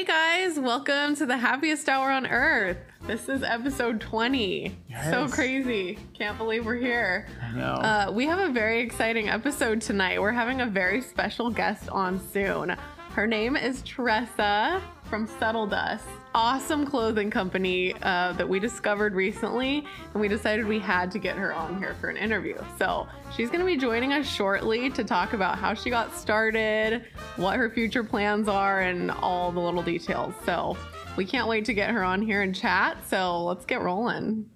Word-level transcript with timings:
Hey 0.00 0.06
guys, 0.06 0.58
welcome 0.58 1.14
to 1.16 1.26
the 1.26 1.36
happiest 1.36 1.86
hour 1.86 2.10
on 2.10 2.26
earth. 2.26 2.78
This 3.06 3.28
is 3.28 3.42
episode 3.42 4.00
20. 4.00 4.74
So 5.10 5.28
crazy. 5.28 5.98
Can't 6.14 6.38
believe 6.38 6.64
we're 6.64 6.76
here. 6.76 7.28
I 7.42 7.52
know. 7.52 7.74
Uh, 7.74 8.10
we 8.10 8.24
have 8.24 8.38
a 8.38 8.50
very 8.50 8.80
exciting 8.80 9.28
episode 9.28 9.82
tonight. 9.82 10.18
We're 10.18 10.32
having 10.32 10.62
a 10.62 10.66
very 10.66 11.02
special 11.02 11.50
guest 11.50 11.90
on 11.90 12.18
soon. 12.18 12.74
Her 13.10 13.26
name 13.26 13.56
is 13.56 13.82
Tressa 13.82 14.80
from 15.10 15.26
Subtle 15.26 15.66
Dust. 15.66 16.04
Awesome 16.36 16.86
clothing 16.86 17.30
company 17.32 17.92
uh, 18.02 18.32
that 18.34 18.48
we 18.48 18.60
discovered 18.60 19.12
recently, 19.12 19.84
and 20.12 20.20
we 20.20 20.28
decided 20.28 20.64
we 20.64 20.78
had 20.78 21.10
to 21.10 21.18
get 21.18 21.36
her 21.36 21.52
on 21.52 21.76
here 21.78 21.96
for 22.00 22.08
an 22.08 22.16
interview. 22.16 22.56
So 22.78 23.08
she's 23.36 23.48
going 23.48 23.58
to 23.58 23.66
be 23.66 23.76
joining 23.76 24.12
us 24.12 24.24
shortly 24.24 24.88
to 24.90 25.02
talk 25.02 25.32
about 25.32 25.58
how 25.58 25.74
she 25.74 25.90
got 25.90 26.16
started, 26.16 27.06
what 27.34 27.56
her 27.56 27.68
future 27.68 28.04
plans 28.04 28.46
are, 28.46 28.82
and 28.82 29.10
all 29.10 29.50
the 29.50 29.58
little 29.58 29.82
details. 29.82 30.32
So 30.46 30.76
we 31.16 31.24
can't 31.24 31.48
wait 31.48 31.64
to 31.64 31.74
get 31.74 31.90
her 31.90 32.04
on 32.04 32.22
here 32.22 32.42
and 32.42 32.54
chat. 32.54 32.96
So 33.08 33.42
let's 33.42 33.66
get 33.66 33.80
rolling. 33.82 34.48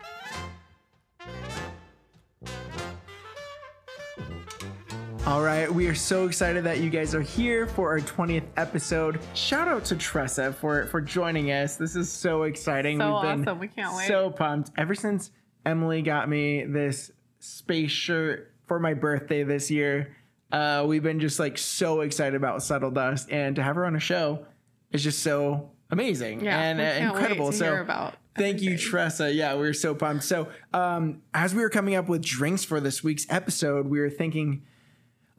All 5.27 5.43
right, 5.43 5.73
we 5.73 5.87
are 5.87 5.95
so 5.95 6.27
excited 6.27 6.65
that 6.65 6.81
you 6.81 6.91
guys 6.91 7.15
are 7.15 7.23
here 7.23 7.67
for 7.67 7.89
our 7.89 8.01
20th 8.01 8.45
episode. 8.59 9.19
Shout 9.33 9.69
out 9.69 9.83
to 9.87 9.97
Tressa 9.97 10.53
for 10.53 10.85
for 10.89 11.01
joining 11.01 11.51
us. 11.51 11.77
This 11.77 11.97
is 11.97 12.13
so 12.13 12.43
exciting. 12.43 12.99
So 12.99 13.15
We've 13.15 13.23
been 13.23 13.41
awesome. 13.41 13.59
We 13.59 13.69
can't 13.69 13.97
wait. 13.97 14.07
So 14.07 14.29
pumped. 14.29 14.71
Ever 14.77 14.95
since 14.95 15.31
Emily 15.65 16.03
got 16.03 16.29
me 16.29 16.65
this 16.67 17.11
space 17.41 17.91
shirt 17.91 18.53
for 18.67 18.79
my 18.79 18.93
birthday 18.93 19.45
this 19.45 19.71
year, 19.71 20.15
uh, 20.53 20.85
we've 20.87 21.03
been 21.03 21.21
just 21.21 21.39
like 21.41 21.57
so 21.57 22.03
excited 22.03 22.35
about 22.35 22.63
Subtle 22.63 22.91
Dust, 22.91 23.31
and 23.31 23.57
to 23.57 23.63
have 23.63 23.77
her 23.77 23.87
on 23.87 23.97
a 23.97 24.01
show 24.01 24.45
is 24.93 25.03
just 25.03 25.23
so 25.23 25.71
amazing 25.91 26.45
Yeah, 26.45 26.61
and 26.61 26.79
uh, 26.79 27.09
incredible. 27.09 27.51
so 27.51 28.13
Thank 28.37 28.61
you. 28.61 28.77
Tressa. 28.77 29.33
Yeah, 29.33 29.55
we 29.57 29.67
are 29.69 29.73
so 29.73 29.95
pumped. 29.95 30.25
So, 30.25 30.49
um, 30.75 31.23
as 31.33 31.55
we 31.55 31.63
were 31.63 31.71
coming 31.71 31.95
up 31.95 32.09
with 32.09 32.21
drinks 32.21 32.63
for 32.63 32.79
this 32.79 33.03
week's 33.03 33.25
episode, 33.31 33.87
we 33.87 34.01
were 34.01 34.11
thinking, 34.11 34.63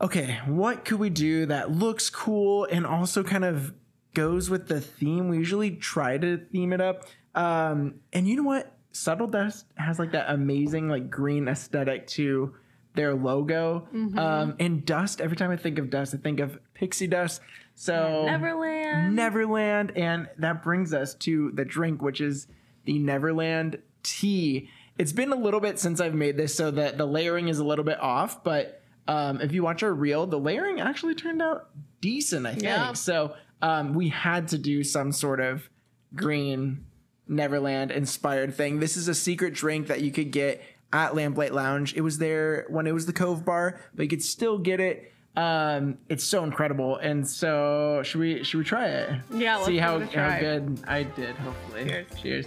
okay, 0.02 0.40
what 0.46 0.86
could 0.86 1.00
we 1.00 1.10
do 1.10 1.46
that 1.48 1.72
looks 1.72 2.10
cool 2.10 2.66
and 2.66 2.86
also 2.86 3.24
kind 3.24 3.46
of 3.46 3.74
goes 4.14 4.50
with 4.50 4.68
the 4.68 4.82
theme? 4.82 5.30
We 5.30 5.38
usually 5.38 5.72
try 5.72 6.18
to 6.18 6.38
theme 6.52 6.74
it 6.74 6.82
up. 6.82 7.06
Um, 7.34 7.96
and 8.14 8.28
you 8.28 8.36
know 8.36 8.44
what? 8.44 8.72
Subtle 8.92 9.28
Dust 9.28 9.66
has 9.76 10.00
like 10.00 10.14
that 10.14 10.30
amazing 10.30 10.88
like 10.88 11.10
green 11.10 11.48
aesthetic 11.48 12.08
to 12.08 12.56
their 12.96 13.14
logo. 13.14 13.88
Mm-hmm. 13.94 14.18
Um, 14.18 14.56
and 14.60 14.86
dust, 14.86 15.20
every 15.20 15.36
time 15.36 15.52
I 15.52 15.58
think 15.58 15.80
of 15.80 15.90
dust, 15.90 16.14
I 16.14 16.18
think 16.18 16.40
of 16.40 16.58
pixie 16.74 17.08
dust. 17.08 17.42
So 17.76 18.24
Neverland. 18.26 19.16
Neverland. 19.16 19.92
And 19.98 20.30
that 20.38 20.64
brings 20.64 20.94
us 20.94 21.14
to 21.16 21.52
the 21.52 21.66
drink, 21.66 22.02
which 22.02 22.22
is 22.22 22.48
the 22.86 22.98
Neverland 23.00 23.80
tea. 24.04 24.70
It's 24.98 25.12
been 25.12 25.34
a 25.34 25.36
little 25.36 25.60
bit 25.60 25.78
since 25.78 26.00
I've 26.00 26.16
made 26.16 26.38
this, 26.38 26.56
so 26.56 26.72
that 26.72 26.98
the 26.98 27.06
layering 27.06 27.50
is 27.50 27.60
a 27.60 27.66
little 27.66 27.84
bit 27.84 28.00
off. 28.00 28.46
But 28.46 28.82
um, 29.08 29.42
if 29.42 29.52
you 29.52 29.64
watch 29.64 29.84
our 29.84 29.94
reel, 29.94 30.26
the 30.26 30.40
layering 30.40 30.80
actually 30.80 31.16
turned 31.16 31.42
out 31.42 31.70
decent, 32.02 32.46
I 32.46 32.52
think. 32.52 32.64
Yeah. 32.64 32.94
So 32.94 33.36
um, 33.62 33.94
we 33.94 34.10
had 34.10 34.48
to 34.50 34.58
do 34.58 34.84
some 34.84 35.12
sort 35.12 35.40
of 35.40 35.70
green 36.16 36.86
Neverland 37.28 37.92
inspired 37.92 38.54
thing. 38.56 38.80
This 38.80 38.98
is 38.98 39.08
a 39.08 39.16
secret 39.16 39.54
drink 39.54 39.88
that 39.88 40.02
you 40.02 40.12
could 40.12 40.32
get 40.32 40.62
at 40.94 41.14
Lamplight 41.14 41.52
Lounge. 41.52 41.94
It 41.96 42.02
was 42.02 42.18
there 42.18 42.66
when 42.70 42.88
it 42.88 42.94
was 42.94 43.06
the 43.06 43.14
Cove 43.14 43.46
Bar, 43.46 43.80
but 43.94 44.04
you 44.04 44.10
could 44.10 44.24
still 44.24 44.58
get 44.58 44.80
it. 44.80 45.12
Um, 45.36 45.98
it's 46.08 46.24
so 46.24 46.46
incredible, 46.46 46.96
and 46.96 47.28
so 47.28 48.02
should 48.04 48.22
we 48.22 48.44
should 48.46 48.58
we 48.58 48.64
try 48.64 48.88
it? 48.88 49.20
Yeah, 49.34 49.58
let's 49.58 49.68
see 49.68 49.74
give 49.74 49.84
how, 49.84 49.98
it 49.98 50.16
a 50.16 50.20
how 50.20 50.40
good 50.40 50.80
I 50.88 51.04
did. 51.04 51.36
Hopefully, 51.36 51.86
Cheers. 51.86 52.08
Cheers. 52.22 52.46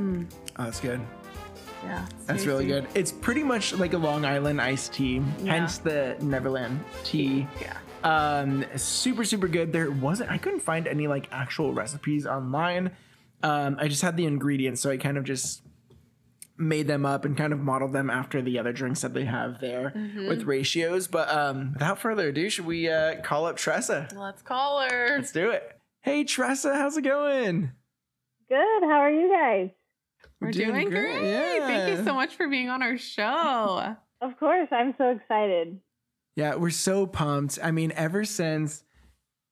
Oh, 0.00 0.26
that's 0.56 0.80
good. 0.80 1.00
Yeah. 1.84 2.06
That's 2.26 2.46
really 2.46 2.66
good. 2.66 2.86
It's 2.94 3.12
pretty 3.12 3.42
much 3.42 3.74
like 3.74 3.92
a 3.92 3.98
Long 3.98 4.24
Island 4.24 4.60
iced 4.60 4.92
tea, 4.94 5.22
hence 5.46 5.78
the 5.78 6.16
Neverland 6.20 6.80
tea. 7.04 7.46
Yeah. 7.60 7.76
Um, 8.02 8.64
super, 8.76 9.24
super 9.24 9.48
good. 9.48 9.72
There 9.72 9.90
wasn't, 9.90 10.30
I 10.30 10.38
couldn't 10.38 10.60
find 10.60 10.86
any 10.86 11.06
like 11.06 11.28
actual 11.32 11.72
recipes 11.72 12.26
online. 12.26 12.90
Um, 13.42 13.76
I 13.78 13.88
just 13.88 14.02
had 14.02 14.16
the 14.16 14.26
ingredients, 14.26 14.80
so 14.80 14.90
I 14.90 14.96
kind 14.96 15.16
of 15.18 15.24
just 15.24 15.62
made 16.56 16.86
them 16.86 17.04
up 17.04 17.24
and 17.24 17.36
kind 17.36 17.52
of 17.52 17.58
modeled 17.60 17.92
them 17.92 18.08
after 18.10 18.40
the 18.40 18.58
other 18.58 18.72
drinks 18.72 19.00
that 19.02 19.12
they 19.12 19.24
have 19.24 19.60
there 19.60 19.92
Mm-hmm. 19.96 20.28
with 20.28 20.44
ratios. 20.44 21.08
But 21.08 21.28
um, 21.28 21.72
without 21.74 21.98
further 21.98 22.28
ado, 22.28 22.48
should 22.48 22.64
we 22.66 22.88
uh, 22.88 23.20
call 23.22 23.46
up 23.46 23.56
Tressa? 23.56 24.08
Let's 24.14 24.40
call 24.42 24.80
her. 24.88 25.16
Let's 25.16 25.32
do 25.32 25.50
it. 25.50 25.78
Hey, 26.00 26.24
Tressa, 26.24 26.74
how's 26.74 26.96
it 26.96 27.02
going? 27.02 27.72
Good. 28.48 28.82
How 28.82 29.00
are 29.00 29.10
you 29.10 29.30
guys? 29.32 29.70
We're 30.40 30.50
doing 30.50 30.70
doing, 30.72 30.90
great, 30.90 31.18
great. 31.20 31.60
Thank 31.62 31.98
you 31.98 32.04
so 32.04 32.14
much 32.14 32.34
for 32.36 32.48
being 32.48 32.68
on 32.68 32.82
our 32.82 32.98
show. 32.98 33.96
Of 34.20 34.38
course, 34.38 34.68
I'm 34.70 34.94
so 34.98 35.10
excited. 35.10 35.80
Yeah, 36.36 36.56
we're 36.56 36.70
so 36.70 37.06
pumped. 37.06 37.58
I 37.62 37.70
mean, 37.70 37.92
ever 37.94 38.24
since, 38.24 38.82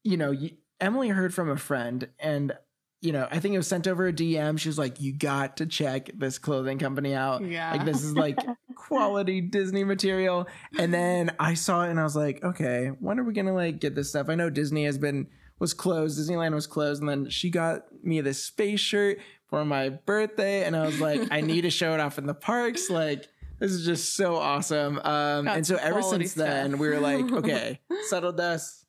you 0.02 0.16
know, 0.16 0.32
y- 0.32 0.52
Emily 0.80 1.08
heard 1.08 1.32
from 1.32 1.48
a 1.48 1.56
friend, 1.56 2.08
and, 2.18 2.52
you 3.00 3.12
know, 3.12 3.28
I 3.30 3.38
think 3.38 3.54
it 3.54 3.58
was 3.58 3.68
sent 3.68 3.86
over 3.86 4.06
a 4.08 4.12
DM. 4.12 4.58
She 4.58 4.68
was 4.68 4.78
like, 4.78 5.00
You 5.00 5.12
got 5.12 5.58
to 5.58 5.66
check 5.66 6.10
this 6.16 6.38
clothing 6.38 6.78
company 6.78 7.14
out. 7.14 7.44
Yeah. 7.44 7.70
Like, 7.70 7.84
this 7.84 8.02
is 8.02 8.16
like 8.16 8.38
quality 8.74 9.40
Disney 9.40 9.84
material. 9.84 10.46
And 10.78 10.92
then 10.92 11.34
I 11.38 11.54
saw 11.54 11.84
it 11.84 11.90
and 11.90 12.00
I 12.00 12.02
was 12.04 12.16
like, 12.16 12.42
Okay, 12.42 12.88
when 12.98 13.18
are 13.20 13.24
we 13.24 13.32
going 13.32 13.46
to 13.46 13.52
like 13.52 13.78
get 13.80 13.94
this 13.94 14.08
stuff? 14.10 14.28
I 14.28 14.34
know 14.34 14.50
Disney 14.50 14.84
has 14.84 14.98
been, 14.98 15.28
was 15.58 15.74
closed, 15.74 16.18
Disneyland 16.18 16.54
was 16.54 16.66
closed. 16.66 17.00
And 17.00 17.08
then 17.08 17.28
she 17.28 17.50
got 17.50 17.82
me 18.04 18.20
this 18.20 18.42
space 18.44 18.80
shirt 18.80 19.18
for 19.52 19.66
my 19.66 19.90
birthday. 19.90 20.64
And 20.64 20.74
I 20.74 20.86
was 20.86 20.98
like, 20.98 21.28
I 21.30 21.42
need 21.42 21.60
to 21.60 21.70
show 21.80 21.92
it 21.92 22.00
off 22.00 22.16
in 22.16 22.24
the 22.24 22.32
parks. 22.32 22.88
Like, 22.88 23.28
this 23.58 23.70
is 23.70 23.84
just 23.84 24.16
so 24.16 24.36
awesome. 24.36 24.98
Um, 25.04 25.46
and 25.46 25.66
so 25.66 25.76
ever 25.76 26.00
quality 26.00 26.24
since 26.24 26.34
then, 26.34 26.70
stuff. 26.70 26.80
we 26.80 26.88
were 26.88 26.98
like, 26.98 27.30
okay, 27.32 27.78
Subtle 28.06 28.32
Dust 28.32 28.86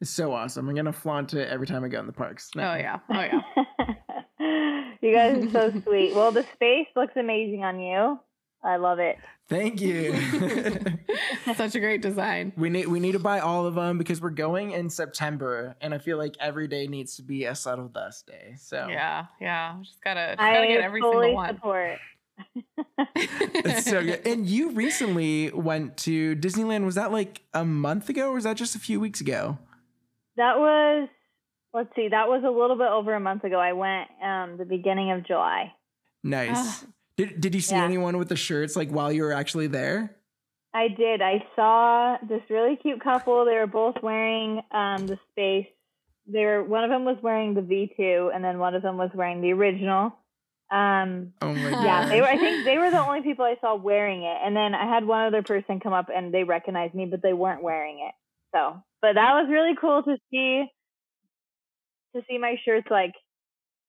is 0.00 0.08
so 0.08 0.32
awesome. 0.32 0.68
I'm 0.68 0.76
gonna 0.76 0.92
flaunt 0.92 1.34
it 1.34 1.48
every 1.48 1.66
time 1.66 1.82
I 1.82 1.88
go 1.88 1.98
in 1.98 2.06
the 2.06 2.12
parks. 2.12 2.48
Oh 2.56 2.60
yeah. 2.60 3.00
Oh 3.10 3.20
yeah. 3.20 3.40
you 5.02 5.12
guys 5.12 5.44
are 5.46 5.50
so 5.50 5.80
sweet. 5.80 6.14
Well, 6.14 6.30
the 6.30 6.46
space 6.54 6.86
looks 6.94 7.14
amazing 7.16 7.64
on 7.64 7.80
you. 7.80 8.20
I 8.62 8.76
love 8.76 9.00
it. 9.00 9.16
Thank 9.48 9.80
you. 9.80 10.14
Such 11.54 11.74
a 11.74 11.80
great 11.80 12.00
design. 12.00 12.52
we 12.56 12.70
need 12.70 12.86
we 12.86 12.98
need 12.98 13.12
to 13.12 13.18
buy 13.18 13.40
all 13.40 13.66
of 13.66 13.74
them 13.74 13.98
because 13.98 14.20
we're 14.20 14.30
going 14.30 14.70
in 14.70 14.88
September, 14.88 15.76
and 15.82 15.92
I 15.92 15.98
feel 15.98 16.16
like 16.16 16.34
every 16.40 16.66
day 16.66 16.86
needs 16.86 17.16
to 17.16 17.22
be 17.22 17.44
a 17.44 17.54
Subtle 17.54 17.88
Dust 17.88 18.26
day. 18.26 18.54
So 18.58 18.86
Yeah. 18.88 19.26
Yeah. 19.40 19.76
Just 19.82 20.02
gotta, 20.02 20.28
just 20.28 20.38
gotta 20.38 20.60
I 20.60 20.66
get 20.66 20.80
every 20.80 21.00
fully 21.00 21.26
single 21.26 21.34
one. 21.34 21.54
support. 21.54 21.98
it's 23.16 23.84
so 23.90 24.02
good. 24.02 24.26
And 24.26 24.46
you 24.46 24.70
recently 24.70 25.50
went 25.52 25.96
to 25.98 26.34
Disneyland. 26.36 26.84
Was 26.86 26.94
that 26.94 27.12
like 27.12 27.42
a 27.52 27.64
month 27.64 28.08
ago, 28.08 28.30
or 28.30 28.34
was 28.34 28.44
that 28.44 28.56
just 28.56 28.74
a 28.74 28.78
few 28.78 28.98
weeks 28.98 29.20
ago? 29.20 29.58
That 30.36 30.58
was, 30.58 31.08
let's 31.72 31.94
see, 31.94 32.08
that 32.08 32.28
was 32.28 32.42
a 32.44 32.50
little 32.50 32.76
bit 32.76 32.88
over 32.88 33.14
a 33.14 33.20
month 33.20 33.44
ago. 33.44 33.58
I 33.60 33.72
went 33.74 34.08
um 34.24 34.56
the 34.56 34.64
beginning 34.64 35.12
of 35.12 35.26
July. 35.26 35.72
Nice. 36.22 36.86
Did 37.16 37.40
Did 37.40 37.54
you 37.54 37.60
see 37.60 37.74
Yeah. 37.76 37.84
anyone 37.84 38.18
with 38.18 38.28
the 38.28 38.36
shirts 38.36 38.76
like 38.76 38.90
while 38.90 39.12
you 39.12 39.22
were 39.22 39.32
actually 39.32 39.66
there? 39.68 40.16
I 40.72 40.88
did. 40.88 41.22
I 41.22 41.46
saw 41.54 42.16
this 42.28 42.42
really 42.50 42.76
cute 42.76 43.00
couple. 43.00 43.44
They 43.44 43.54
were 43.56 43.66
both 43.68 43.96
wearing 44.02 44.60
um 44.72 45.06
the 45.06 45.18
space. 45.30 45.66
They 46.26 46.44
were 46.44 46.64
one 46.64 46.82
of 46.84 46.90
them 46.90 47.04
was 47.04 47.18
wearing 47.22 47.54
the 47.54 47.60
V2 47.60 48.34
and 48.34 48.42
then 48.44 48.58
one 48.58 48.74
of 48.74 48.82
them 48.82 48.96
was 48.96 49.10
wearing 49.14 49.40
the 49.40 49.52
original. 49.52 50.16
Um 50.70 51.34
Oh 51.40 51.54
my 51.54 51.70
god! 51.70 51.84
yeah, 51.84 52.08
they 52.08 52.20
were 52.20 52.26
I 52.26 52.38
think 52.38 52.64
they 52.64 52.78
were 52.78 52.90
the 52.90 52.98
only 52.98 53.22
people 53.22 53.44
I 53.44 53.56
saw 53.60 53.76
wearing 53.76 54.24
it. 54.24 54.38
And 54.44 54.56
then 54.56 54.74
I 54.74 54.92
had 54.92 55.04
one 55.06 55.24
other 55.26 55.42
person 55.42 55.78
come 55.78 55.92
up 55.92 56.08
and 56.14 56.34
they 56.34 56.42
recognized 56.42 56.94
me 56.94 57.06
but 57.06 57.22
they 57.22 57.32
weren't 57.34 57.62
wearing 57.62 58.00
it. 58.00 58.14
So, 58.52 58.82
but 59.00 59.14
that 59.14 59.34
was 59.34 59.48
really 59.50 59.74
cool 59.80 60.02
to 60.02 60.16
see 60.30 60.64
to 62.16 62.22
see 62.28 62.38
my 62.38 62.56
shirts 62.64 62.88
like 62.90 63.14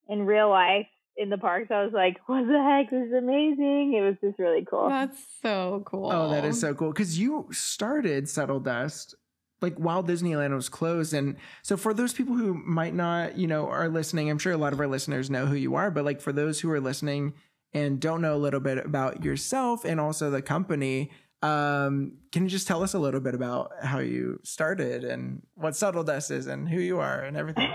in 0.08 0.24
real 0.26 0.50
life 0.50 0.88
in 1.18 1.30
the 1.30 1.38
parks. 1.38 1.72
I 1.72 1.84
was 1.84 1.94
like, 1.94 2.18
"What 2.28 2.48
the 2.48 2.62
heck? 2.62 2.90
This 2.90 3.08
is 3.08 3.14
amazing." 3.14 3.94
It 3.94 4.02
was 4.02 4.16
just 4.22 4.40
really 4.40 4.66
cool. 4.70 4.90
That's 4.90 5.20
so 5.42 5.84
cool. 5.86 6.12
Oh, 6.12 6.30
that 6.30 6.46
is 6.46 6.60
so 6.60 6.74
cool. 6.74 6.92
Because 6.92 7.20
you 7.20 7.48
started 7.52 8.30
Subtle 8.30 8.60
Dust 8.60 9.16
like 9.62 9.76
while 9.78 10.04
Disneyland 10.04 10.54
was 10.54 10.70
closed. 10.70 11.14
And 11.14 11.36
so 11.64 11.78
for 11.78 11.94
those 11.94 12.14
people 12.14 12.36
who 12.36 12.54
might 12.54 12.94
not, 12.94 13.38
you 13.38 13.48
know, 13.48 13.68
are 13.68 13.90
listening, 13.90 14.30
I'm 14.30 14.38
sure 14.38 14.54
a 14.54 14.58
lot 14.58 14.74
of 14.74 14.80
our 14.80 14.88
listeners 14.88 15.30
know 15.30 15.46
who 15.46 15.56
you 15.56 15.76
are, 15.76 15.90
but 15.92 16.06
like 16.06 16.22
for 16.22 16.32
those 16.32 16.60
who 16.60 16.70
are 16.72 16.80
listening 16.80 17.34
and 17.74 18.00
don't 18.00 18.22
know 18.22 18.36
a 18.36 18.38
little 18.38 18.60
bit 18.60 18.78
about 18.78 19.24
yourself 19.24 19.86
and 19.86 20.00
also 20.00 20.30
the 20.30 20.42
company, 20.42 21.12
um, 21.42 22.14
can 22.32 22.44
you 22.44 22.50
just 22.50 22.68
tell 22.68 22.84
us 22.84 22.94
a 22.94 23.00
little 23.00 23.20
bit 23.20 23.36
about 23.36 23.72
how 23.82 24.00
you 24.00 24.40
started 24.44 25.04
and 25.04 25.42
what 25.56 25.76
Subtle 25.76 26.04
Dust 26.04 26.32
is 26.32 26.48
and 26.48 26.68
who 26.68 26.80
you 26.80 27.00
are 27.00 27.22
and 27.22 27.38
everything? 27.38 27.70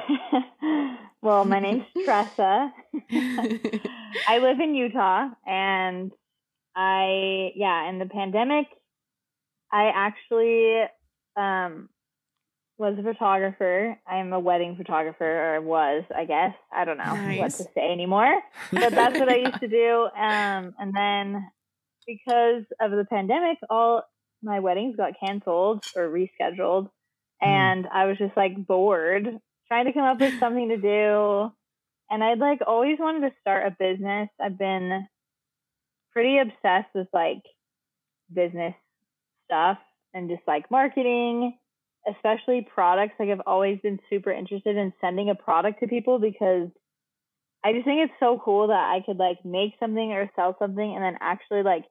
well, 1.23 1.45
my 1.45 1.61
name's 1.61 1.85
Tressa. 2.05 2.73
I 4.29 4.39
live 4.39 4.61
in 4.61 4.75
Utah 4.75 5.29
and 5.47 6.13
I, 6.77 7.53
yeah, 7.57 7.89
in 7.89 7.99
the 7.99 8.07
pandemic, 8.07 8.67
I 9.73 9.91
actually 9.95 10.83
um, 11.37 11.89
was 12.79 12.97
a 12.99 13.03
photographer. 13.03 13.99
I'm 14.07 14.33
a 14.33 14.41
wedding 14.41 14.77
photographer, 14.77 15.55
or 15.57 15.61
was, 15.61 16.05
I 16.15 16.25
guess. 16.25 16.55
I 16.73 16.85
don't 16.85 16.99
know 16.99 17.15
what 17.39 17.53
to 17.53 17.65
say 17.75 17.93
anymore. 17.93 18.41
But 18.73 18.93
that's 18.93 19.19
what 19.19 19.29
I 19.29 19.37
used 19.37 19.61
to 19.61 19.69
do. 19.69 20.09
Um, 20.17 20.75
and 20.79 20.95
then 20.95 21.51
because 22.07 22.65
of 22.81 22.91
the 22.91 23.07
pandemic, 23.09 23.59
all 23.69 24.03
my 24.43 24.61
weddings 24.61 24.97
got 24.97 25.13
canceled 25.23 25.85
or 25.95 26.09
rescheduled. 26.09 26.89
And 27.43 27.87
I 27.93 28.07
was 28.07 28.19
just 28.19 28.37
like 28.37 28.67
bored, 28.67 29.29
trying 29.69 29.87
to 29.87 29.93
come 29.93 30.05
up 30.05 30.21
with 30.21 30.39
something 30.41 30.69
to 30.69 30.77
do. 30.77 31.53
And 32.11 32.25
I'd 32.25 32.39
like 32.39 32.61
always 32.67 32.99
wanted 32.99 33.29
to 33.29 33.35
start 33.41 33.67
a 33.67 33.77
business. 33.79 34.29
I've 34.41 34.59
been 34.59 35.07
pretty 36.13 36.39
obsessed 36.39 36.95
with 36.95 37.09
like 37.13 37.43
business 38.33 38.75
stuff 39.47 39.79
and 40.13 40.29
just 40.29 40.43
like 40.47 40.71
marketing, 40.71 41.57
especially 42.09 42.67
products. 42.75 43.15
Like 43.19 43.29
I've 43.29 43.47
always 43.47 43.79
been 43.81 44.01
super 44.11 44.33
interested 44.33 44.77
in 44.77 44.93
sending 45.01 45.31
a 45.31 45.35
product 45.35 45.81
to 45.81 45.87
people 45.87 46.19
because 46.19 46.69
I 47.65 47.73
just 47.73 47.85
think 47.85 48.01
it's 48.05 48.21
so 48.21 48.41
cool 48.43 48.69
that 48.69 48.91
I 48.91 49.03
could 49.05 49.19
like 49.19 49.45
make 49.45 49.75
something 49.79 50.13
or 50.13 50.31
sell 50.35 50.57
something 50.59 50.95
and 50.95 51.05
then 51.05 51.17
actually 51.21 51.63
like 51.63 51.85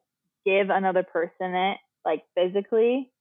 give 0.45 0.69
another 0.69 1.03
person 1.03 1.55
it 1.55 1.77
like 2.05 2.23
physically. 2.35 3.11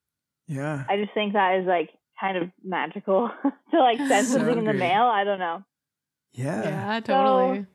Yeah. 0.47 0.85
I 0.89 0.97
just 0.97 1.13
think 1.13 1.35
that 1.35 1.61
is 1.61 1.67
like 1.67 1.91
kind 2.19 2.39
of 2.39 2.51
magical 2.65 3.31
to 3.71 3.79
like 3.79 3.99
send 3.99 4.27
So 4.29 4.39
something 4.39 4.59
in 4.59 4.65
the 4.65 4.73
mail. 4.73 5.05
I 5.05 5.25
don't 5.25 5.39
know. 5.39 5.63
Yeah. 6.33 6.63
Yeah, 6.63 7.01
totally. 7.01 7.67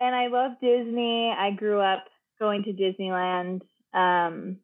and 0.00 0.14
I 0.14 0.28
love 0.28 0.52
Disney. 0.60 1.34
I 1.36 1.50
grew 1.52 1.80
up 1.80 2.04
going 2.38 2.64
to 2.64 2.72
Disneyland. 2.72 3.62
Um, 3.94 4.58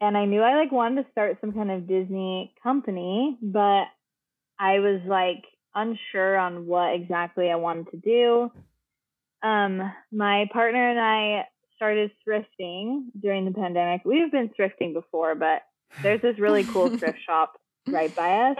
and 0.00 0.16
I 0.16 0.26
knew 0.26 0.42
I 0.42 0.56
like 0.56 0.72
wanted 0.72 1.04
to 1.04 1.10
start 1.12 1.38
some 1.40 1.52
kind 1.52 1.70
of 1.70 1.86
Disney 1.88 2.54
company, 2.62 3.38
but 3.40 3.84
I 4.58 4.80
was 4.80 5.00
like 5.06 5.44
unsure 5.74 6.36
on 6.36 6.66
what 6.66 6.94
exactly 6.94 7.50
I 7.50 7.56
wanted 7.56 7.90
to 7.90 7.96
do. 7.96 8.52
Um, 9.42 9.92
my 10.12 10.46
partner 10.52 10.90
and 10.90 11.00
I 11.00 11.46
started 11.76 12.10
thrifting 12.26 13.06
during 13.20 13.44
the 13.44 13.50
pandemic. 13.50 14.02
We've 14.04 14.30
been 14.30 14.50
thrifting 14.58 14.94
before, 14.94 15.34
but 15.34 15.62
there's 16.02 16.22
this 16.22 16.38
really 16.38 16.64
cool 16.64 16.90
thrift 16.98 17.18
shop 17.26 17.58
right 17.88 18.14
by 18.14 18.50
us, 18.50 18.56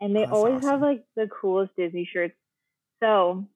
and 0.00 0.14
they 0.14 0.20
That's 0.20 0.32
always 0.32 0.62
have 0.62 0.80
like 0.80 1.04
the 1.14 1.28
coolest 1.28 1.76
Disney 1.76 2.08
shirts. 2.12 2.34
So 3.02 3.46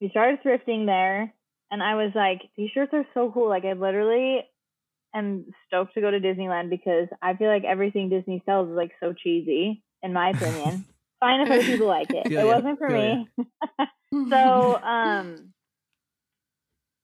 we 0.00 0.10
started 0.10 0.42
thrifting 0.42 0.86
there, 0.86 1.32
and 1.70 1.82
I 1.82 1.94
was 1.96 2.12
like, 2.14 2.42
these 2.56 2.70
shirts 2.70 2.92
are 2.92 3.06
so 3.14 3.30
cool. 3.32 3.48
Like 3.48 3.64
I 3.64 3.72
literally 3.72 4.44
am 5.14 5.46
stoked 5.66 5.94
to 5.94 6.00
go 6.00 6.10
to 6.10 6.20
Disneyland 6.20 6.70
because 6.70 7.08
I 7.22 7.34
feel 7.34 7.48
like 7.48 7.64
everything 7.64 8.10
Disney 8.10 8.42
sells 8.46 8.68
is 8.68 8.76
like 8.76 8.92
so 9.00 9.12
cheesy, 9.12 9.82
in 10.02 10.12
my 10.12 10.30
opinion. 10.30 10.84
Fine 11.20 11.40
if 11.40 11.50
other 11.50 11.64
people 11.64 11.86
like 11.86 12.08
it. 12.12 12.28
Feel 12.28 12.40
it 12.40 12.44
ya, 12.44 12.56
wasn't 12.56 12.78
for 12.78 12.90
ya. 12.90 12.96
me. 12.96 13.28
So 14.30 14.76
um 14.76 15.52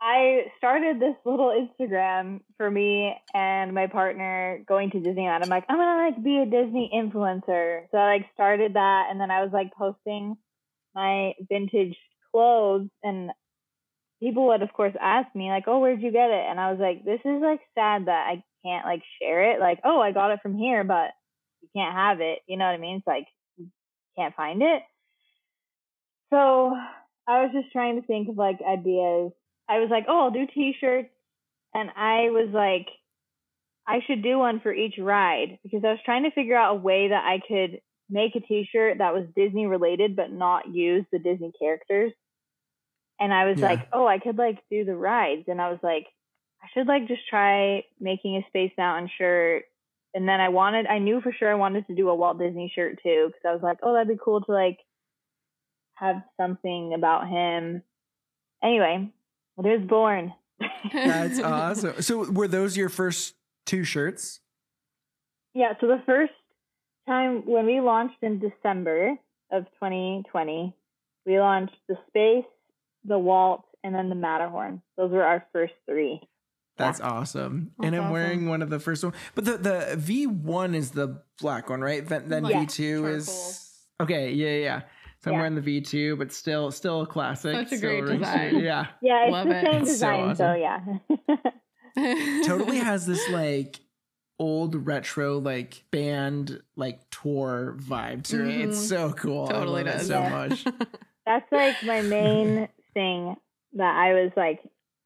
I 0.03 0.47
started 0.57 0.99
this 0.99 1.17
little 1.27 1.53
Instagram 1.53 2.41
for 2.57 2.71
me 2.71 3.15
and 3.35 3.75
my 3.75 3.87
partner 3.87 4.65
going 4.67 4.91
to 4.93 4.99
Disneyland. 4.99 5.43
I'm 5.43 5.51
like, 5.51 5.65
I'm 5.69 5.77
gonna 5.77 6.09
like 6.09 6.23
be 6.25 6.39
a 6.39 6.47
Disney 6.47 6.91
influencer. 6.95 7.83
So 7.91 7.99
I 7.99 8.15
like 8.15 8.27
started 8.33 8.75
that 8.75 9.09
and 9.11 9.21
then 9.21 9.31
I 9.31 9.43
was 9.43 9.51
like 9.53 9.73
posting 9.75 10.37
my 10.95 11.35
vintage 11.49 11.97
clothes 12.31 12.89
and 13.03 13.31
people 14.23 14.49
would 14.49 14.63
of 14.63 14.73
course 14.73 14.95
ask 15.01 15.35
me 15.35 15.49
like, 15.49 15.65
Oh, 15.67 15.79
where'd 15.79 16.03
you 16.03 16.13
get 16.13 16.31
it? 16.31 16.45
And 16.49 16.61
I 16.61 16.71
was 16.71 16.81
like, 16.81 17.05
This 17.05 17.21
is 17.25 17.43
like 17.43 17.61
sad 17.75 18.07
that 18.07 18.27
I 18.29 18.43
can't 18.65 18.85
like 18.85 19.03
share 19.21 19.53
it. 19.53 19.61
Like, 19.61 19.81
oh 19.85 20.01
I 20.01 20.13
got 20.13 20.33
it 20.33 20.41
from 20.43 20.57
here, 20.57 20.85
but 20.85 21.11
you 21.63 21.69
can't 21.75 21.95
have 21.95 22.21
it. 22.21 22.41
You 22.47 22.57
know 22.57 22.67
what 22.67 22.75
I 22.75 22.79
mean? 22.79 22.97
It's 22.97 23.07
like 23.07 23.27
you 23.57 23.69
can't 24.17 24.35
find 24.35 24.63
it. 24.63 24.83
So 26.33 26.77
I 27.27 27.43
was 27.43 27.51
just 27.53 27.73
trying 27.73 28.01
to 28.01 28.07
think 28.07 28.29
of 28.29 28.37
like 28.37 28.59
ideas. 28.67 29.33
I 29.69 29.79
was 29.79 29.89
like, 29.91 30.07
oh, 30.09 30.25
I'll 30.25 30.31
do 30.31 30.47
t-shirts. 30.53 31.11
And 31.75 31.91
I 31.97 32.31
was 32.31 32.51
like, 32.53 32.89
I 33.87 34.01
should 34.07 34.23
do 34.23 34.39
one 34.39 34.61
for 34.61 34.73
each 34.73 34.95
ride 34.99 35.59
because 35.63 35.83
I 35.85 35.91
was 35.91 36.01
trying 36.05 36.25
to 36.25 36.31
figure 36.31 36.57
out 36.57 36.73
a 36.73 36.81
way 36.81 37.09
that 37.09 37.25
I 37.25 37.41
could 37.47 37.81
make 38.11 38.35
a 38.37 38.41
t-shirt 38.41 38.99
that 38.99 39.15
was 39.15 39.25
Disney 39.37 39.67
related 39.67 40.17
but 40.17 40.33
not 40.33 40.75
use 40.75 41.05
the 41.13 41.19
Disney 41.19 41.53
characters. 41.59 42.13
And 43.19 43.33
I 43.33 43.45
was 43.49 43.59
Yeah. 43.59 43.67
like, 43.69 43.89
oh, 43.93 44.07
I 44.07 44.19
could 44.19 44.39
like 44.39 44.59
do 44.71 44.85
the 44.85 44.97
rides. 44.97 45.45
And 45.49 45.61
I 45.61 45.71
was 45.71 45.79
like, 45.83 46.07
I 46.63 46.67
should 46.75 46.87
like 46.87 47.07
just 47.09 47.27
try 47.29 47.85
making 47.99 48.37
a 48.37 48.47
Space 48.49 48.73
Mountain 48.77 49.11
shirt. 49.17 49.65
And 50.15 50.29
then 50.29 50.41
I 50.41 50.49
wanted, 50.49 50.87
I 50.87 50.99
knew 50.99 51.21
for 51.21 51.33
sure 51.33 51.51
I 51.51 51.55
wanted 51.55 51.87
to 51.87 51.95
do 51.95 52.09
a 52.09 52.15
Walt 52.15 52.39
Disney 52.39 52.73
shirt 52.75 52.99
too 53.03 53.27
because 53.29 53.43
I 53.49 53.53
was 53.53 53.63
like, 53.63 53.79
oh, 53.83 53.93
that'd 53.93 54.09
be 54.09 54.19
cool 54.23 54.41
to 54.43 54.53
like 54.53 54.79
have 55.95 56.23
something 56.39 56.95
about 56.95 57.29
him. 57.29 57.83
Anyway, 58.63 59.11
it 59.59 59.63
was 59.81 59.87
born. 59.89 60.33
That's 60.93 61.39
awesome. 61.43 62.03
So 62.03 62.31
were 62.31 62.49
those 62.49 62.77
your 62.77 62.89
first 62.89 63.35
two 63.67 63.85
shirts? 63.85 64.41
Yeah, 65.55 65.75
so 65.81 65.87
the 65.87 66.03
first 66.07 66.33
time 67.11 67.43
when 67.47 67.67
we 67.67 67.81
launched 67.81 68.23
in 68.23 68.39
December 68.39 69.17
of 69.51 69.65
2020, 69.75 70.75
we 71.27 71.39
launched 71.39 71.77
the 71.89 71.97
Space, 72.09 72.45
the 73.05 73.19
Walt, 73.19 73.65
and 73.83 73.95
then 73.95 74.09
the 74.09 74.15
Matterhorn. 74.15 74.83
Those 74.97 75.11
were 75.11 75.25
our 75.25 75.45
first 75.53 75.75
three. 75.87 76.21
That's 76.77 77.01
awesome. 77.01 77.73
and 77.83 77.95
I'm 77.95 78.11
wearing 78.11 78.49
one 78.49 78.63
of 78.63 78.71
the 78.71 78.79
first 78.79 79.05
one. 79.05 79.13
But 79.35 79.45
the, 79.45 79.59
the 79.59 79.97
V1 79.99 80.75
is 80.75 80.93
the 80.93 81.23
black 81.39 81.69
one, 81.69 81.83
right? 81.83 82.07
Then, 82.07 82.29
then 82.29 82.43
Like 82.45 82.55
V2 82.55 83.17
is 83.17 83.71
Okay, 84.01 84.33
yeah, 84.33 84.49
yeah, 84.49 84.57
yeah. 84.57 84.81
So 85.23 85.31
I'm 85.31 85.37
wearing 85.37 85.55
the 85.55 85.61
V2, 85.61 86.17
but 86.17 86.33
still 86.33 86.71
still 86.71 87.03
a 87.03 87.07
classic. 87.07 87.69
Such 87.69 87.73
a 87.73 87.79
great 87.79 88.07
design. 88.07 88.51
true. 88.53 88.61
Yeah. 88.61 88.87
Yeah, 89.03 89.25
it's 89.25 89.33
Love 89.33 89.49
the 89.49 89.59
it. 89.59 89.65
same 89.65 89.83
It's 89.83 89.91
so 89.91 89.93
design, 89.93 90.37
so, 90.37 90.45
awesome. 90.47 91.01
yeah. 91.29 92.43
totally 92.47 92.79
has 92.79 93.05
this 93.05 93.29
like 93.29 93.79
old 94.41 94.75
retro 94.87 95.39
like 95.39 95.85
band 95.93 96.61
like 96.75 96.99
tour 97.11 97.77
vibe 97.79 98.25
to 98.25 98.43
it. 98.45 98.61
It's 98.63 98.79
Mhm. 98.79 98.89
so 98.89 99.13
cool. 99.13 99.47
Totally 99.47 99.83
I 99.83 99.85
love 99.85 99.93
does. 99.93 100.03
it 100.03 100.13
so 100.13 100.21
Yeah. 100.21 100.29
much. 100.31 100.65
That's 101.27 101.53
like 101.53 101.83
my 101.83 102.01
main 102.01 102.69
thing 102.95 103.37
that 103.75 103.95
I 103.97 104.15
was 104.15 104.33
like 104.37 104.61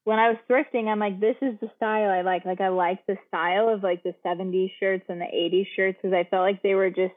when 0.05 0.17
I 0.19 0.29
was 0.29 0.37
thrifting, 0.49 0.87
I'm 0.87 0.99
like, 0.99 1.19
this 1.19 1.35
is 1.41 1.59
the 1.59 1.69
style 1.75 2.09
I 2.09 2.21
like. 2.21 2.45
Like 2.45 2.61
I 2.61 2.69
like 2.69 3.05
the 3.07 3.17
style 3.27 3.69
of 3.69 3.83
like 3.83 4.03
the 4.03 4.13
70s 4.23 4.71
shirts 4.79 5.03
and 5.09 5.19
the 5.19 5.25
80s 5.25 5.67
shirts 5.75 5.97
because 6.01 6.13
I 6.15 6.23
felt 6.29 6.41
like 6.43 6.63
they 6.63 6.73
were 6.75 6.89
just 6.89 7.13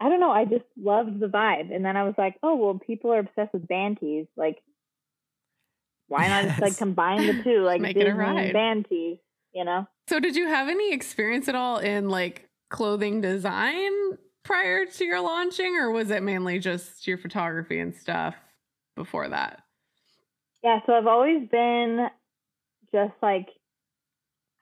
I 0.00 0.08
don't 0.10 0.20
know, 0.20 0.30
I 0.32 0.44
just 0.44 0.64
loved 0.76 1.20
the 1.20 1.26
vibe. 1.28 1.74
And 1.74 1.84
then 1.84 1.96
I 1.96 2.02
was 2.04 2.14
like, 2.18 2.36
oh 2.42 2.56
well 2.56 2.78
people 2.84 3.12
are 3.12 3.20
obsessed 3.20 3.52
with 3.54 3.68
band 3.68 3.98
tees. 4.00 4.26
Like 4.36 4.60
why 6.08 6.28
not 6.28 6.44
just 6.48 6.60
like 6.62 6.78
combine 6.78 7.26
the 7.26 7.42
two, 7.44 7.62
like 7.64 7.80
Make 7.80 7.96
it 7.96 8.00
a 8.00 8.04
Disney 8.06 8.18
ride. 8.18 8.38
and 8.38 8.52
band 8.52 8.86
tees, 8.88 9.18
you 9.56 9.64
know? 9.64 9.86
so 10.08 10.20
did 10.20 10.36
you 10.36 10.46
have 10.48 10.68
any 10.68 10.92
experience 10.92 11.48
at 11.48 11.54
all 11.54 11.78
in 11.78 12.08
like 12.08 12.48
clothing 12.70 13.20
design 13.20 13.92
prior 14.44 14.86
to 14.86 15.04
your 15.04 15.20
launching 15.20 15.76
or 15.76 15.90
was 15.90 16.10
it 16.10 16.22
mainly 16.22 16.58
just 16.58 17.06
your 17.06 17.18
photography 17.18 17.80
and 17.80 17.94
stuff 17.94 18.34
before 18.94 19.28
that? 19.28 19.62
Yeah, 20.62 20.80
so 20.86 20.92
I've 20.92 21.06
always 21.06 21.48
been 21.48 22.08
just 22.92 23.14
like 23.22 23.48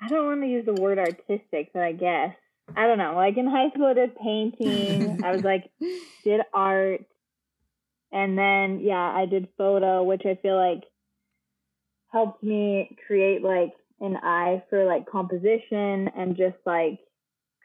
I 0.01 0.09
don't 0.09 0.27
want 0.27 0.43
to 0.43 0.49
use 0.49 0.67
the 0.67 0.81
word 0.81 0.99
artistic, 0.99 1.73
but 1.73 1.83
I 1.83 1.93
guess 1.93 2.35
I 2.77 2.87
don't 2.87 2.99
know. 2.99 3.15
Like 3.15 3.37
in 3.37 3.47
high 3.47 3.71
school, 3.71 3.87
I 3.87 3.95
did 3.95 4.17
painting. 4.17 5.25
I 5.25 5.33
was 5.33 5.43
like 5.43 5.71
did 6.25 6.41
art, 6.53 7.05
and 8.13 8.39
then 8.39 8.81
yeah, 8.81 9.13
I 9.15 9.27
did 9.27 9.49
photo, 9.57 10.03
which 10.03 10.23
I 10.25 10.39
feel 10.43 10.57
like 10.57 10.85
helped 12.13 12.43
me 12.43 12.97
create 13.07 13.43
like 13.43 13.73
an 14.05 14.17
eye 14.17 14.63
for 14.71 14.85
like 14.85 15.07
composition 15.07 16.09
and 16.17 16.37
just 16.37 16.57
like 16.67 16.99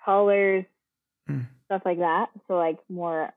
colors, 0.03 0.65
Mm. 1.29 1.45
stuff 1.65 1.81
like 1.85 1.99
that. 1.99 2.29
So 2.47 2.55
like 2.55 2.79
more 2.89 3.31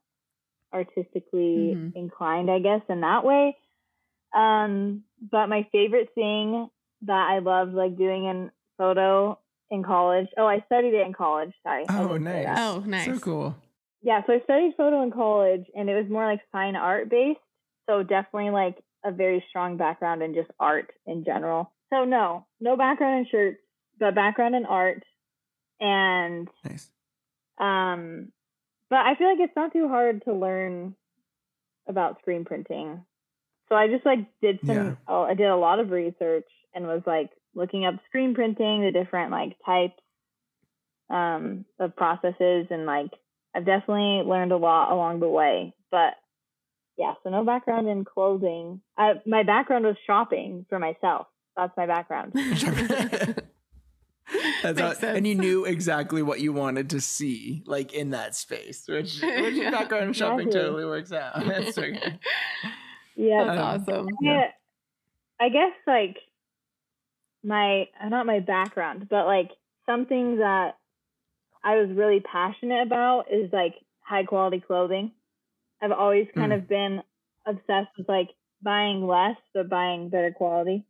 artistically 0.73 1.75
Mhm. 1.77 1.95
inclined, 1.97 2.51
I 2.51 2.59
guess, 2.61 2.83
in 2.89 3.01
that 3.01 3.25
way. 3.25 3.57
Um, 4.33 5.05
but 5.21 5.49
my 5.49 5.65
favorite 5.73 6.15
thing 6.15 6.71
that 7.03 7.31
I 7.31 7.41
loved 7.41 7.75
like 7.75 7.97
doing 7.97 8.25
in 8.25 8.51
photo 8.79 9.39
in 9.71 9.83
college. 9.83 10.29
Oh, 10.37 10.47
I 10.47 10.61
studied 10.61 10.95
it 10.95 11.07
in 11.07 11.13
college. 11.13 11.53
Sorry. 11.63 11.87
Oh, 11.89 12.17
nice. 12.17 12.59
Oh, 12.59 12.81
nice. 12.87 13.07
So 13.07 13.19
cool. 13.21 13.57
Yeah, 14.03 14.25
so 14.27 14.33
I 14.33 14.41
studied 14.41 14.75
photo 14.77 15.03
in 15.03 15.11
college 15.11 15.67
and 15.75 15.89
it 15.89 15.95
was 15.95 16.11
more 16.11 16.25
like 16.27 16.41
fine 16.51 16.77
art 16.77 17.09
based. 17.09 17.41
So 17.89 18.03
definitely 18.03 18.51
like 18.51 18.83
a 19.05 19.11
very 19.13 19.45
strong 19.49 19.77
background 19.77 20.23
in 20.23 20.35
just 20.35 20.51
art 20.59 20.93
in 21.07 21.25
general. 21.25 21.71
So 21.93 22.05
no, 22.05 22.47
no 22.61 22.77
background 22.77 23.21
in 23.21 23.31
shirts, 23.31 23.59
but 24.01 24.15
background 24.15 24.55
in 24.55 24.65
art. 24.67 25.03
And 25.81 26.49
Nice. 26.65 26.89
um 27.59 28.33
but 28.91 29.01
I 29.01 29.15
feel 29.17 29.29
like 29.29 29.41
it's 29.41 29.57
not 29.57 29.73
too 29.73 29.89
hard 29.89 30.23
to 30.25 30.33
learn 30.35 30.95
about 31.89 32.19
screen 32.21 32.45
printing. 32.45 33.05
So 33.69 33.75
I 33.75 33.89
just 33.89 34.07
like 34.07 34.21
did 34.41 34.59
some 34.67 34.77
Yeah. 34.77 34.95
oh, 35.09 35.23
I 35.23 35.35
did 35.35 35.47
a 35.49 35.57
lot 35.57 35.81
of 35.81 35.91
research 35.91 36.49
and 36.75 36.87
was 36.87 37.03
like 37.07 37.31
looking 37.55 37.85
up 37.85 37.97
screen 38.09 38.35
printing, 38.35 38.83
the 38.83 38.93
different 38.93 39.31
like 39.31 39.57
types. 39.67 40.01
um, 41.11 41.65
of 41.79 41.95
processes 41.97 42.67
and 42.71 42.87
like 42.87 43.11
I've 43.55 43.67
definitely 43.67 44.23
learned 44.27 44.53
a 44.53 44.57
lot 44.57 44.93
along 44.93 45.21
the 45.21 45.29
way. 45.29 45.75
But 45.91 46.15
yeah, 46.97 47.15
so 47.23 47.31
no 47.31 47.45
background 47.45 47.89
in 47.89 48.05
clothing. 48.05 48.81
I, 48.97 49.15
my 49.27 49.43
background 49.43 49.85
was 49.85 49.97
shopping 50.07 50.65
for 50.71 50.79
myself. 50.79 51.27
That's 51.57 51.77
my 51.77 51.87
background. 51.87 52.33
That's 54.63 55.03
all, 55.03 55.09
and 55.09 55.27
you 55.27 55.35
knew 55.35 55.65
exactly 55.65 56.23
what 56.23 56.41
you 56.41 56.53
wanted 56.53 56.91
to 56.91 57.01
see, 57.01 57.63
like 57.67 57.93
in 57.93 58.11
that 58.11 58.35
space, 58.35 58.85
which 58.89 59.21
which 59.21 59.23
yeah. 59.55 59.71
background 59.71 60.17
shopping 60.17 60.49
exactly. 60.49 60.61
totally 60.61 60.85
works 60.85 61.13
out. 61.13 61.45
That's 61.45 61.77
okay. 61.77 62.19
Yeah, 63.17 63.45
that's 63.45 63.89
um, 63.89 63.95
awesome. 63.95 64.09
Yeah, 64.21 64.47
I 65.41 65.49
guess 65.49 65.73
like 65.87 66.17
my 67.45 67.89
not 68.09 68.27
my 68.27 68.41
background, 68.41 69.09
but 69.11 69.27
like 69.27 69.51
something 69.87 70.39
that 70.39 70.77
I 71.65 71.77
was 71.77 71.91
really 71.95 72.21
passionate 72.21 72.87
about 72.87 73.25
is 73.31 73.53
like 73.53 73.75
high 74.01 74.25
quality 74.25 74.61
clothing. 74.61 75.13
I've 75.83 75.93
always 75.93 76.29
kind 76.35 76.53
mm. 76.53 76.57
of 76.57 76.69
been 76.69 77.03
obsessed 77.47 77.91
with 77.99 78.09
like 78.09 78.31
buying 78.63 79.07
less 79.07 79.37
but 79.53 79.69
buying 79.69 80.09
better 80.09 80.31
quality 80.31 80.85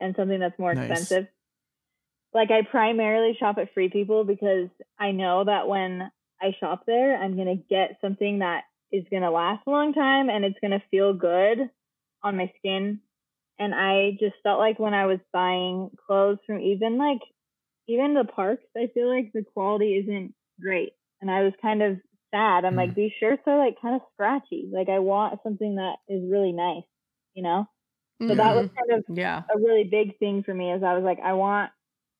and 0.00 0.14
something 0.16 0.40
that's 0.40 0.58
more 0.58 0.74
nice. 0.74 0.90
expensive. 0.90 1.28
Like 2.32 2.50
I 2.50 2.62
primarily 2.68 3.36
shop 3.38 3.58
at 3.58 3.72
Free 3.74 3.88
People 3.88 4.24
because 4.24 4.68
I 4.98 5.12
know 5.12 5.44
that 5.44 5.68
when 5.68 6.10
I 6.40 6.54
shop 6.58 6.84
there, 6.86 7.16
I'm 7.16 7.36
going 7.36 7.56
to 7.56 7.62
get 7.70 7.98
something 8.00 8.40
that 8.40 8.62
is 8.92 9.04
going 9.10 9.22
to 9.22 9.30
last 9.30 9.62
a 9.66 9.70
long 9.70 9.92
time 9.92 10.28
and 10.28 10.44
it's 10.44 10.58
going 10.60 10.72
to 10.72 10.82
feel 10.90 11.12
good 11.12 11.70
on 12.22 12.36
my 12.36 12.52
skin. 12.58 13.00
And 13.58 13.72
I 13.72 14.16
just 14.18 14.34
felt 14.42 14.58
like 14.58 14.80
when 14.80 14.94
I 14.94 15.06
was 15.06 15.20
buying 15.32 15.90
clothes 16.06 16.38
from 16.46 16.60
even 16.60 16.98
like 16.98 17.20
even 17.86 18.14
the 18.14 18.24
parks, 18.24 18.64
I 18.76 18.88
feel 18.92 19.14
like 19.14 19.32
the 19.32 19.44
quality 19.54 19.94
isn't 20.04 20.34
great. 20.60 20.92
And 21.20 21.30
I 21.30 21.42
was 21.42 21.52
kind 21.60 21.82
of 21.82 21.98
sad. 22.34 22.64
I'm 22.64 22.74
mm. 22.74 22.78
like, 22.78 22.94
these 22.94 23.12
shirts 23.20 23.42
are 23.46 23.58
like 23.58 23.80
kind 23.80 23.94
of 23.94 24.00
scratchy. 24.12 24.68
Like 24.72 24.88
I 24.88 24.98
want 24.98 25.40
something 25.42 25.76
that 25.76 25.96
is 26.08 26.22
really 26.30 26.52
nice, 26.52 26.84
you 27.34 27.42
know? 27.42 27.66
So 28.20 28.28
mm-hmm. 28.28 28.36
that 28.36 28.54
was 28.54 28.68
kind 28.68 28.98
of 28.98 29.16
yeah. 29.16 29.42
a 29.54 29.58
really 29.58 29.84
big 29.84 30.18
thing 30.18 30.42
for 30.42 30.54
me 30.54 30.72
is 30.72 30.82
I 30.82 30.94
was 30.94 31.04
like, 31.04 31.18
I 31.20 31.32
want 31.32 31.70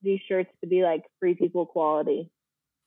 these 0.03 0.21
shirts 0.29 0.51
to 0.61 0.67
be 0.67 0.83
like 0.83 1.05
free 1.21 1.35
people 1.35 1.67
quality. 1.67 2.31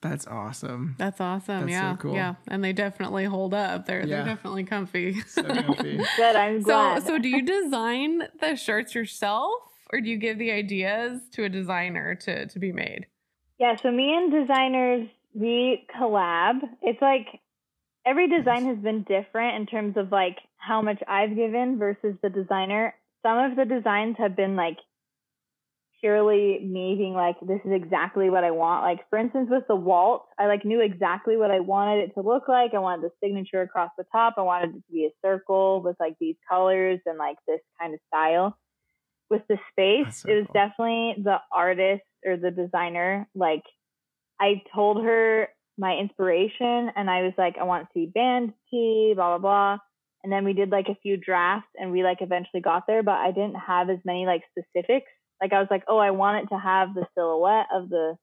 That's 0.02 0.28
awesome. 0.28 0.96
That's 1.00 1.20
awesome. 1.20 1.62
That's 1.62 1.72
yeah. 1.72 1.94
So 1.94 1.98
cool. 1.98 2.14
Yeah. 2.14 2.36
And 2.48 2.64
they 2.64 2.74
definitely 2.74 3.26
hold 3.26 3.54
up. 3.54 3.86
They're 3.86 4.06
yeah. 4.06 4.18
they're 4.18 4.36
definitely 4.36 4.64
comfy. 4.64 5.22
So 5.22 5.44
comfy. 5.44 5.98
Good. 6.18 6.36
I'm 6.36 6.62
glad. 6.62 7.04
So 7.04 7.08
so 7.10 7.18
do 7.18 7.30
you 7.30 7.42
design 7.64 8.24
the 8.40 8.56
shirts 8.56 8.94
yourself 8.94 9.54
or 9.92 10.02
do 10.02 10.10
you 10.10 10.18
give 10.18 10.38
the 10.38 10.52
ideas 10.52 11.22
to 11.34 11.46
a 11.46 11.50
designer 11.50 12.14
to 12.16 12.46
to 12.46 12.60
be 12.60 12.72
made? 12.72 13.08
Yeah, 13.60 13.76
so 13.82 13.92
me 13.92 14.16
and 14.16 14.32
designers 14.32 15.08
we 15.34 15.88
collab. 15.98 16.60
It's 16.84 17.02
like 17.02 17.40
every 18.06 18.30
design 18.30 18.66
has 18.66 18.78
been 18.78 19.04
different 19.04 19.56
in 19.56 19.66
terms 19.66 19.98
of 19.98 20.12
like 20.12 20.38
how 20.58 20.82
much 20.82 21.02
I've 21.08 21.36
given 21.36 21.80
versus 21.80 22.16
the 22.22 22.30
designer. 22.30 22.94
Some 23.24 23.38
of 23.39 23.55
the 23.55 23.65
designs 23.65 24.15
have 24.19 24.36
been 24.36 24.55
like 24.55 24.77
purely 26.00 26.59
me 26.59 26.95
being 26.95 27.13
like, 27.13 27.36
this 27.41 27.59
is 27.65 27.71
exactly 27.71 28.29
what 28.29 28.43
I 28.43 28.51
want. 28.51 28.83
Like 28.83 29.09
for 29.09 29.17
instance, 29.17 29.47
with 29.50 29.63
the 29.67 29.75
Walt, 29.75 30.25
I 30.39 30.45
like 30.47 30.65
knew 30.65 30.81
exactly 30.81 31.38
what 31.38 31.51
I 31.51 31.59
wanted 31.59 32.03
it 32.03 32.13
to 32.13 32.21
look 32.21 32.47
like. 32.47 32.74
I 32.74 32.79
wanted 32.79 33.05
the 33.05 33.12
signature 33.24 33.62
across 33.62 33.91
the 33.97 34.05
top. 34.12 34.36
I 34.38 34.41
wanted 34.41 34.69
it 34.75 34.79
to 34.79 34.93
be 34.93 35.05
a 35.05 35.27
circle 35.27 35.81
with 35.81 35.95
like 36.00 36.15
these 36.19 36.36
colors 36.50 37.00
and 37.05 37.17
like 37.17 37.38
this 37.47 37.62
kind 37.79 37.93
of 37.93 38.00
style. 38.07 38.57
With 39.29 39.41
the 39.50 39.57
space, 39.71 40.21
so 40.21 40.29
it 40.29 40.36
was 40.36 40.45
cool. 40.45 40.53
definitely 40.53 41.15
the 41.21 41.39
artist 41.51 42.03
or 42.25 42.38
the 42.38 42.50
designer. 42.50 43.27
Like 43.36 43.63
I 44.39 44.62
told 44.74 45.03
her 45.03 45.50
my 45.77 45.97
inspiration 45.97 46.91
and 46.95 47.09
I 47.09 47.24
was 47.24 47.33
like, 47.38 47.57
I 47.59 47.63
want 47.63 47.88
to 47.88 47.89
see 47.93 48.05
band 48.05 48.53
tee, 48.71 49.12
blah 49.15 49.38
blah 49.38 49.77
blah. 49.77 49.77
And 50.27 50.34
then 50.34 50.43
we 50.43 50.51
did 50.51 50.72
like 50.72 50.89
a 50.89 50.98
few 51.01 51.15
drafts 51.15 51.69
and 51.79 51.89
we 51.89 52.03
like 52.03 52.17
eventually 52.19 52.62
got 52.62 52.84
there, 52.86 53.01
but 53.01 53.15
I 53.15 53.31
didn't 53.31 53.55
have 53.55 53.89
as 53.89 54.00
many 54.03 54.25
like 54.25 54.41
specifics 54.51 55.10
like 55.41 55.53
I 55.53 55.60
was 55.60 55.67
like, 55.69 55.84
oh, 55.88 55.98
I 55.98 56.12
want 56.12 56.43
it 56.43 56.50
to 56.50 56.60
have 56.60 56.93
the 56.93 57.05
silhouette 57.15 57.67
of 57.74 57.89
the 57.89 58.17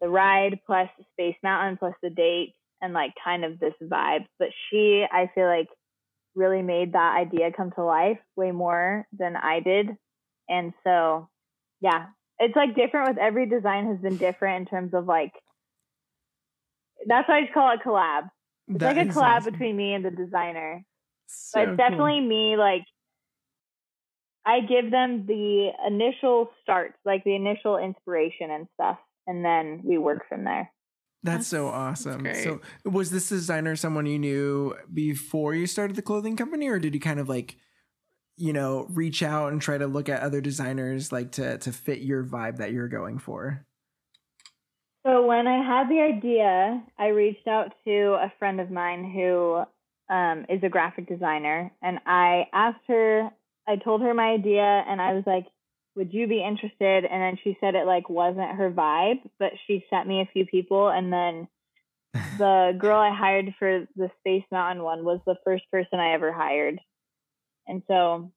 the 0.00 0.08
ride 0.08 0.60
plus 0.66 0.88
Space 1.12 1.36
Mountain 1.42 1.78
plus 1.78 1.94
the 2.02 2.10
date 2.10 2.54
and 2.82 2.92
like 2.92 3.12
kind 3.24 3.44
of 3.44 3.58
this 3.58 3.72
vibe. 3.82 4.26
But 4.38 4.48
she, 4.68 5.04
I 5.10 5.30
feel 5.34 5.46
like, 5.46 5.68
really 6.34 6.60
made 6.60 6.92
that 6.92 7.16
idea 7.16 7.50
come 7.50 7.70
to 7.70 7.82
life 7.82 8.18
way 8.36 8.50
more 8.50 9.06
than 9.18 9.36
I 9.36 9.60
did. 9.60 9.88
And 10.50 10.74
so, 10.84 11.30
yeah, 11.80 12.08
it's 12.38 12.54
like 12.54 12.76
different 12.76 13.08
with 13.08 13.18
every 13.18 13.48
design 13.48 13.86
has 13.86 13.98
been 14.00 14.18
different 14.18 14.60
in 14.60 14.66
terms 14.66 14.92
of 14.92 15.06
like, 15.06 15.32
that's 17.06 17.26
why 17.26 17.38
I 17.38 17.40
just 17.42 17.54
call 17.54 17.72
it 17.72 17.80
collab. 17.82 18.28
It's 18.68 18.78
that 18.78 18.96
like 18.96 19.06
a 19.06 19.10
collab 19.10 19.38
awesome. 19.38 19.52
between 19.52 19.76
me 19.76 19.94
and 19.94 20.04
the 20.04 20.10
designer. 20.10 20.84
So 21.28 21.60
but 21.60 21.68
it's 21.70 21.76
definitely 21.76 22.20
cool. 22.20 22.28
me 22.28 22.56
like 22.56 22.84
I 24.46 24.60
give 24.60 24.92
them 24.92 25.26
the 25.26 25.70
initial 25.86 26.50
start, 26.62 26.94
like 27.04 27.24
the 27.24 27.34
initial 27.34 27.78
inspiration 27.78 28.52
and 28.52 28.68
stuff, 28.74 28.98
and 29.26 29.44
then 29.44 29.80
we 29.84 29.98
work 29.98 30.28
from 30.28 30.44
there. 30.44 30.70
That's, 31.24 31.38
that's 31.38 31.46
so 31.48 31.66
awesome. 31.66 32.22
That's 32.22 32.44
so, 32.44 32.60
was 32.84 33.10
this 33.10 33.28
designer 33.28 33.74
someone 33.74 34.06
you 34.06 34.20
knew 34.20 34.76
before 34.94 35.54
you 35.54 35.66
started 35.66 35.96
the 35.96 36.02
clothing 36.02 36.36
company, 36.36 36.68
or 36.68 36.78
did 36.78 36.94
you 36.94 37.00
kind 37.00 37.18
of 37.18 37.28
like, 37.28 37.56
you 38.36 38.52
know, 38.52 38.86
reach 38.90 39.24
out 39.24 39.50
and 39.50 39.60
try 39.60 39.78
to 39.78 39.88
look 39.88 40.08
at 40.08 40.22
other 40.22 40.40
designers 40.40 41.10
like 41.10 41.32
to 41.32 41.58
to 41.58 41.72
fit 41.72 42.02
your 42.02 42.22
vibe 42.22 42.58
that 42.58 42.70
you're 42.70 42.88
going 42.88 43.18
for? 43.18 43.65
So 45.06 45.24
when 45.24 45.46
I 45.46 45.64
had 45.64 45.88
the 45.88 46.00
idea, 46.00 46.82
I 46.98 47.08
reached 47.08 47.46
out 47.46 47.72
to 47.86 48.18
a 48.20 48.32
friend 48.40 48.60
of 48.60 48.72
mine 48.72 49.08
who 49.14 49.62
um, 50.12 50.46
is 50.48 50.60
a 50.64 50.68
graphic 50.68 51.08
designer, 51.08 51.70
and 51.80 52.00
I 52.06 52.48
asked 52.52 52.82
her 52.88 53.30
I 53.68 53.76
told 53.76 54.02
her 54.02 54.14
my 54.14 54.30
idea 54.30 54.62
and 54.62 55.00
I 55.00 55.12
was 55.12 55.24
like, 55.26 55.46
would 55.96 56.12
you 56.12 56.26
be 56.26 56.44
interested? 56.44 57.04
And 57.04 57.22
then 57.22 57.38
she 57.42 57.56
said 57.60 57.74
it 57.74 57.86
like 57.86 58.08
wasn't 58.08 58.56
her 58.56 58.70
vibe, 58.70 59.20
but 59.38 59.52
she 59.66 59.84
sent 59.90 60.06
me 60.06 60.20
a 60.20 60.30
few 60.32 60.46
people 60.46 60.88
and 60.88 61.12
then 61.12 61.48
the 62.38 62.76
girl 62.78 63.00
I 63.00 63.14
hired 63.14 63.54
for 63.58 63.86
the 63.96 64.10
Space 64.20 64.44
Mountain 64.52 64.84
one 64.84 65.04
was 65.04 65.20
the 65.26 65.36
first 65.44 65.64
person 65.70 65.98
I 65.98 66.14
ever 66.14 66.32
hired. 66.32 66.80
And 67.66 67.82
so 67.88 68.30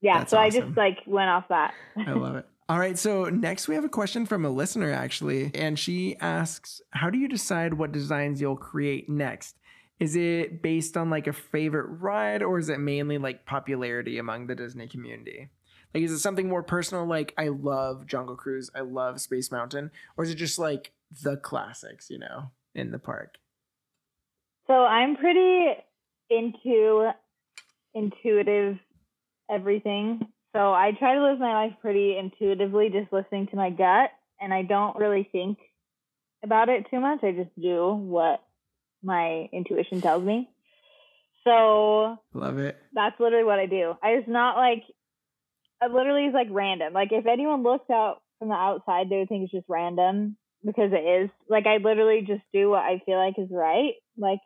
yeah, 0.00 0.18
That's 0.18 0.30
so 0.30 0.36
awesome. 0.36 0.62
I 0.62 0.66
just 0.66 0.76
like 0.76 0.98
went 1.06 1.30
off 1.30 1.48
that. 1.48 1.74
I 2.06 2.12
love 2.12 2.36
it. 2.36 2.46
All 2.68 2.80
right, 2.80 2.98
so 2.98 3.26
next 3.26 3.68
we 3.68 3.76
have 3.76 3.84
a 3.84 3.88
question 3.88 4.26
from 4.26 4.44
a 4.44 4.50
listener 4.50 4.90
actually, 4.90 5.52
and 5.54 5.78
she 5.78 6.16
asks, 6.16 6.80
"How 6.90 7.10
do 7.10 7.18
you 7.18 7.28
decide 7.28 7.74
what 7.74 7.92
designs 7.92 8.40
you'll 8.40 8.56
create 8.56 9.08
next? 9.08 9.56
Is 10.00 10.16
it 10.16 10.62
based 10.62 10.96
on 10.96 11.08
like 11.08 11.28
a 11.28 11.32
favorite 11.32 11.86
ride 12.00 12.42
or 12.42 12.58
is 12.58 12.68
it 12.68 12.78
mainly 12.78 13.18
like 13.18 13.46
popularity 13.46 14.18
among 14.18 14.46
the 14.48 14.56
Disney 14.56 14.88
community? 14.88 15.48
Like, 15.94 16.02
is 16.02 16.10
it 16.10 16.18
something 16.18 16.48
more 16.48 16.64
personal, 16.64 17.06
like 17.06 17.32
I 17.38 17.48
love 17.48 18.06
Jungle 18.06 18.36
Cruise, 18.36 18.68
I 18.74 18.80
love 18.80 19.20
Space 19.20 19.52
Mountain, 19.52 19.92
or 20.16 20.24
is 20.24 20.30
it 20.30 20.34
just 20.34 20.58
like 20.58 20.92
the 21.22 21.36
classics, 21.36 22.10
you 22.10 22.18
know, 22.18 22.50
in 22.74 22.90
the 22.90 22.98
park? 22.98 23.36
So 24.66 24.74
I'm 24.74 25.16
pretty 25.16 25.68
into 26.28 27.12
intuitive 27.94 28.78
everything. 29.48 30.26
So 30.56 30.72
I 30.72 30.92
try 30.98 31.14
to 31.14 31.22
live 31.22 31.38
my 31.38 31.52
life 31.52 31.74
pretty 31.82 32.16
intuitively, 32.16 32.88
just 32.88 33.12
listening 33.12 33.46
to 33.48 33.56
my 33.56 33.68
gut, 33.68 34.10
and 34.40 34.54
I 34.54 34.62
don't 34.62 34.96
really 34.96 35.28
think 35.30 35.58
about 36.42 36.70
it 36.70 36.86
too 36.90 36.98
much. 36.98 37.22
I 37.22 37.32
just 37.32 37.54
do 37.60 37.92
what 37.92 38.42
my 39.02 39.50
intuition 39.52 40.00
tells 40.00 40.24
me. 40.24 40.48
So 41.44 42.16
love 42.32 42.56
it. 42.56 42.78
That's 42.94 43.20
literally 43.20 43.44
what 43.44 43.58
I 43.58 43.66
do. 43.66 43.96
I 44.02 44.16
just 44.16 44.28
not 44.28 44.56
like 44.56 44.82
it 45.82 45.92
literally 45.92 46.24
is 46.24 46.32
like 46.32 46.48
random. 46.50 46.94
Like 46.94 47.10
if 47.12 47.26
anyone 47.26 47.62
looks 47.62 47.90
out 47.90 48.22
from 48.38 48.48
the 48.48 48.54
outside, 48.54 49.10
they 49.10 49.18
would 49.18 49.28
think 49.28 49.44
it's 49.44 49.52
just 49.52 49.68
random 49.68 50.38
because 50.64 50.90
it 50.92 51.22
is. 51.22 51.30
Like 51.50 51.66
I 51.66 51.76
literally 51.76 52.24
just 52.26 52.42
do 52.54 52.70
what 52.70 52.80
I 52.80 53.02
feel 53.04 53.18
like 53.18 53.34
is 53.36 53.50
right. 53.50 53.92
Like 54.16 54.40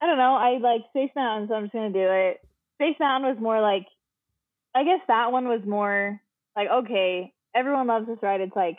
I 0.00 0.06
don't 0.06 0.16
know. 0.16 0.36
I 0.36 0.56
like 0.56 0.88
Space 0.88 1.10
Mountain, 1.14 1.48
so 1.48 1.54
I'm 1.54 1.64
just 1.64 1.74
gonna 1.74 1.90
do 1.90 2.08
it. 2.08 2.40
Space 2.76 2.96
Mountain 2.98 3.28
was 3.28 3.42
more 3.42 3.60
like 3.60 3.84
I 4.74 4.84
guess 4.84 5.00
that 5.08 5.32
one 5.32 5.48
was 5.48 5.62
more 5.66 6.20
like 6.56 6.68
okay, 6.68 7.32
everyone 7.54 7.86
loves 7.86 8.06
this 8.06 8.18
ride. 8.22 8.40
It's 8.40 8.56
like 8.56 8.78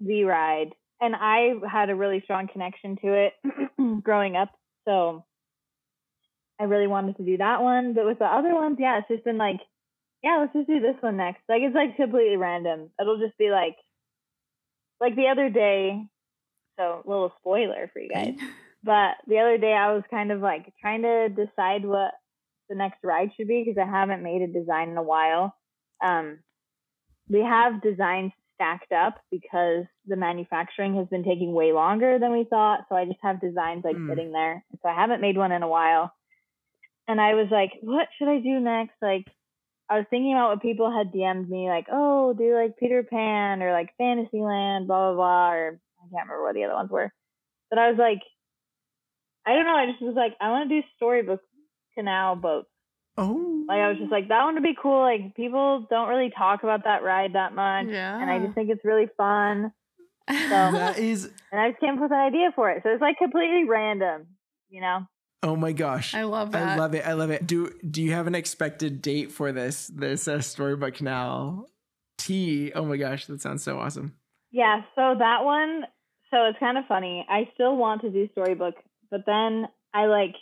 the 0.00 0.24
ride 0.24 0.74
and 1.00 1.14
I 1.14 1.54
had 1.70 1.90
a 1.90 1.94
really 1.94 2.22
strong 2.24 2.48
connection 2.50 2.96
to 3.02 3.12
it 3.12 4.02
growing 4.02 4.36
up. 4.36 4.50
So 4.86 5.24
I 6.60 6.64
really 6.64 6.86
wanted 6.86 7.16
to 7.18 7.24
do 7.24 7.36
that 7.38 7.62
one. 7.62 7.92
But 7.94 8.06
with 8.06 8.18
the 8.18 8.24
other 8.24 8.54
ones, 8.54 8.78
yeah, 8.80 8.98
it's 8.98 9.08
just 9.08 9.24
been 9.24 9.38
like, 9.38 9.60
yeah, 10.22 10.38
let's 10.40 10.54
just 10.54 10.68
do 10.68 10.80
this 10.80 10.96
one 11.00 11.16
next. 11.16 11.42
Like 11.48 11.62
it's 11.62 11.74
like 11.74 11.96
completely 11.96 12.36
random. 12.36 12.90
It'll 13.00 13.18
just 13.18 13.36
be 13.38 13.50
like, 13.50 13.76
like 15.00 15.16
the 15.16 15.28
other 15.28 15.50
day. 15.50 16.02
So 16.78 17.02
a 17.04 17.08
little 17.08 17.32
spoiler 17.38 17.90
for 17.92 18.00
you 18.00 18.08
guys. 18.08 18.34
but 18.82 19.16
the 19.26 19.38
other 19.38 19.58
day 19.58 19.72
I 19.72 19.92
was 19.92 20.04
kind 20.10 20.32
of 20.32 20.40
like 20.40 20.72
trying 20.80 21.02
to 21.02 21.28
decide 21.28 21.84
what 21.84 22.12
the 22.68 22.74
next 22.74 22.98
ride 23.04 23.30
should 23.36 23.48
be 23.48 23.62
because 23.64 23.80
I 23.80 23.90
haven't 23.90 24.22
made 24.22 24.42
a 24.42 24.46
design 24.46 24.90
in 24.90 24.96
a 24.96 25.02
while. 25.02 25.54
Um, 26.04 26.38
we 27.28 27.40
have 27.40 27.82
designs 27.82 28.32
stacked 28.54 28.92
up 28.92 29.16
because 29.30 29.84
the 30.06 30.16
manufacturing 30.16 30.96
has 30.96 31.06
been 31.08 31.24
taking 31.24 31.52
way 31.52 31.72
longer 31.72 32.18
than 32.18 32.32
we 32.32 32.44
thought. 32.48 32.86
So 32.88 32.96
I 32.96 33.04
just 33.04 33.18
have 33.22 33.40
designs 33.40 33.84
like 33.84 33.96
Hmm. 33.96 34.10
sitting 34.10 34.32
there. 34.32 34.64
So 34.82 34.88
I 34.88 34.94
haven't 34.94 35.20
made 35.20 35.36
one 35.36 35.52
in 35.52 35.62
a 35.62 35.68
while. 35.68 36.12
And 37.08 37.20
I 37.20 37.34
was 37.34 37.48
like, 37.50 37.72
what 37.82 38.08
should 38.18 38.28
I 38.28 38.40
do 38.40 38.58
next? 38.58 38.94
Like, 39.00 39.26
I 39.88 39.98
was 39.98 40.06
thinking 40.10 40.32
about 40.32 40.50
what 40.50 40.62
people 40.62 40.90
had 40.90 41.12
DM'd 41.12 41.48
me, 41.48 41.68
like, 41.68 41.86
oh, 41.92 42.32
do 42.32 42.54
like 42.56 42.76
Peter 42.76 43.04
Pan 43.04 43.62
or 43.62 43.70
like 43.72 43.94
Fantasyland, 43.96 44.88
blah, 44.88 45.12
blah, 45.12 45.14
blah. 45.14 45.52
Or 45.52 45.80
I 45.98 46.02
can't 46.10 46.28
remember 46.28 46.42
what 46.42 46.54
the 46.54 46.64
other 46.64 46.74
ones 46.74 46.90
were. 46.90 47.12
But 47.70 47.78
I 47.78 47.90
was 47.90 47.98
like, 47.98 48.20
I 49.46 49.54
don't 49.54 49.64
know. 49.64 49.76
I 49.76 49.86
just 49.86 50.02
was 50.02 50.16
like, 50.16 50.34
I 50.40 50.50
want 50.50 50.68
to 50.68 50.80
do 50.80 50.86
storybook 50.96 51.40
canal 51.96 52.36
boats. 52.36 52.68
Oh, 53.18 53.64
Like 53.66 53.78
I 53.78 53.88
was 53.88 53.98
just 53.98 54.12
like, 54.12 54.28
that 54.28 54.44
one 54.44 54.54
would 54.54 54.62
be 54.62 54.76
cool. 54.80 55.00
Like 55.00 55.34
people 55.34 55.86
don't 55.88 56.08
really 56.08 56.30
talk 56.36 56.62
about 56.62 56.84
that 56.84 57.02
ride 57.02 57.32
that 57.34 57.54
much, 57.54 57.86
Yeah. 57.88 58.20
and 58.20 58.30
I 58.30 58.38
just 58.38 58.54
think 58.54 58.68
it's 58.70 58.84
really 58.84 59.08
fun. 59.16 59.72
that 60.28 60.98
is. 60.98 61.30
And 61.52 61.60
I 61.60 61.70
just 61.70 61.80
came 61.80 61.94
up 61.94 62.00
with 62.00 62.10
an 62.12 62.18
idea 62.18 62.50
for 62.54 62.70
it. 62.70 62.82
So 62.82 62.90
it's 62.90 63.00
like 63.00 63.16
completely 63.18 63.64
random, 63.64 64.26
you 64.68 64.80
know. 64.80 65.06
Oh 65.42 65.54
my 65.56 65.72
gosh. 65.72 66.14
I 66.14 66.24
love 66.24 66.52
that. 66.52 66.62
I 66.68 66.76
love 66.76 66.94
it. 66.94 67.06
I 67.06 67.12
love 67.12 67.30
it. 67.30 67.46
Do 67.46 67.70
Do 67.88 68.02
you 68.02 68.12
have 68.12 68.26
an 68.26 68.34
expected 68.34 69.00
date 69.02 69.30
for 69.30 69.52
this 69.52 69.86
this 69.86 70.26
uh, 70.26 70.40
storybook 70.40 70.94
canal 70.94 71.68
tea? 72.18 72.72
Oh 72.74 72.84
my 72.84 72.96
gosh, 72.96 73.26
that 73.26 73.40
sounds 73.40 73.62
so 73.62 73.78
awesome. 73.78 74.14
Yeah. 74.50 74.82
So 74.94 75.14
that 75.18 75.44
one. 75.44 75.84
So 76.32 76.44
it's 76.46 76.58
kind 76.58 76.76
of 76.76 76.84
funny. 76.88 77.24
I 77.30 77.48
still 77.54 77.76
want 77.76 78.00
to 78.02 78.10
do 78.10 78.28
storybook, 78.32 78.74
but 79.10 79.20
then 79.26 79.68
I 79.94 80.06
like 80.06 80.34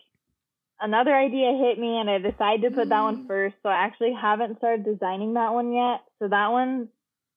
another 0.85 1.15
idea 1.15 1.53
hit 1.59 1.79
me, 1.79 1.99
and 1.99 2.11
I 2.11 2.19
decided 2.19 2.63
to 2.63 2.71
put 2.71 2.91
that 2.91 3.01
one 3.01 3.27
first. 3.27 3.57
So 3.63 3.71
I 3.71 3.85
actually 3.85 4.13
haven't 4.13 4.59
started 4.59 4.85
designing 4.85 5.35
that 5.35 5.53
one 5.53 5.73
yet. 5.73 6.03
So 6.21 6.29
that 6.29 6.53
one, 6.53 6.89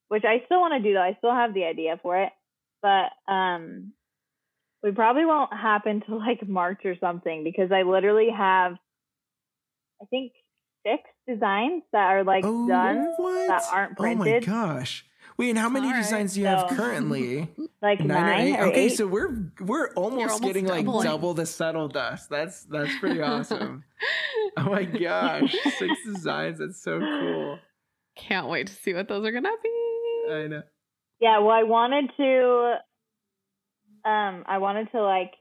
which 0.09 0.25
I 0.25 0.43
still 0.45 0.59
want 0.59 0.73
to 0.73 0.87
do 0.87 0.93
though, 0.93 1.01
I 1.01 1.15
still 1.17 1.33
have 1.33 1.53
the 1.53 1.63
idea 1.63 1.99
for 2.03 2.21
it, 2.21 2.31
but 2.81 3.09
um, 3.31 3.93
we 4.83 4.91
probably 4.91 5.25
won't 5.25 5.53
happen 5.53 6.01
till 6.05 6.19
like 6.19 6.47
March 6.47 6.81
or 6.85 6.95
something 6.99 7.43
because 7.43 7.71
I 7.71 7.83
literally 7.83 8.29
have, 8.29 8.73
I 10.01 10.05
think 10.05 10.33
six 10.85 11.03
designs 11.27 11.83
that 11.93 12.11
are 12.11 12.23
like 12.23 12.43
oh, 12.45 12.67
done 12.67 13.13
what? 13.17 13.47
that 13.47 13.63
aren't 13.71 13.97
printed. 13.97 14.47
Oh 14.47 14.51
my 14.51 14.75
gosh. 14.79 15.05
Wait, 15.37 15.51
and 15.51 15.59
how 15.59 15.69
many 15.69 15.85
All 15.85 15.93
right, 15.93 16.01
designs 16.03 16.33
do 16.33 16.41
you 16.41 16.47
have 16.47 16.67
currently? 16.69 17.47
like 17.81 17.99
nine, 17.99 18.07
Nine 18.07 18.29
or 18.29 18.33
eight? 18.39 18.55
or 18.59 18.65
okay, 18.69 18.85
eight. 18.85 18.97
so 18.97 19.05
we're 19.05 19.51
we're 19.61 19.89
almost, 19.93 20.33
almost 20.33 20.43
getting 20.43 20.65
like 20.65 20.85
double 20.85 21.35
the 21.35 21.45
Subtle 21.45 21.87
Dust. 21.87 22.29
That's 22.29 22.63
that's 22.63 22.97
pretty 22.99 23.21
awesome. 23.21 23.83
oh 24.57 24.63
my 24.63 24.83
gosh, 24.83 25.55
six 25.77 25.93
designs. 26.05 26.57
That's 26.57 26.81
so 26.81 26.99
cool. 26.99 27.59
Can't 28.15 28.47
wait 28.47 28.67
to 28.67 28.73
see 28.73 28.95
what 28.95 29.07
those 29.07 29.23
are 29.25 29.31
gonna 29.31 29.49
be. 29.61 30.33
I 30.33 30.47
know. 30.47 30.63
Yeah, 31.19 31.39
well, 31.39 31.51
I 31.51 31.63
wanted 31.63 32.11
to, 32.17 32.75
um, 34.09 34.43
I 34.47 34.57
wanted 34.57 34.91
to 34.91 35.01
like 35.01 35.33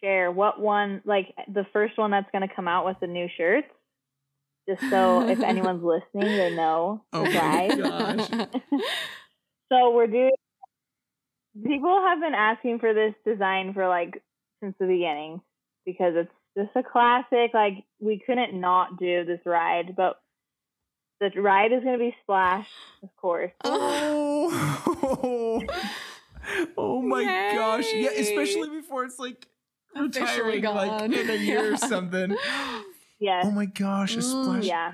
share 0.00 0.30
what 0.30 0.60
one, 0.60 1.02
like 1.04 1.34
the 1.52 1.66
first 1.72 1.98
one 1.98 2.12
that's 2.12 2.30
gonna 2.32 2.48
come 2.54 2.68
out 2.68 2.86
with 2.86 2.98
the 3.00 3.08
new 3.08 3.26
shirts, 3.36 3.68
just 4.68 4.88
so 4.90 5.28
if 5.28 5.40
anyone's 5.42 5.82
listening, 5.82 6.36
they 6.36 6.54
know 6.54 7.02
Oh 7.12 7.24
my 7.24 7.68
gosh. 7.76 8.28
So 9.70 9.90
we're 9.92 10.06
doing. 10.06 10.30
People 11.64 12.00
have 12.06 12.20
been 12.20 12.34
asking 12.34 12.78
for 12.78 12.94
this 12.94 13.14
design 13.24 13.74
for 13.74 13.88
like 13.88 14.22
since 14.62 14.74
the 14.78 14.86
beginning 14.86 15.40
because 15.84 16.14
it's 16.16 16.30
just 16.56 16.70
a 16.76 16.82
classic. 16.82 17.52
Like 17.54 17.84
we 17.98 18.22
couldn't 18.24 18.58
not 18.58 18.98
do 18.98 19.24
this 19.24 19.40
ride, 19.44 19.94
but 19.96 20.20
the 21.20 21.30
ride 21.40 21.72
is 21.72 21.82
gonna 21.84 21.98
be 21.98 22.14
Splash, 22.22 22.68
of 23.02 23.14
course. 23.16 23.52
Oh, 23.62 25.62
oh 26.78 27.02
my 27.02 27.24
gosh. 27.54 27.92
Yeah, 27.94 28.10
especially 28.16 28.70
before 28.70 29.04
it's 29.04 29.18
like 29.18 29.46
retiring 29.94 30.62
like 30.62 31.02
in 31.02 31.30
a 31.30 31.34
year 31.34 31.64
Yeah. 31.68 31.74
or 31.74 31.76
something. 31.76 32.36
Yes. 33.18 33.44
Oh 33.46 33.50
my 33.50 33.66
gosh, 33.66 34.16
a 34.16 34.20
Mm, 34.20 34.22
splash. 34.22 34.64
Yeah. 34.64 34.92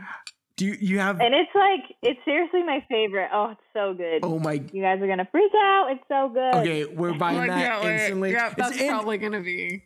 Do 0.56 0.64
you, 0.66 0.76
you 0.80 0.98
have 0.98 1.20
And 1.20 1.34
it's 1.34 1.50
like 1.54 1.96
it's 2.02 2.20
seriously 2.24 2.62
my 2.62 2.84
favorite. 2.88 3.28
Oh, 3.32 3.50
it's 3.52 3.60
so 3.74 3.92
good. 3.94 4.20
Oh 4.22 4.38
my 4.38 4.54
You 4.72 4.82
guys 4.82 5.00
are 5.02 5.06
gonna 5.06 5.28
freak 5.30 5.52
out. 5.54 5.88
It's 5.90 6.04
so 6.08 6.30
good. 6.32 6.54
Okay, 6.56 6.84
we're 6.86 7.12
buying 7.14 7.36
Like, 7.38 7.48
that 7.50 7.82
yeah, 7.84 7.90
instantly. 7.92 8.32
Yeah, 8.32 8.50
It's- 8.52 8.54
that's 8.70 8.80
and- 8.80 8.88
probably 8.90 9.18
gonna 9.18 9.42
be 9.42 9.84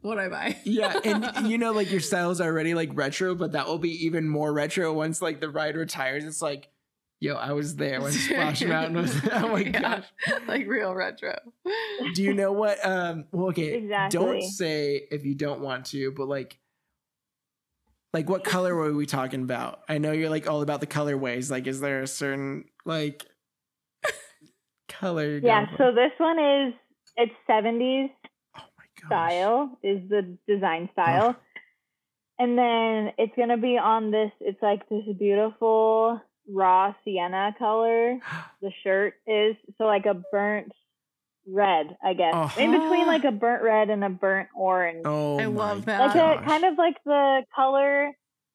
what 0.00 0.18
I 0.18 0.28
buy. 0.28 0.56
yeah, 0.64 0.98
and 1.04 1.30
you 1.48 1.56
know, 1.58 1.70
like 1.72 1.90
your 1.92 2.00
style's 2.00 2.40
are 2.40 2.48
already 2.48 2.74
like 2.74 2.90
retro, 2.94 3.34
but 3.36 3.52
that 3.52 3.68
will 3.68 3.78
be 3.78 4.06
even 4.06 4.28
more 4.28 4.52
retro 4.52 4.92
once 4.92 5.22
like 5.22 5.40
the 5.40 5.48
ride 5.48 5.76
retires. 5.76 6.24
It's 6.24 6.42
like, 6.42 6.68
yo, 7.20 7.36
I 7.36 7.52
was 7.52 7.76
there 7.76 8.00
when 8.00 8.10
Splash 8.10 8.62
Mountain 8.66 8.96
was. 8.96 9.14
Oh 9.32 9.48
my 9.50 9.60
Yeah. 9.60 9.80
gosh. 9.80 10.04
like 10.48 10.66
real 10.66 10.92
retro. 10.94 11.36
Do 12.14 12.22
you 12.24 12.34
know 12.34 12.50
what? 12.50 12.84
Um. 12.84 13.26
Well, 13.30 13.50
okay. 13.50 13.74
Exactly. 13.74 14.18
Don't 14.18 14.42
say 14.42 15.06
if 15.12 15.24
you 15.24 15.36
don't 15.36 15.60
want 15.60 15.86
to, 15.86 16.10
but 16.10 16.26
like, 16.26 16.58
like 18.12 18.28
what 18.28 18.44
color 18.44 18.74
were 18.74 18.92
we 18.92 19.06
talking 19.06 19.42
about? 19.42 19.80
I 19.88 19.98
know 19.98 20.12
you're 20.12 20.30
like 20.30 20.48
all 20.48 20.62
about 20.62 20.80
the 20.80 20.86
colorways. 20.86 21.50
Like, 21.50 21.66
is 21.66 21.80
there 21.80 22.02
a 22.02 22.06
certain 22.06 22.64
like 22.84 23.24
color? 24.88 25.38
Yeah. 25.38 25.66
for? 25.70 25.76
So 25.78 25.92
this 25.94 26.12
one 26.18 26.38
is 26.38 26.74
it's 27.16 27.32
70s 27.48 28.10
oh 28.56 28.60
style 29.06 29.78
is 29.82 30.08
the 30.08 30.36
design 30.46 30.88
style, 30.92 31.36
and 32.38 32.58
then 32.58 33.12
it's 33.18 33.32
gonna 33.36 33.58
be 33.58 33.78
on 33.78 34.10
this. 34.10 34.30
It's 34.40 34.62
like 34.62 34.88
this 34.88 35.04
beautiful 35.18 36.20
raw 36.48 36.94
sienna 37.04 37.54
color. 37.58 38.18
The 38.62 38.70
shirt 38.84 39.14
is 39.26 39.56
so 39.76 39.84
like 39.84 40.06
a 40.06 40.22
burnt 40.30 40.70
red, 41.46 41.96
I 42.04 42.14
guess, 42.14 42.56
in 42.58 42.70
between 42.72 43.02
Uh-huh. 43.02 43.06
like 43.06 43.24
a 43.24 43.32
burnt 43.32 43.62
red 43.62 43.90
and 43.90 44.04
a 44.04 44.08
burnt 44.10 44.48
orange. 44.56 45.02
Oh, 45.04 45.38
I 45.38 45.46
love 45.46 45.84
that. 45.86 46.00
like 46.00 46.16
a 46.16 46.44
kind 46.44 46.64
of 46.64 46.78
like 46.78 46.96
the 47.04 47.42
color 47.54 48.10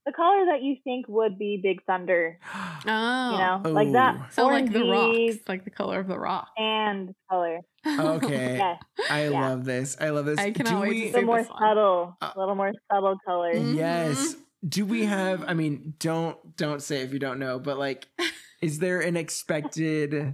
the 0.05 0.13
color 0.13 0.45
that 0.45 0.63
you 0.63 0.77
think 0.85 1.05
would 1.09 1.37
be 1.37 1.59
big 1.61 1.83
thunder 1.85 2.39
Oh. 2.87 3.31
you 3.31 3.37
know 3.39 3.61
Oh. 3.65 3.71
like 3.71 3.91
that 3.91 4.31
So 4.33 4.47
like 4.47 4.71
the 4.71 4.85
rocks, 4.85 5.39
like 5.49 5.65
the 5.65 5.69
color 5.69 5.99
of 5.99 6.07
the 6.07 6.17
rock. 6.17 6.47
and 6.57 7.13
color 7.29 7.59
Okay. 7.85 8.55
yes 8.57 8.81
I 9.09 9.27
Yeah. 9.27 9.49
love 9.49 9.65
this. 9.65 9.97
I 9.99 10.09
love 10.09 10.25
this. 10.25 10.39
I 10.39 10.51
cannot 10.51 10.69
Do 10.69 10.79
wait 10.79 10.93
to 10.93 11.05
see 11.07 11.11
the 11.11 11.21
more 11.23 11.39
this 11.39 11.49
one. 11.49 11.59
subtle 11.59 12.17
Uh, 12.21 12.31
a 12.33 12.39
little 12.39 12.55
more 12.55 12.71
subtle 12.89 13.17
colors 13.25 13.57
Mhm. 13.57 13.75
Yes. 13.75 14.35
Do 14.67 14.85
we 14.85 15.03
have? 15.05 15.43
I 15.47 15.53
mean, 15.53 15.93
don't 15.99 16.55
don't 16.55 16.81
say 16.81 17.01
if 17.01 17.11
you 17.13 17.19
don't 17.19 17.37
know, 17.39 17.59
but 17.59 17.77
like, 17.77 18.07
is 18.61 18.79
there 18.79 19.01
an 19.01 19.15
expected? 19.17 20.33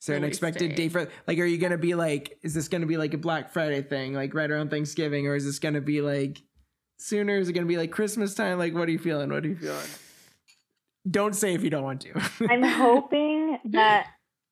Is 0.00 0.06
there 0.06 0.16
an 0.16 0.22
Release 0.22 0.36
expected 0.36 0.68
date. 0.70 0.76
date 0.76 0.92
for? 0.92 1.08
Like, 1.26 1.38
are 1.38 1.44
you 1.44 1.58
gonna 1.58 1.78
be 1.78 1.94
like? 1.94 2.38
Is 2.42 2.54
this 2.54 2.68
gonna 2.68 2.86
be 2.86 2.96
like 2.96 3.14
a 3.14 3.18
Black 3.18 3.50
Friday 3.52 3.82
thing, 3.82 4.14
like 4.14 4.32
right 4.34 4.50
around 4.50 4.70
Thanksgiving, 4.70 5.26
or 5.26 5.34
is 5.34 5.44
this 5.44 5.58
gonna 5.58 5.80
be 5.80 6.00
like 6.00 6.40
sooner? 6.98 7.36
Is 7.36 7.48
it 7.48 7.52
gonna 7.52 7.66
be 7.66 7.76
like 7.76 7.90
Christmas 7.90 8.34
time? 8.34 8.58
Like, 8.58 8.74
what 8.74 8.88
are 8.88 8.92
you 8.92 8.98
feeling? 8.98 9.30
What 9.30 9.44
are 9.44 9.48
you 9.48 9.56
feeling? 9.56 9.86
Don't 11.10 11.34
say 11.34 11.54
if 11.54 11.62
you 11.62 11.70
don't 11.70 11.84
want 11.84 12.02
to. 12.02 12.12
i'm 12.50 12.62
hoping 12.62 13.58
that 13.64 14.08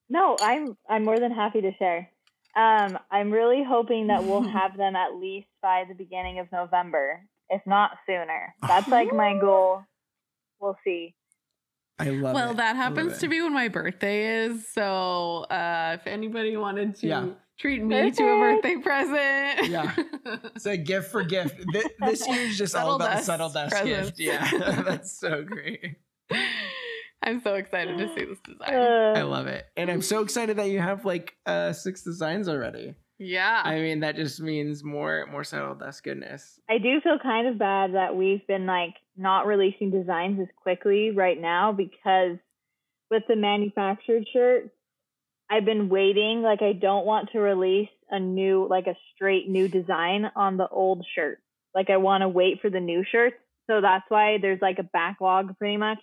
no 0.08 0.36
i'm 0.40 0.76
i'm 0.88 1.04
more 1.04 1.18
than 1.20 1.30
happy 1.32 1.60
to 1.60 1.70
share 1.78 2.08
um 2.56 2.96
i'm 3.10 3.30
really 3.30 3.62
hoping 3.62 4.06
that 4.06 4.24
we'll 4.24 4.42
have 4.58 4.76
them 4.76 4.96
at 4.96 5.14
least 5.16 5.48
by 5.60 5.84
the 5.88 5.94
beginning 5.94 6.38
of 6.38 6.50
november 6.52 7.20
if 7.50 7.60
not 7.66 7.90
sooner 8.06 8.54
that's 8.66 8.88
like 8.88 9.12
my 9.12 9.36
goal 9.40 9.82
we'll 10.60 10.78
see 10.84 11.14
I 11.98 12.10
love 12.10 12.34
well, 12.34 12.50
it. 12.50 12.56
that 12.58 12.76
happens 12.76 13.18
to 13.18 13.28
be 13.28 13.40
when 13.40 13.54
my 13.54 13.68
birthday 13.68 14.44
is. 14.44 14.68
So 14.72 15.44
uh, 15.50 15.96
if 16.00 16.06
anybody 16.06 16.56
wanted 16.56 16.96
to 16.96 17.06
Yeah. 17.06 17.26
treat 17.58 17.82
me 17.82 18.10
to 18.10 18.22
a 18.22 18.38
birthday 18.38 18.76
present, 18.76 19.68
Yeah. 19.70 19.94
It's 20.54 20.66
a 20.66 20.76
gift 20.76 21.10
for 21.10 21.22
gift. 21.22 21.56
Th- 21.72 21.86
This 22.00 22.26
year 22.28 22.40
is 22.42 22.58
just 22.58 22.74
all 22.74 22.82
Subtle 22.82 22.96
about 22.96 23.08
the 23.08 23.14
dust 23.14 23.26
subtle 23.26 23.48
dust 23.50 23.72
presents. 23.76 24.10
gift. 24.18 24.20
Yeah, 24.20 24.82
that's 24.82 25.18
so 25.18 25.42
great. 25.42 25.96
I'm 27.22 27.40
so 27.40 27.54
excited 27.54 27.96
to 27.98 28.08
see 28.14 28.24
this 28.24 28.38
design. 28.40 28.74
I 29.16 29.22
love 29.22 29.46
it. 29.46 29.64
And 29.76 29.90
I'm 29.90 30.02
so 30.02 30.20
excited 30.22 30.58
that 30.58 30.68
you 30.68 30.80
have 30.80 31.04
like 31.04 31.34
uh 31.46 31.72
six 31.72 32.02
designs 32.02 32.48
already. 32.48 32.94
yeah. 33.18 33.62
I 33.64 33.80
mean, 33.80 34.00
that 34.00 34.16
just 34.16 34.40
means 34.40 34.84
more 34.84 35.26
more 35.32 35.42
subtle 35.44 35.74
dust 35.74 36.04
goodness. 36.04 36.60
I 36.68 36.78
do 36.78 37.00
feel 37.00 37.18
kind 37.18 37.48
of 37.48 37.58
bad 37.58 37.94
that 37.94 38.14
we've 38.16 38.46
been 38.46 38.66
like 38.66 38.94
not 39.16 39.46
releasing 39.46 39.90
designs 39.90 40.40
as 40.40 40.48
quickly 40.62 41.10
right 41.10 41.40
now 41.40 41.72
because 41.72 42.36
with 43.10 43.22
the 43.28 43.36
manufactured 43.36 44.24
shirts, 44.32 44.70
I've 45.50 45.64
been 45.64 45.88
waiting. 45.88 46.42
Like, 46.42 46.60
I 46.62 46.72
don't 46.72 47.06
want 47.06 47.30
to 47.32 47.38
release 47.38 47.88
a 48.10 48.18
new, 48.18 48.66
like 48.68 48.86
a 48.86 48.96
straight 49.14 49.48
new 49.48 49.68
design 49.68 50.30
on 50.34 50.56
the 50.56 50.66
old 50.68 51.06
shirt. 51.14 51.38
Like, 51.74 51.88
I 51.90 51.98
want 51.98 52.22
to 52.22 52.28
wait 52.28 52.60
for 52.60 52.68
the 52.70 52.80
new 52.80 53.04
shirts. 53.10 53.36
So 53.68 53.80
that's 53.80 54.04
why 54.08 54.38
there's 54.40 54.60
like 54.62 54.78
a 54.78 54.82
backlog 54.84 55.56
pretty 55.58 55.76
much. 55.76 55.98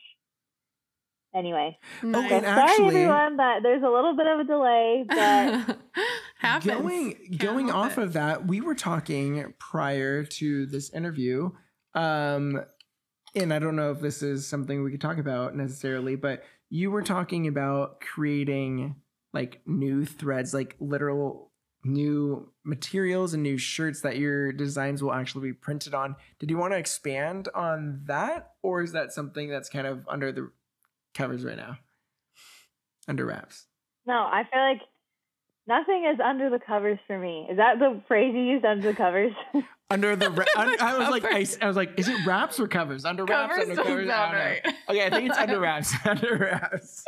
Anyway, 1.35 1.77
Nice. 2.03 2.29
so 2.29 2.35
and 2.35 2.45
sorry 2.45 2.61
actually- 2.61 2.85
everyone 2.89 3.37
that 3.37 3.63
there's 3.63 3.81
a 3.81 3.89
little 3.89 4.15
bit 4.15 4.27
of 4.27 4.39
a 4.41 4.43
delay, 4.43 5.03
but 5.07 5.77
Happens. 6.37 6.71
Going 6.73 7.13
Can't 7.15 7.37
going 7.39 7.71
off 7.71 7.97
it. 7.97 8.03
of 8.03 8.13
that, 8.13 8.45
we 8.45 8.61
were 8.61 8.75
talking 8.75 9.51
prior 9.57 10.23
to 10.25 10.65
this 10.67 10.91
interview. 10.93 11.49
Um 11.95 12.61
and 13.35 13.53
I 13.53 13.59
don't 13.59 13.75
know 13.75 13.91
if 13.91 13.99
this 13.99 14.21
is 14.21 14.47
something 14.47 14.83
we 14.83 14.91
could 14.91 15.01
talk 15.01 15.17
about 15.17 15.55
necessarily, 15.55 16.15
but 16.15 16.43
you 16.69 16.91
were 16.91 17.03
talking 17.03 17.47
about 17.47 18.01
creating 18.01 18.95
like 19.33 19.61
new 19.65 20.05
threads, 20.05 20.53
like 20.53 20.75
literal 20.79 21.51
new 21.85 22.49
materials 22.63 23.33
and 23.33 23.43
new 23.43 23.57
shirts 23.57 24.01
that 24.01 24.17
your 24.17 24.51
designs 24.53 25.03
will 25.03 25.13
actually 25.13 25.49
be 25.49 25.53
printed 25.53 25.93
on. 25.93 26.15
Did 26.39 26.49
you 26.49 26.57
want 26.57 26.73
to 26.73 26.77
expand 26.77 27.49
on 27.53 28.01
that, 28.05 28.51
or 28.61 28.81
is 28.81 28.93
that 28.93 29.11
something 29.11 29.49
that's 29.49 29.69
kind 29.69 29.87
of 29.87 30.07
under 30.07 30.31
the 30.31 30.51
covers 31.13 31.43
right 31.43 31.57
now? 31.57 31.77
Under 33.07 33.25
wraps. 33.25 33.67
No, 34.05 34.13
I 34.13 34.43
feel 34.49 34.61
like 34.61 34.81
nothing 35.67 36.05
is 36.11 36.19
under 36.23 36.49
the 36.49 36.59
covers 36.59 36.99
for 37.07 37.17
me. 37.17 37.47
Is 37.49 37.57
that 37.57 37.79
the 37.79 38.01
phrase 38.07 38.33
you 38.33 38.41
used? 38.41 38.65
under 38.65 38.91
the 38.91 38.97
covers? 38.97 39.33
Under 39.89 40.15
the, 40.15 40.31
ra- 40.31 40.45
Under 40.55 40.81
I 40.81 40.97
was 40.97 41.09
like, 41.09 41.23
I. 41.23 41.45
I 41.61 41.67
was 41.67 41.75
like, 41.75 41.99
is 41.99 42.07
it 42.07 42.25
wraps 42.25 42.59
or 42.59 42.67
covers? 42.67 43.05
Under 43.05 43.25
wraps, 43.25 43.51
Covers 43.53 43.69
under 43.69 43.75
don't 43.75 43.85
covers. 43.85 44.07
Sound 44.07 44.31
don't 44.31 44.39
right. 44.41 44.75
Okay, 44.89 45.05
I 45.05 45.09
think 45.11 45.29
it's 45.29 45.37
under 45.37 45.59
wraps. 45.59 45.93
under 46.05 46.35
wraps. 46.37 47.03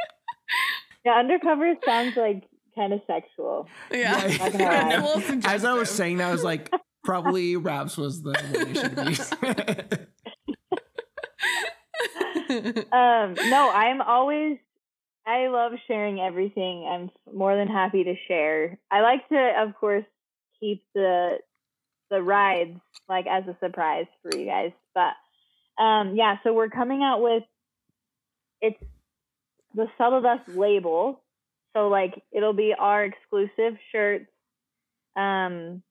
yeah, 1.03 1.13
undercover 1.13 1.73
sounds 1.83 2.15
like 2.15 2.43
kind 2.75 2.93
of 2.93 2.99
sexual. 3.07 3.67
Yeah. 3.91 4.27
Yeah. 4.27 4.37
Not 4.37 4.51
gonna 4.51 4.63
lie. 4.65 4.89
It's 4.93 5.29
a 5.29 5.31
little 5.31 5.49
As 5.49 5.65
I 5.65 5.73
was 5.73 5.89
saying 5.89 6.17
that, 6.17 6.27
I 6.27 6.31
was 6.31 6.43
like, 6.43 6.69
probably 7.03 7.55
wraps 7.55 7.97
was 7.97 8.21
the 8.21 8.33
one 8.33 8.51
they 8.65 8.73
should 8.75 9.07
use. 9.07 9.31
Um, 12.91 13.33
no, 13.49 13.71
I'm 13.73 14.01
always. 14.01 14.57
I 15.27 15.47
love 15.47 15.73
sharing 15.87 16.19
everything. 16.19 16.87
I'm 16.87 17.09
more 17.35 17.55
than 17.55 17.67
happy 17.67 18.03
to 18.03 18.15
share. 18.27 18.77
I 18.91 19.01
like 19.01 19.27
to, 19.29 19.53
of 19.59 19.75
course, 19.75 20.05
keep 20.59 20.83
the 20.93 21.39
the 22.11 22.21
rides 22.21 22.79
like 23.09 23.25
as 23.27 23.43
a 23.47 23.57
surprise 23.59 24.05
for 24.21 24.37
you 24.37 24.45
guys. 24.45 24.71
But 24.93 25.83
um, 25.83 26.15
yeah, 26.15 26.37
so 26.43 26.53
we're 26.53 26.69
coming 26.69 27.01
out 27.03 27.21
with 27.21 27.43
it's 28.61 28.77
the 29.73 29.87
Subtle 29.97 30.21
Dust 30.21 30.47
label. 30.47 31.21
So 31.75 31.89
like 31.89 32.23
it'll 32.31 32.53
be 32.53 32.73
our 32.77 33.03
exclusive 33.03 33.77
shirts. 33.91 34.29
Um, 35.15 35.81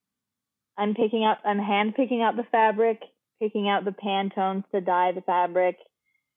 I'm 0.79 0.94
picking 0.94 1.25
up. 1.25 1.40
I'm 1.44 1.59
hand 1.59 1.94
picking 1.94 2.23
out 2.23 2.37
the 2.37 2.47
fabric, 2.51 3.01
picking 3.40 3.68
out 3.68 3.85
the 3.85 3.90
Pantones 3.92 4.64
to 4.73 4.81
dye 4.81 5.12
the 5.12 5.23
fabric. 5.23 5.77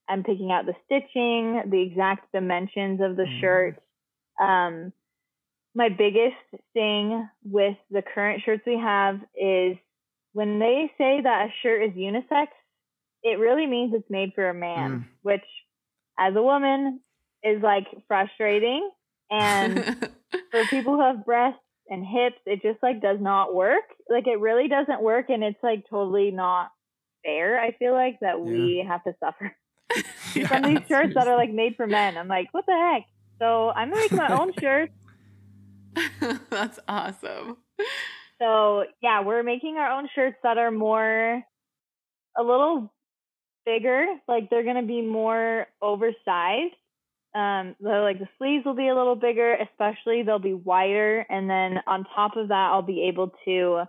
I'm 0.09 0.23
picking 0.23 0.51
out 0.51 0.65
the 0.65 0.75
stitching, 0.85 1.69
the 1.69 1.81
exact 1.81 2.31
dimensions 2.33 3.01
of 3.01 3.15
the 3.17 3.23
Mhm. 3.25 3.39
shirt. 3.41 3.83
Um, 4.39 4.93
my 5.75 5.89
biggest 5.89 6.35
thing 6.73 7.29
with 7.43 7.77
the 7.91 8.01
current 8.01 8.41
shirts 8.43 8.65
we 8.65 8.77
have 8.77 9.19
is 9.35 9.77
when 10.33 10.59
they 10.59 10.91
say 10.97 11.21
that 11.21 11.49
a 11.49 11.51
shirt 11.61 11.83
is 11.83 11.93
unisex, 11.93 12.47
it 13.23 13.39
really 13.39 13.67
means 13.67 13.93
it's 13.93 14.09
made 14.09 14.33
for 14.33 14.49
a 14.49 14.53
man, 14.53 14.99
Mm. 15.01 15.05
which 15.21 15.45
as 16.17 16.35
a 16.35 16.41
woman 16.41 17.01
is 17.43 17.61
like 17.61 17.87
frustrating. 18.07 18.89
And 19.29 19.77
for 20.51 20.65
people 20.65 20.95
who 20.95 21.01
have 21.01 21.25
breasts 21.25 21.59
and 21.89 22.05
hips, 22.05 22.39
it 22.45 22.61
just 22.61 22.81
like 22.81 23.01
does 23.01 23.19
not 23.19 23.53
work. 23.53 23.83
Like 24.09 24.27
it 24.27 24.39
really 24.39 24.67
doesn't 24.67 25.01
work 25.01 25.29
and 25.29 25.43
it's 25.43 25.61
like 25.63 25.85
totally 25.89 26.31
not 26.31 26.71
fair. 27.23 27.59
I 27.59 27.71
feel 27.73 27.93
like 27.93 28.19
that 28.21 28.39
we 28.41 28.83
have 28.87 29.03
to 29.03 29.15
suffer 29.19 29.55
Yeah, 30.39 30.47
from 30.61 30.63
these 30.63 30.87
shirts 30.87 31.13
that 31.15 31.27
are 31.27 31.35
like 31.35 31.51
made 31.51 31.75
for 31.75 31.87
men. 31.87 32.17
I'm 32.17 32.27
like, 32.27 32.47
what 32.51 32.65
the 32.65 32.73
heck? 32.73 33.05
So 33.39 33.69
I'm 33.69 33.89
gonna 33.89 34.01
make 34.01 34.11
my 34.11 34.37
own 34.37 34.53
shirts. 34.59 34.93
That's 36.49 36.79
awesome. 36.87 37.57
So 38.39 38.85
yeah, 39.01 39.23
we're 39.23 39.43
making 39.43 39.77
our 39.77 39.91
own 39.91 40.09
shirts 40.13 40.37
that 40.43 40.57
are 40.57 40.71
more 40.71 41.43
a 42.37 42.43
little 42.43 42.93
bigger. 43.65 44.05
Like 44.27 44.49
they're 44.49 44.63
gonna 44.63 44.85
be 44.85 45.01
more 45.01 45.67
oversized. 45.81 46.75
Um, 47.35 47.75
the, 47.79 47.99
like 48.01 48.19
the 48.19 48.29
sleeves 48.37 48.65
will 48.65 48.75
be 48.75 48.87
a 48.87 48.95
little 48.95 49.15
bigger, 49.15 49.53
especially 49.53 50.23
they'll 50.23 50.39
be 50.39 50.53
wider, 50.53 51.19
and 51.29 51.47
then 51.49 51.79
on 51.85 52.05
top 52.15 52.35
of 52.35 52.47
that, 52.47 52.69
I'll 52.71 52.81
be 52.81 53.07
able 53.09 53.33
to 53.45 53.83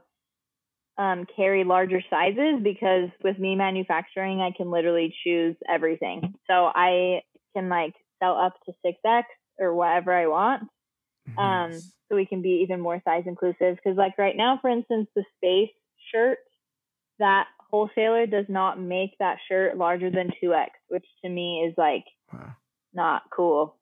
um, 0.99 1.27
carry 1.37 1.63
larger 1.65 2.03
sizes 2.11 2.61
because 2.63 3.09
with 3.23 3.39
me 3.39 3.55
manufacturing, 3.55 4.41
I 4.41 4.51
can 4.57 4.71
literally 4.71 5.15
choose 5.25 5.55
everything. 5.73 6.35
So 6.49 6.71
I 6.75 7.23
can 7.57 7.69
like 7.69 7.95
sell 8.21 8.37
up 8.37 8.55
to 8.67 8.73
six 8.85 8.99
X 9.07 9.29
or 9.59 9.75
whatever 9.75 10.13
I 10.13 10.27
want. 10.27 10.65
Um, 11.37 11.71
Nice. 11.71 11.93
so 12.09 12.17
we 12.17 12.27
can 12.27 12.43
be 12.43 12.61
even 12.65 12.81
more 12.81 13.01
size 13.05 13.25
inclusive. 13.27 13.77
Because 13.77 13.97
like 13.97 14.19
right 14.19 14.37
now, 14.37 14.59
for 14.61 14.69
instance, 14.71 15.09
the 15.15 15.25
space 15.37 15.71
shirt, 16.13 16.39
that 17.21 17.47
wholesaler 17.71 18.27
does 18.27 18.47
not 18.49 18.81
make 18.81 19.11
that 19.19 19.39
shirt 19.49 19.77
larger 19.77 20.11
than 20.11 20.31
two 20.41 20.53
X, 20.55 20.71
which 20.89 21.05
to 21.25 21.31
me 21.31 21.65
is 21.69 21.75
like 21.79 22.05
Wow. 22.33 22.57
not 22.93 23.23
cool. 23.35 23.77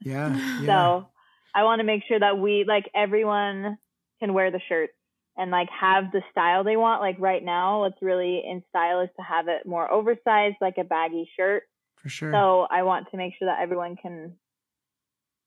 Yeah. 0.00 0.34
yeah. 0.60 0.66
So 0.66 1.08
I 1.54 1.64
want 1.64 1.80
to 1.80 1.84
make 1.84 2.02
sure 2.08 2.18
that 2.18 2.38
we 2.38 2.64
like 2.66 2.90
everyone 2.94 3.78
can 4.20 4.32
wear 4.34 4.50
the 4.50 4.60
shirts 4.68 4.92
and 5.36 5.50
like 5.50 5.68
have 5.70 6.12
the 6.12 6.22
style 6.30 6.64
they 6.64 6.76
want. 6.76 7.00
Like 7.00 7.16
right 7.18 7.42
now, 7.42 7.80
what's 7.80 8.00
really 8.00 8.42
in 8.48 8.62
style 8.70 9.00
is 9.00 9.10
to 9.16 9.22
have 9.22 9.48
it 9.48 9.66
more 9.66 9.90
oversized, 9.90 10.56
like 10.60 10.78
a 10.78 10.84
baggy 10.84 11.28
shirt. 11.36 11.64
for 11.96 12.08
sure. 12.08 12.32
So 12.32 12.66
I 12.70 12.82
want 12.82 13.10
to 13.10 13.16
make 13.16 13.34
sure 13.38 13.48
that 13.48 13.60
everyone 13.60 13.96
can 13.96 14.34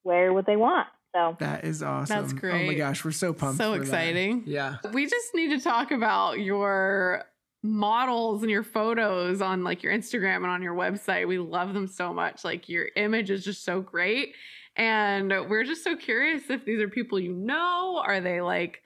wear 0.03 0.33
what 0.33 0.45
they 0.45 0.55
want. 0.55 0.87
So 1.15 1.37
that 1.39 1.63
is 1.63 1.81
awesome. 1.81 2.21
That's 2.21 2.33
great. 2.33 2.63
Oh 2.63 2.67
my 2.67 2.73
gosh, 2.73 3.05
we're 3.05 3.11
so 3.11 3.33
pumped. 3.33 3.57
So 3.57 3.71
for 3.71 3.77
that. 3.77 3.83
exciting. 3.83 4.43
Yeah. 4.45 4.77
We 4.91 5.05
just 5.05 5.33
need 5.33 5.49
to 5.51 5.59
talk 5.59 5.91
about 5.91 6.39
your 6.39 7.23
models 7.63 8.43
and 8.43 8.51
your 8.51 8.63
photos 8.63 9.41
on 9.41 9.63
like 9.63 9.83
your 9.83 9.93
Instagram 9.93 10.37
and 10.37 10.47
on 10.47 10.61
your 10.61 10.75
website. 10.75 11.27
We 11.27 11.39
love 11.39 11.73
them 11.73 11.87
so 11.87 12.13
much. 12.13 12.43
Like 12.43 12.69
your 12.69 12.89
image 12.95 13.29
is 13.29 13.43
just 13.43 13.63
so 13.63 13.81
great. 13.81 14.33
And 14.75 15.29
we're 15.49 15.63
just 15.63 15.83
so 15.83 15.95
curious 15.95 16.49
if 16.49 16.65
these 16.65 16.79
are 16.81 16.87
people 16.87 17.19
you 17.19 17.33
know. 17.33 18.01
Are 18.05 18.21
they 18.21 18.41
like, 18.41 18.81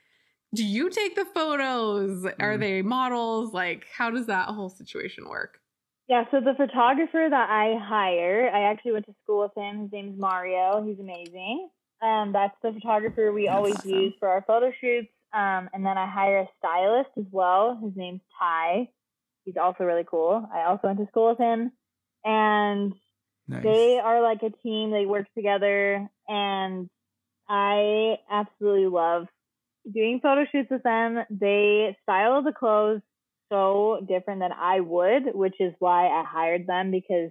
do 0.54 0.64
you 0.64 0.90
take 0.90 1.14
the 1.14 1.24
photos? 1.24 2.24
Are 2.26 2.56
Mm. 2.56 2.60
they 2.60 2.82
models? 2.82 3.52
Like, 3.52 3.86
how 3.96 4.10
does 4.10 4.26
that 4.26 4.48
whole 4.48 4.68
situation 4.68 5.28
work? 5.28 5.60
Yeah, 6.08 6.24
so 6.30 6.40
the 6.40 6.54
photographer 6.54 7.26
that 7.30 7.48
I 7.50 7.76
hire, 7.78 8.50
I 8.52 8.62
actually 8.64 8.92
went 8.92 9.06
to 9.06 9.14
school 9.22 9.40
with 9.40 9.54
him. 9.56 9.82
His 9.82 9.92
name's 9.92 10.18
Mario. 10.18 10.84
He's 10.84 10.98
amazing. 10.98 11.70
Um, 12.02 12.32
that's 12.32 12.56
the 12.62 12.72
photographer 12.72 13.32
we 13.32 13.46
That's 13.46 13.56
always 13.56 13.74
awesome. 13.76 13.90
use 13.90 14.14
for 14.18 14.28
our 14.28 14.42
photo 14.42 14.72
shoots. 14.80 15.08
Um, 15.32 15.70
and 15.72 15.86
then 15.86 15.96
I 15.96 16.06
hire 16.10 16.40
a 16.40 16.48
stylist 16.58 17.10
as 17.16 17.24
well. 17.30 17.78
His 17.82 17.96
name's 17.96 18.20
Ty. 18.38 18.90
He's 19.44 19.56
also 19.56 19.84
really 19.84 20.04
cool. 20.04 20.46
I 20.52 20.64
also 20.64 20.88
went 20.88 20.98
to 20.98 21.06
school 21.06 21.30
with 21.30 21.38
him. 21.38 21.72
And 22.24 22.92
Nice. 23.48 23.62
they 23.62 23.98
are 23.98 24.20
like 24.20 24.42
a 24.42 24.50
team. 24.50 24.90
They 24.90 25.06
work 25.06 25.26
together, 25.34 26.08
and 26.28 26.90
I 27.48 28.18
absolutely 28.30 28.86
love 28.88 29.26
doing 29.90 30.20
photo 30.22 30.44
shoots 30.50 30.70
with 30.70 30.82
them. 30.82 31.18
They 31.30 31.96
style 32.02 32.42
the 32.42 32.52
clothes 32.52 33.00
so 33.50 34.04
different 34.08 34.40
than 34.40 34.52
I 34.52 34.80
would, 34.80 35.34
which 35.34 35.56
is 35.60 35.74
why 35.78 36.06
I 36.06 36.24
hired 36.26 36.66
them 36.66 36.90
because 36.90 37.30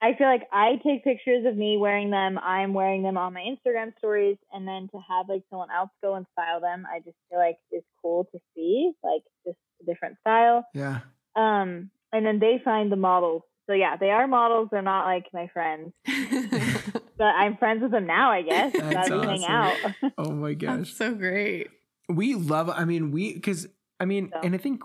I 0.00 0.14
feel 0.14 0.26
like 0.26 0.46
I 0.52 0.78
take 0.84 1.04
pictures 1.04 1.46
of 1.46 1.56
me 1.56 1.76
wearing 1.78 2.10
them. 2.10 2.38
I'm 2.38 2.74
wearing 2.74 3.02
them 3.02 3.16
on 3.16 3.32
my 3.32 3.40
Instagram 3.40 3.96
stories, 3.98 4.36
and 4.52 4.68
then 4.68 4.88
to 4.92 5.00
have 5.08 5.28
like 5.28 5.42
someone 5.48 5.70
else 5.70 5.90
go 6.02 6.14
and 6.14 6.26
style 6.32 6.60
them, 6.60 6.86
I 6.86 6.98
just 6.98 7.16
feel 7.30 7.38
like 7.38 7.56
is 7.72 7.82
cool 8.02 8.28
to 8.32 8.38
see, 8.54 8.92
like 9.02 9.22
just 9.46 9.58
a 9.82 9.86
different 9.86 10.18
style. 10.20 10.66
yeah. 10.74 11.00
Um, 11.34 11.90
and 12.12 12.24
then 12.24 12.38
they 12.38 12.60
find 12.64 12.92
the 12.92 12.96
models. 12.96 13.42
So 13.68 13.72
yeah, 13.74 13.96
they 13.96 14.10
are 14.10 14.26
models. 14.28 14.68
They're 14.70 14.82
not 14.82 15.06
like 15.06 15.26
my 15.32 15.48
friends, 15.48 15.92
but 16.06 17.24
I'm 17.24 17.56
friends 17.56 17.82
with 17.82 17.90
them 17.90 18.06
now. 18.06 18.30
I 18.30 18.42
guess 18.42 18.72
That's 18.72 19.08
Glad 19.08 19.20
we 19.20 19.26
hang 19.26 19.44
awesome. 19.44 19.94
out. 20.02 20.12
Oh 20.18 20.30
my 20.32 20.54
gosh. 20.54 20.76
That's 20.78 20.96
so 20.96 21.14
great. 21.14 21.68
we 22.08 22.34
love 22.36 22.70
i 22.70 22.84
mean 22.84 23.10
we 23.10 23.34
because 23.34 23.66
i 23.98 24.04
mean 24.04 24.30
So. 24.32 24.40
and 24.44 24.54
i 24.54 24.58
think 24.58 24.82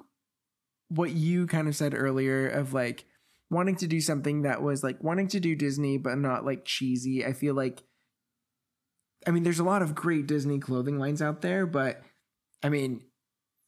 what 0.89 1.12
you 1.12 1.46
kind 1.46 1.67
of 1.67 1.76
said 1.76 1.94
earlier 1.96 2.48
of 2.48 2.74
like 2.74 3.06
wanting 3.52 3.76
to 3.76 3.86
do 3.88 4.02
something 4.02 4.41
that 4.41 4.63
was 4.63 4.84
like 4.84 5.04
wanting 5.04 5.28
to 5.28 5.39
do 5.39 5.56
disney 5.56 5.98
but 6.00 6.17
not 6.17 6.44
like 6.46 6.65
cheesy 6.65 7.24
i 7.24 7.32
feel 7.34 7.54
like 7.54 7.84
i 9.28 9.32
mean 9.32 9.44
there's 9.44 9.60
a 9.60 9.63
lot 9.63 9.84
of 9.84 9.94
great 9.94 10.26
disney 10.26 10.58
clothing 10.60 10.98
lines 10.98 11.22
out 11.22 11.41
there 11.41 11.67
but 11.67 12.02
i 12.63 12.70
mean 12.70 13.04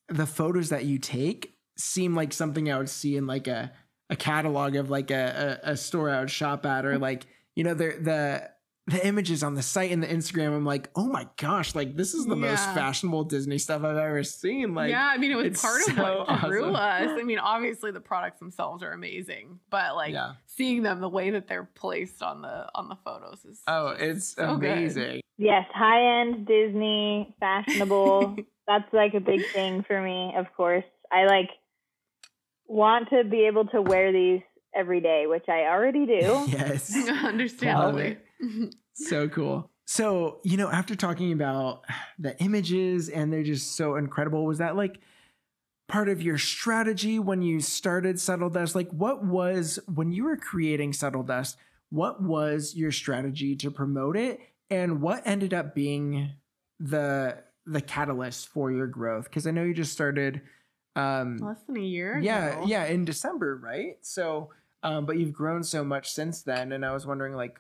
the 0.10 0.26
photos 0.26 0.70
that 0.70 0.86
you 0.86 0.98
take 0.98 1.54
seem 1.78 2.16
like 2.16 2.34
something 2.34 2.72
i 2.72 2.78
would 2.78 2.90
see 2.90 3.16
in 3.16 3.28
like 3.28 3.48
a 3.48 3.72
a 4.10 4.16
catalog 4.16 4.76
of 4.76 4.90
like 4.90 5.12
a 5.12 5.60
a, 5.64 5.72
a 5.72 5.78
store 5.78 6.10
I 6.10 6.20
would 6.20 6.32
shop 6.32 6.66
at 6.66 6.86
or 6.86 6.98
like 6.98 7.26
you 7.56 7.64
know 7.64 7.74
the 7.74 7.98
the 8.00 8.50
the 8.86 9.06
images 9.08 9.44
on 9.44 9.56
the 9.56 9.62
site 9.62 9.92
and 9.92 10.04
the 10.04 10.08
Instagram, 10.08 10.54
I'm 10.54 10.66
like, 10.66 10.90
oh 10.94 11.08
my 11.08 11.26
gosh, 11.38 11.74
like 11.74 11.96
this 11.96 12.14
is 12.14 12.26
the 12.26 12.36
most 12.36 12.66
fashionable 12.74 13.24
Disney 13.24 13.58
stuff 13.58 13.82
I've 13.82 13.96
ever 13.96 14.24
seen. 14.24 14.74
Like, 14.76 14.90
yeah, 14.90 15.08
I 15.10 15.18
mean, 15.18 15.32
it 15.32 15.36
was 15.36 15.46
it's 15.46 15.62
part 15.62 15.88
of 15.88 15.96
so 15.96 16.26
what 16.28 16.42
drew 16.50 16.66
awesome. 16.76 16.76
us. 16.76 17.18
I 17.18 17.24
mean, 17.24 17.40
obviously 17.40 17.92
the 17.92 18.02
products 18.02 18.40
themselves 18.40 18.84
are 18.84 18.92
amazing, 18.92 19.60
but 19.70 19.96
like 19.96 20.12
yeah. 20.12 20.34
seeing 20.48 20.84
them 20.84 21.00
the 21.00 21.08
way 21.08 21.30
that 21.30 21.48
they're 21.48 21.64
placed 21.76 22.22
on 22.22 22.42
the 22.42 22.68
on 22.76 22.90
the 22.90 22.98
photos 23.06 23.46
is 23.46 23.62
Oh, 23.68 23.96
it's 23.98 24.36
so 24.36 24.58
good. 24.58 24.72
amazing. 24.72 25.22
yes, 25.38 25.66
high 25.74 26.20
end 26.22 26.46
Disney, 26.46 27.34
fashionable. 27.40 28.36
That's 28.68 28.92
like 28.94 29.14
a 29.14 29.22
big 29.22 29.46
thing 29.54 29.84
for 29.84 30.02
me. 30.02 30.34
Of 30.36 30.54
course, 30.58 30.84
I 31.10 31.24
like 31.26 31.52
want 32.74 33.10
to 33.10 33.24
be 33.24 33.46
able 33.46 33.66
to 33.66 33.82
wear 33.82 34.12
these 34.12 34.42
every 34.76 35.00
day, 35.00 35.26
which 35.28 35.46
I 35.48 35.66
already 35.66 36.06
do. 36.06 36.46
yes. 36.48 36.96
Understandably. 37.24 38.18
so 38.94 39.30
cool. 39.30 39.70
So, 39.86 40.40
you 40.44 40.58
know, 40.58 40.70
after 40.70 40.96
talking 40.96 41.32
about 41.34 41.84
the 42.18 42.38
images 42.42 43.10
and 43.10 43.32
they're 43.32 43.44
just 43.44 43.76
so 43.76 43.96
incredible, 43.96 44.46
was 44.46 44.58
that 44.58 44.76
like 44.76 45.00
part 45.88 46.10
of 46.10 46.22
your 46.22 46.38
strategy 46.38 47.20
when 47.20 47.42
you 47.42 47.60
started 47.60 48.20
Subtle 48.20 48.50
Dust? 48.50 48.76
Like, 48.76 48.90
what 48.92 49.24
was 49.24 49.80
when 49.94 50.12
you 50.12 50.24
were 50.24 50.38
creating 50.38 50.94
Subtle 50.94 51.24
Dust? 51.24 51.58
What 51.90 52.24
was 52.24 52.74
your 52.76 52.92
strategy 52.92 53.56
to 53.58 53.70
promote 53.70 54.18
it, 54.18 54.40
and 54.72 55.00
what 55.02 55.22
ended 55.26 55.54
up 55.54 55.76
being 55.76 56.32
the 56.80 57.44
the 57.66 57.82
catalyst 57.82 58.48
for 58.48 58.72
your 58.72 58.88
growth? 58.88 59.26
Because 59.26 59.46
I 59.46 59.52
know 59.52 59.64
you 59.64 59.76
just 59.76 59.92
started 59.92 60.42
um, 60.96 61.38
less 61.38 61.62
than 61.64 61.78
a 61.78 61.82
year. 61.82 62.20
Yeah, 62.20 62.58
ago. 62.58 62.66
yeah, 62.68 62.86
in 62.86 63.06
December, 63.06 63.60
right? 63.62 63.98
So, 64.02 64.50
um, 64.84 65.06
but 65.06 65.18
you've 65.18 65.34
grown 65.34 65.64
so 65.64 65.84
much 65.84 66.12
since 66.12 66.42
then, 66.42 66.72
and 66.72 66.86
I 66.86 66.94
was 66.94 67.06
wondering, 67.06 67.34
like, 67.34 67.60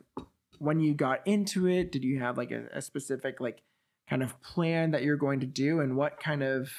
when 0.59 0.79
you 0.79 0.93
got 0.93 1.25
into 1.25 1.67
it, 1.67 1.91
did 1.91 2.03
you 2.03 2.19
have 2.19 2.37
like 2.37 2.51
a, 2.51 2.67
a 2.73 2.81
specific 2.81 3.41
like 3.41 3.61
kind 4.09 4.23
of 4.23 4.39
plan 4.41 4.91
that 4.91 5.03
you're 5.03 5.17
going 5.17 5.39
to 5.41 5.45
do, 5.45 5.79
and 5.79 5.95
what 5.95 6.19
kind 6.19 6.43
of 6.43 6.71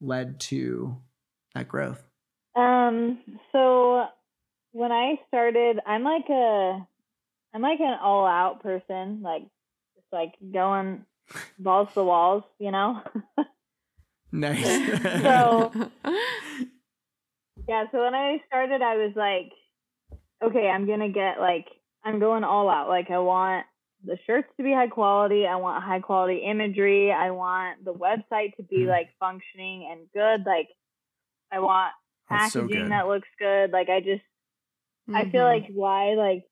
led 0.00 0.40
to 0.40 0.96
that 1.54 1.68
growth? 1.68 2.02
Um, 2.54 3.18
so 3.52 4.06
when 4.72 4.92
I 4.92 5.20
started, 5.28 5.80
I'm 5.86 6.04
like 6.04 6.28
a, 6.28 6.86
I'm 7.54 7.62
like 7.62 7.80
an 7.80 7.98
all 8.02 8.26
out 8.26 8.62
person, 8.62 9.20
like 9.22 9.42
just 9.94 10.06
like 10.12 10.34
going 10.52 11.04
balls 11.58 11.88
to 11.88 11.94
the 11.94 12.04
walls, 12.04 12.44
you 12.58 12.70
know? 12.70 13.00
nice. 14.40 15.22
So- 15.22 15.72
yeah, 17.68 17.84
so 17.90 18.00
when 18.02 18.14
I 18.14 18.38
started, 18.46 18.82
I 18.82 18.96
was 18.96 19.12
like, 19.16 19.52
okay, 20.42 20.68
I'm 20.68 20.86
going 20.86 21.00
to 21.00 21.08
get 21.08 21.40
like, 21.40 21.66
I'm 22.04 22.18
going 22.20 22.44
all 22.44 22.68
out. 22.70 22.88
Like, 22.88 23.10
I 23.10 23.18
want 23.18 23.66
the 24.04 24.16
shirts 24.26 24.48
to 24.56 24.62
be 24.62 24.72
high 24.72 24.86
quality. 24.88 25.46
I 25.46 25.56
want 25.56 25.82
high 25.82 26.00
quality 26.00 26.38
imagery. 26.48 27.10
I 27.10 27.30
want 27.32 27.84
the 27.84 27.92
website 27.94 28.54
to 28.56 28.62
be 28.62 28.80
Mhm. 28.84 28.88
like 28.88 29.08
functioning 29.18 29.88
and 29.90 30.00
good. 30.12 30.46
Like, 30.46 30.68
I 31.50 31.58
want 31.60 31.92
That's 32.30 32.52
so 32.52 32.60
packaging 32.60 32.84
good. 32.84 32.92
that 32.92 33.08
looks 33.08 33.28
good. 33.38 33.70
Like, 33.72 33.88
I 33.88 34.00
just, 34.00 34.22
I 35.12 35.24
feel 35.30 35.42
Mhm. 35.42 35.52
like 35.62 35.66
why 35.72 36.14
like 36.14 36.44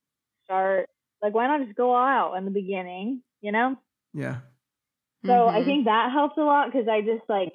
start 0.45 0.89
like 1.23 1.35
why 1.35 1.47
not 1.47 1.65
just 1.65 1.77
go 1.77 1.95
all 1.95 2.05
out 2.07 2.35
in 2.35 2.45
the 2.45 2.51
beginning, 2.51 3.23
you 3.41 3.51
know? 3.53 3.77
yeah. 4.13 4.41
So 5.27 5.49
I 5.49 5.61
Mhm. 5.61 5.65
think 5.65 5.85
that 5.87 6.13
helped 6.13 6.37
a 6.39 6.45
lot 6.45 6.67
because 6.71 6.87
I 6.87 7.01
just 7.01 7.29
like 7.29 7.53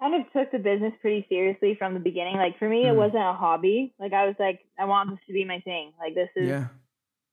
kind 0.00 0.14
of 0.14 0.32
took 0.32 0.50
the 0.52 0.58
business 0.58 0.92
pretty 1.00 1.26
seriously 1.28 1.76
from 1.78 1.94
the 1.94 2.00
beginning. 2.00 2.36
Like 2.36 2.58
for 2.58 2.68
me, 2.68 2.86
it 2.86 2.92
Mm. 2.92 2.96
wasn't 2.96 3.22
a 3.24 3.32
hobby. 3.32 3.94
Like 3.98 4.12
I 4.12 4.26
was 4.26 4.36
like, 4.38 4.60
I 4.78 4.84
want 4.86 5.10
this 5.10 5.18
to 5.26 5.32
be 5.32 5.44
my 5.44 5.60
thing. 5.60 5.92
Like 5.98 6.14
this 6.14 6.30
is 6.36 6.48
Yeah. 6.48 6.68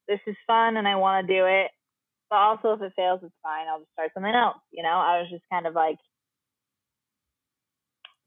this 0.08 0.19
is 0.28 0.36
fun 0.47 0.78
and 0.78 0.88
I 0.88 0.95
want 0.95 1.28
to 1.28 1.34
do 1.34 1.45
it. 1.45 1.71
But 2.30 2.38
also, 2.38 2.74
if 2.74 2.82
it 2.82 2.93
fails, 2.95 3.19
it's 3.24 3.36
fine. 3.43 3.67
I'll 3.67 3.80
just 3.80 3.91
start 3.91 4.12
something 4.13 4.34
else. 4.34 4.58
You 4.71 4.84
know, 4.84 4.89
I 4.89 5.19
was 5.19 5.30
just 5.30 5.43
kind 5.52 5.67
of 5.67 5.74
like, 5.76 5.97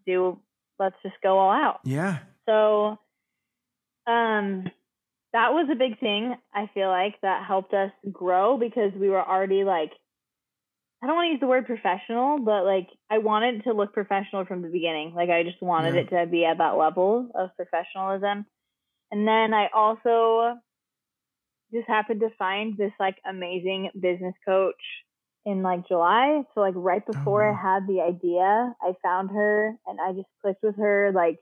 do 0.07 0.39
let's 0.79 0.97
just 1.03 1.15
go 1.23 1.39
all 1.39 1.51
out. 1.51 1.81
Yeah. 1.85 2.19
So, 2.47 2.99
um, 4.07 4.71
that 5.33 5.53
was 5.53 5.69
a 5.71 5.75
big 5.75 5.99
thing. 6.01 6.37
I 6.53 6.69
feel 6.75 6.89
like 6.89 7.21
that 7.23 7.45
helped 7.47 7.73
us 7.73 7.91
grow 8.13 8.59
because 8.59 8.93
we 8.95 9.09
were 9.09 9.23
already 9.27 9.65
like, 9.65 9.93
I 11.05 11.07
don't 11.07 11.17
want 11.17 11.27
to 11.27 11.33
use 11.33 11.41
the 11.41 11.47
word 11.47 11.67
professional, 11.67 12.39
but 12.39 12.65
like 12.65 12.89
I 13.11 13.19
wanted 13.19 13.65
to 13.65 13.75
look 13.75 13.93
professional 13.93 14.47
from 14.47 14.63
the 14.63 14.71
beginning. 14.71 15.13
Like 15.15 15.29
I 15.29 15.43
just 15.43 15.61
wanted 15.61 15.97
Yeah. 15.97 16.01
it 16.01 16.09
to 16.11 16.27
be 16.27 16.47
at 16.47 16.57
that 16.57 16.79
level 16.79 17.31
of 17.35 17.51
professionalism. 17.57 18.47
And 19.11 19.29
then 19.29 19.53
I 19.53 19.69
also 19.75 20.59
just 21.75 21.87
happened 21.89 22.21
to 22.21 22.31
find 22.39 22.79
this 22.79 22.93
like 22.99 23.19
amazing 23.29 23.91
business 24.01 24.35
coach 24.47 24.81
in 25.45 25.63
like 25.63 25.87
July. 25.87 26.43
So 26.55 26.61
like 26.61 26.73
right 26.75 27.03
oh, 27.07 27.13
before 27.13 27.51
I 27.51 27.53
had 27.55 27.87
the 27.87 28.01
idea, 28.01 28.75
I 28.81 28.95
found 29.03 29.29
her 29.31 29.77
and 29.87 29.99
I 30.01 30.13
just 30.15 30.29
clicked 30.41 30.63
with 30.63 30.77
her. 30.79 31.13
Like 31.15 31.39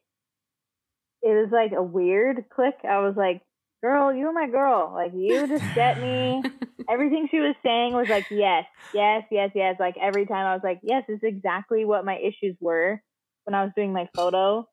it 1.22 1.28
was 1.28 1.50
like 1.52 1.70
a 1.70 1.82
weird 1.84 2.46
click. 2.52 2.74
I 2.82 2.98
was 2.98 3.14
like, 3.16 3.42
girl, 3.82 4.14
you 4.14 4.26
are 4.28 4.32
my 4.32 4.48
girl. 4.48 4.92
Like 4.94 5.12
you 5.14 5.46
just 5.48 5.66
get 5.74 5.98
me. 6.00 6.46
Everything 6.90 7.28
she 7.30 7.40
was 7.40 7.56
saying 7.64 7.94
was 7.94 8.08
like, 8.10 8.26
yes, 8.30 8.64
yes, 8.92 9.24
yes, 9.30 9.50
yes. 9.54 9.76
Like 9.80 9.96
every 10.00 10.26
time 10.26 10.46
I 10.46 10.54
was 10.54 10.62
like, 10.64 10.80
yes, 10.82 11.04
this 11.08 11.16
is 11.18 11.22
exactly 11.24 11.84
what 11.84 12.04
my 12.04 12.18
issues 12.18 12.56
were 12.60 13.02
when 13.44 13.54
I 13.54 13.64
was 13.64 13.72
doing 13.76 13.92
my 13.92 14.08
photo 14.16 14.68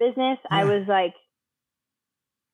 business. 0.00 0.38
I 0.50 0.64
was 0.64 0.84
like 0.88 1.14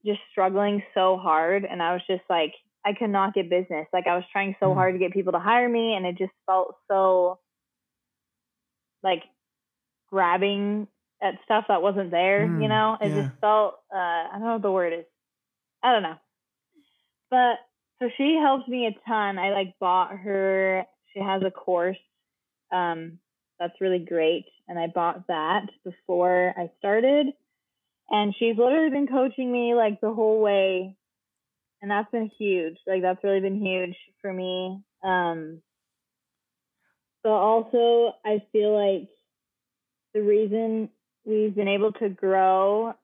just 0.05 0.21
struggling 0.31 0.83
so 0.95 1.17
hard 1.17 1.65
and 1.65 1.83
I 1.83 1.93
was 1.95 2.03
just 2.09 2.23
like 2.29 2.55
I 2.85 2.95
could 2.95 3.11
not 3.11 3.35
get 3.35 3.51
business. 3.51 3.87
Like 3.93 4.07
I 4.07 4.17
was 4.17 4.25
trying 4.33 4.57
so 4.61 4.75
Mm. 4.75 4.75
hard 4.75 4.95
to 4.95 4.99
get 4.99 5.13
people 5.13 5.33
to 5.33 5.39
hire 5.41 5.69
me 5.69 5.95
and 5.95 6.07
it 6.07 6.19
just 6.19 6.33
felt 6.47 6.77
so 6.91 7.41
like 9.03 9.23
grabbing 10.11 10.89
at 11.23 11.35
stuff 11.45 11.67
that 11.69 11.83
wasn't 11.83 12.11
there, 12.11 12.47
you 12.47 12.69
Mm, 12.69 12.69
know? 12.69 12.97
It 13.01 13.09
yeah. 13.09 13.23
just 13.23 13.31
felt 13.41 13.75
uh 13.95 13.99
I 13.99 14.31
don't 14.33 14.43
know 14.45 14.53
what 14.55 14.63
the 14.63 14.73
word 14.73 14.93
is. 14.93 15.05
I 15.83 15.93
don't 15.93 16.03
know. 16.03 16.19
But 17.31 17.57
so 17.99 18.09
she 18.17 18.39
helped 18.41 18.69
me 18.69 18.87
a 18.87 19.09
ton. 19.09 19.39
I 19.39 19.51
like 19.51 19.75
bought 19.81 20.17
her 20.17 20.87
she 21.13 21.21
has 21.21 21.43
a 21.45 21.51
course 21.51 21.99
um 22.73 23.19
that's 23.59 23.81
really 23.81 23.99
great 23.99 24.47
and 24.69 24.79
I 24.79 24.87
bought 24.89 25.27
that 25.29 25.67
before 25.85 26.55
I 26.57 26.71
started 26.79 27.27
and 28.11 28.35
she's 28.39 28.57
literally 28.57 28.91
been 28.91 29.07
coaching 29.07 29.53
me 29.53 29.75
like 29.75 30.01
the 30.01 30.13
whole 30.13 30.41
way 30.41 30.97
and 31.81 31.91
that's 31.91 32.11
been 32.11 32.31
huge 32.39 32.77
like 32.87 33.03
that's 33.03 33.23
really 33.23 33.41
been 33.41 33.63
huge 33.65 33.97
for 34.21 34.33
me 34.33 34.83
um 35.05 35.61
but 37.23 37.31
also 37.31 38.15
i 38.25 38.43
feel 38.53 38.75
like 38.75 39.09
the 40.15 40.23
reason 40.23 40.89
we've 41.25 41.55
been 41.55 41.69
able 41.69 41.93
to 41.93 42.09
grow 42.09 42.95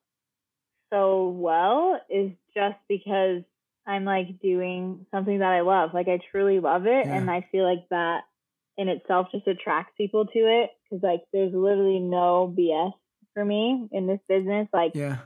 so 0.91 1.29
well 1.29 2.01
is 2.11 2.31
just 2.55 2.77
because 2.89 3.43
i'm 3.87 4.05
like 4.05 4.41
doing 4.41 5.07
something 5.11 5.39
that 5.41 5.53
i 5.53 5.61
love 5.61 5.91
like 5.95 6.09
i 6.09 6.19
truly 6.31 6.61
love 6.61 6.87
it 6.87 7.07
Yeah. 7.07 7.15
and 7.17 7.31
i 7.31 7.47
feel 7.53 7.65
like 7.65 7.89
that 7.91 8.23
in 8.77 8.89
itself 8.89 9.29
just 9.33 9.47
attracts 9.47 9.93
people 9.97 10.27
to 10.27 10.39
it 10.39 10.71
because 10.85 11.03
like 11.03 11.23
there's 11.33 11.53
literally 11.53 12.01
no 12.01 12.53
bs 12.57 12.93
for 13.35 13.45
me 13.45 13.89
in 13.93 14.07
this 14.07 14.21
business 14.29 14.69
like 14.73 14.93
Yeah. 14.95 15.19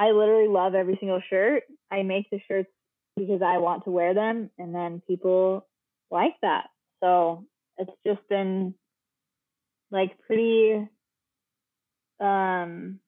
I 0.00 0.12
literally 0.12 0.46
love 0.46 0.76
every 0.76 0.96
single 1.00 1.20
shirt. 1.28 1.64
I 1.90 2.04
make 2.04 2.30
the 2.30 2.38
shirts 2.46 2.70
because 3.16 3.42
I 3.42 3.58
want 3.58 3.82
to 3.82 3.90
wear 3.90 4.14
them, 4.14 4.48
and 4.56 4.72
then 4.72 5.02
people 5.08 5.66
like 6.08 6.34
that. 6.42 6.68
So 7.02 7.46
it's 7.78 7.90
just 8.06 8.20
been 8.28 8.74
like 9.90 10.16
pretty. 10.20 10.88
Um, 12.20 13.00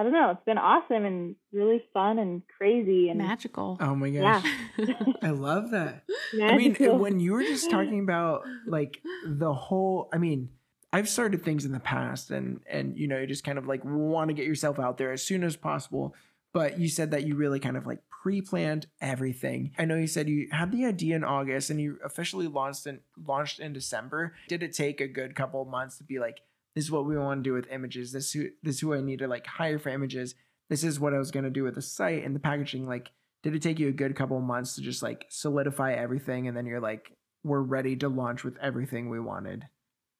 I 0.00 0.02
don't 0.02 0.12
know. 0.12 0.30
It's 0.30 0.44
been 0.46 0.56
awesome 0.56 1.04
and 1.04 1.36
really 1.52 1.84
fun 1.92 2.18
and 2.18 2.40
crazy 2.56 3.10
and 3.10 3.18
magical. 3.18 3.76
Oh 3.80 3.94
my 3.94 4.08
gosh. 4.08 4.46
yeah. 4.78 4.94
I 5.22 5.28
love 5.28 5.72
that. 5.72 6.04
I 6.42 6.56
mean, 6.56 6.74
when 6.98 7.20
you 7.20 7.34
were 7.34 7.42
just 7.42 7.70
talking 7.70 8.00
about 8.00 8.44
like 8.66 9.02
the 9.26 9.52
whole, 9.52 10.08
I 10.10 10.16
mean, 10.16 10.48
I've 10.90 11.06
started 11.06 11.44
things 11.44 11.66
in 11.66 11.72
the 11.72 11.80
past 11.80 12.30
and 12.30 12.60
and 12.66 12.96
you 12.96 13.08
know, 13.08 13.18
you 13.18 13.26
just 13.26 13.44
kind 13.44 13.58
of 13.58 13.66
like 13.66 13.84
want 13.84 14.28
to 14.28 14.34
get 14.34 14.46
yourself 14.46 14.78
out 14.78 14.96
there 14.96 15.12
as 15.12 15.22
soon 15.22 15.44
as 15.44 15.54
possible. 15.54 16.14
But 16.54 16.80
you 16.80 16.88
said 16.88 17.10
that 17.10 17.26
you 17.26 17.36
really 17.36 17.60
kind 17.60 17.76
of 17.76 17.86
like 17.86 17.98
pre-planned 18.22 18.86
everything. 19.02 19.72
I 19.78 19.84
know 19.84 19.96
you 19.96 20.06
said 20.06 20.30
you 20.30 20.48
had 20.50 20.72
the 20.72 20.86
idea 20.86 21.14
in 21.14 21.24
August 21.24 21.68
and 21.68 21.78
you 21.78 21.98
officially 22.02 22.46
launched 22.46 22.86
in 22.86 23.00
launched 23.22 23.60
in 23.60 23.74
December. 23.74 24.34
Did 24.48 24.62
it 24.62 24.72
take 24.72 25.02
a 25.02 25.06
good 25.06 25.34
couple 25.34 25.60
of 25.60 25.68
months 25.68 25.98
to 25.98 26.04
be 26.04 26.18
like, 26.18 26.40
this 26.74 26.84
is 26.84 26.90
what 26.90 27.06
we 27.06 27.16
want 27.18 27.42
to 27.42 27.48
do 27.48 27.54
with 27.54 27.68
images. 27.70 28.12
This 28.12 28.32
who 28.32 28.48
this 28.62 28.76
is 28.76 28.80
who 28.80 28.94
I 28.94 29.00
need 29.00 29.18
to 29.20 29.28
like 29.28 29.46
hire 29.46 29.78
for 29.78 29.88
images. 29.88 30.34
This 30.68 30.84
is 30.84 31.00
what 31.00 31.14
I 31.14 31.18
was 31.18 31.30
gonna 31.30 31.50
do 31.50 31.64
with 31.64 31.74
the 31.74 31.82
site 31.82 32.24
and 32.24 32.34
the 32.34 32.40
packaging. 32.40 32.86
Like, 32.86 33.10
did 33.42 33.54
it 33.54 33.62
take 33.62 33.78
you 33.78 33.88
a 33.88 33.92
good 33.92 34.14
couple 34.16 34.36
of 34.36 34.44
months 34.44 34.74
to 34.76 34.82
just 34.82 35.02
like 35.02 35.24
solidify 35.28 35.92
everything 35.94 36.46
and 36.48 36.56
then 36.56 36.66
you're 36.66 36.80
like, 36.80 37.10
we're 37.42 37.60
ready 37.60 37.96
to 37.96 38.08
launch 38.08 38.44
with 38.44 38.56
everything 38.58 39.08
we 39.08 39.18
wanted? 39.20 39.64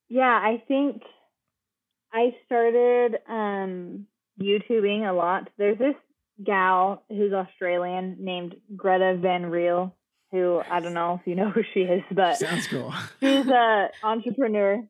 Yeah, 0.08 0.24
I 0.42 0.62
think 0.66 1.02
I 2.12 2.34
started 2.46 3.18
um 3.28 4.06
YouTubing 4.40 5.08
a 5.08 5.12
lot. 5.12 5.48
There's 5.58 5.78
this 5.78 5.94
gal 6.44 7.04
who's 7.08 7.32
Australian 7.32 8.16
named 8.20 8.54
Greta 8.74 9.18
Van 9.20 9.46
Riel, 9.46 9.94
who 10.32 10.60
I 10.68 10.80
don't 10.80 10.94
know 10.94 11.20
if 11.20 11.26
you 11.26 11.34
know 11.36 11.50
who 11.50 11.62
she 11.74 11.80
is, 11.80 12.02
but 12.10 12.38
Sounds 12.38 12.66
cool. 12.66 12.92
she's 13.20 13.46
a 13.46 13.90
entrepreneur. 14.02 14.82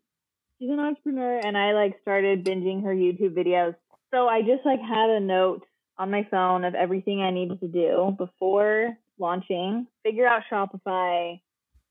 She's 0.60 0.70
an 0.70 0.78
entrepreneur 0.78 1.38
and 1.38 1.56
I 1.56 1.72
like 1.72 1.98
started 2.02 2.44
binging 2.44 2.84
her 2.84 2.94
YouTube 2.94 3.34
videos. 3.34 3.74
So 4.12 4.28
I 4.28 4.42
just 4.42 4.66
like 4.66 4.80
had 4.80 5.08
a 5.08 5.20
note 5.20 5.62
on 5.98 6.10
my 6.10 6.26
phone 6.30 6.64
of 6.64 6.74
everything 6.74 7.22
I 7.22 7.30
needed 7.30 7.60
to 7.60 7.68
do 7.68 8.14
before 8.18 8.96
launching, 9.18 9.86
figure 10.02 10.26
out 10.26 10.42
Shopify, 10.52 11.40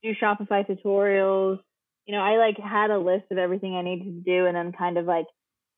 do 0.02 0.12
Shopify 0.22 0.64
tutorials. 0.64 1.58
You 2.06 2.14
know, 2.14 2.22
I 2.22 2.36
like 2.36 2.58
had 2.58 2.90
a 2.90 2.98
list 2.98 3.24
of 3.32 3.38
everything 3.38 3.74
I 3.74 3.82
needed 3.82 4.04
to 4.04 4.20
do 4.20 4.46
and 4.46 4.56
then 4.56 4.72
kind 4.72 4.98
of 4.98 5.04
like 5.06 5.26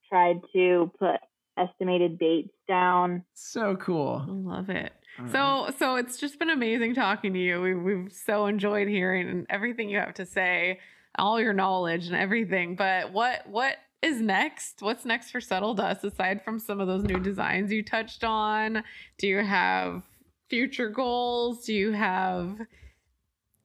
tried 0.08 0.40
to 0.52 0.92
put 0.98 1.16
estimated 1.58 2.18
dates 2.18 2.54
down. 2.68 3.24
So 3.32 3.76
cool. 3.76 4.22
I 4.26 4.30
love 4.30 4.68
it. 4.68 4.92
So 5.30 5.70
so 5.78 5.96
it's 5.96 6.18
just 6.18 6.38
been 6.38 6.50
amazing 6.50 6.94
talking 6.94 7.32
to 7.34 7.38
you. 7.38 7.60
We, 7.60 7.74
we've 7.74 8.12
so 8.12 8.46
enjoyed 8.46 8.88
hearing 8.88 9.46
everything 9.50 9.90
you 9.90 9.98
have 9.98 10.14
to 10.14 10.26
say, 10.26 10.78
all 11.16 11.40
your 11.40 11.52
knowledge 11.52 12.06
and 12.06 12.16
everything. 12.16 12.76
But 12.76 13.12
what 13.12 13.46
what 13.46 13.76
is 14.02 14.20
next? 14.20 14.80
What's 14.80 15.04
next 15.04 15.30
for 15.30 15.40
Subtle 15.40 15.74
Dust 15.74 16.04
aside 16.04 16.42
from 16.44 16.58
some 16.58 16.80
of 16.80 16.88
those 16.88 17.04
new 17.04 17.20
designs 17.20 17.72
you 17.72 17.82
touched 17.82 18.24
on? 18.24 18.82
Do 19.18 19.28
you 19.28 19.38
have 19.38 20.02
future 20.48 20.88
goals? 20.88 21.64
Do 21.64 21.74
you 21.74 21.92
have 21.92 22.58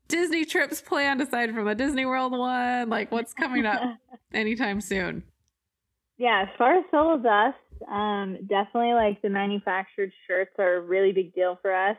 Disney 0.07 0.45
trips 0.45 0.81
planned 0.81 1.21
aside 1.21 1.53
from 1.53 1.65
the 1.65 1.75
Disney 1.75 2.05
World 2.05 2.31
one? 2.31 2.89
Like 2.89 3.11
what's 3.11 3.33
coming 3.33 3.65
up 3.65 3.81
anytime 4.33 4.79
soon? 4.81 5.23
Yeah, 6.17 6.45
as 6.47 6.57
far 6.57 6.75
as 6.75 6.83
Subtle 6.89 7.19
Dust, 7.19 7.57
um, 7.91 8.37
definitely 8.47 8.93
like 8.93 9.21
the 9.21 9.29
manufactured 9.29 10.11
shirts 10.25 10.51
are 10.57 10.77
a 10.77 10.81
really 10.81 11.11
big 11.11 11.33
deal 11.33 11.59
for 11.61 11.73
us, 11.73 11.97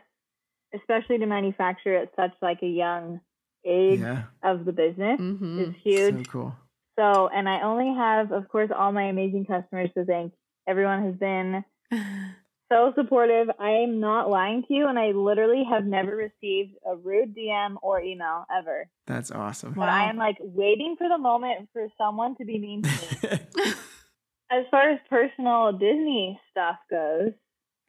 especially 0.75 1.17
to 1.19 1.25
manufacture 1.25 1.95
at 1.95 2.11
such 2.15 2.31
like 2.41 2.59
a 2.61 2.67
young 2.67 3.21
age 3.65 3.99
Yeah. 3.99 4.23
of 4.43 4.65
the 4.65 4.71
business 4.71 5.19
Mm-hmm. 5.19 5.59
is 5.59 5.75
huge. 5.83 6.25
So 6.25 6.31
cool. 6.31 6.55
So, 6.97 7.29
and 7.33 7.47
I 7.47 7.61
only 7.61 7.93
have, 7.95 8.31
of 8.31 8.49
course, 8.49 8.69
all 8.77 8.91
my 8.91 9.03
amazing 9.03 9.45
customers 9.45 9.89
to 9.95 10.03
thank. 10.05 10.33
Everyone 10.67 11.05
has 11.05 11.15
been 11.15 11.63
so 12.71 12.93
supportive. 12.95 13.49
I 13.59 13.69
am 13.83 13.99
not 13.99 14.29
lying 14.29 14.63
to 14.67 14.73
you, 14.73 14.87
and 14.87 14.99
I 14.99 15.11
literally 15.11 15.63
have 15.69 15.85
never 15.85 16.15
received 16.15 16.75
a 16.85 16.95
rude 16.95 17.35
DM 17.35 17.77
or 17.81 18.01
email 18.01 18.45
ever. 18.55 18.87
That's 19.07 19.31
awesome. 19.31 19.73
But 19.73 19.89
I 19.89 20.09
am 20.09 20.17
like 20.17 20.37
waiting 20.39 20.95
for 20.97 21.07
the 21.07 21.17
moment 21.17 21.69
for 21.73 21.87
someone 21.97 22.35
to 22.35 22.45
be 22.45 22.59
mean 22.59 22.83
to 22.83 22.89
me. 22.89 23.73
as 24.51 24.65
far 24.69 24.89
as 24.89 24.99
personal 25.09 25.71
Disney 25.71 26.39
stuff 26.51 26.75
goes, 26.89 27.31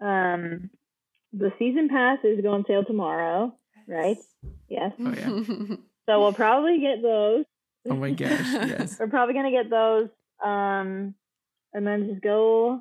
um, 0.01 0.71
the 1.33 1.53
season 1.59 1.89
pass 1.89 2.19
is 2.25 2.41
going 2.43 2.61
on 2.61 2.65
sale 2.67 2.85
tomorrow, 2.85 3.55
right? 3.87 4.19
Yes. 4.69 4.93
Oh, 5.01 5.13
yeah. 5.13 5.77
So 6.07 6.19
we'll 6.19 6.33
probably 6.33 6.81
get 6.81 7.03
those. 7.03 7.45
oh 7.89 7.95
my 7.95 8.11
gosh. 8.11 8.31
Yes. 8.53 8.97
We're 8.99 9.07
probably 9.07 9.35
gonna 9.35 9.53
get 9.53 9.71
those, 9.71 10.09
um, 10.45 11.15
and 11.73 11.87
then 11.87 12.09
just 12.11 12.21
go 12.23 12.81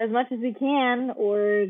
as 0.00 0.10
much 0.10 0.32
as 0.32 0.40
we 0.40 0.52
can, 0.52 1.12
or 1.16 1.66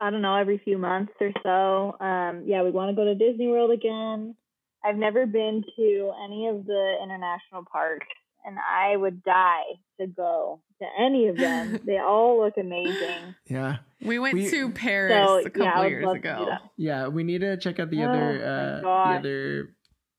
I 0.00 0.10
don't 0.10 0.22
know, 0.22 0.36
every 0.36 0.56
few 0.58 0.78
months 0.78 1.12
or 1.20 1.32
so. 1.42 2.02
Um, 2.04 2.44
yeah, 2.46 2.62
we 2.62 2.70
want 2.70 2.90
to 2.90 2.96
go 2.96 3.04
to 3.04 3.14
Disney 3.14 3.48
World 3.48 3.72
again. 3.72 4.36
I've 4.82 4.96
never 4.96 5.26
been 5.26 5.62
to 5.76 6.12
any 6.24 6.46
of 6.48 6.64
the 6.64 6.96
international 7.02 7.64
parks, 7.70 8.06
and 8.44 8.56
I 8.58 8.96
would 8.96 9.22
die 9.22 9.62
to 10.00 10.06
go 10.06 10.60
to 10.80 10.86
any 11.00 11.28
of 11.28 11.36
them. 11.36 11.80
they 11.86 11.98
all 11.98 12.40
look 12.40 12.54
amazing. 12.58 13.34
Yeah. 13.46 13.76
we 14.02 14.18
went 14.18 14.34
We- 14.34 14.50
to 14.50 14.70
Paris 14.70 15.14
So 15.26 15.38
a 15.38 15.50
couple 15.50 15.62
yeah, 15.62 15.86
years 15.86 16.04
love 16.04 16.16
to 16.16 16.20
do 16.22 16.28
ago. 16.28 16.56
Yeah. 16.76 17.08
We 17.08 17.22
need 17.24 17.40
to 17.42 17.56
check 17.56 17.78
out 17.80 17.90
the 17.90 18.02
Oh 18.04 18.08
other 18.10 18.44
uh 18.44 18.80
the 18.80 19.18
other 19.18 19.68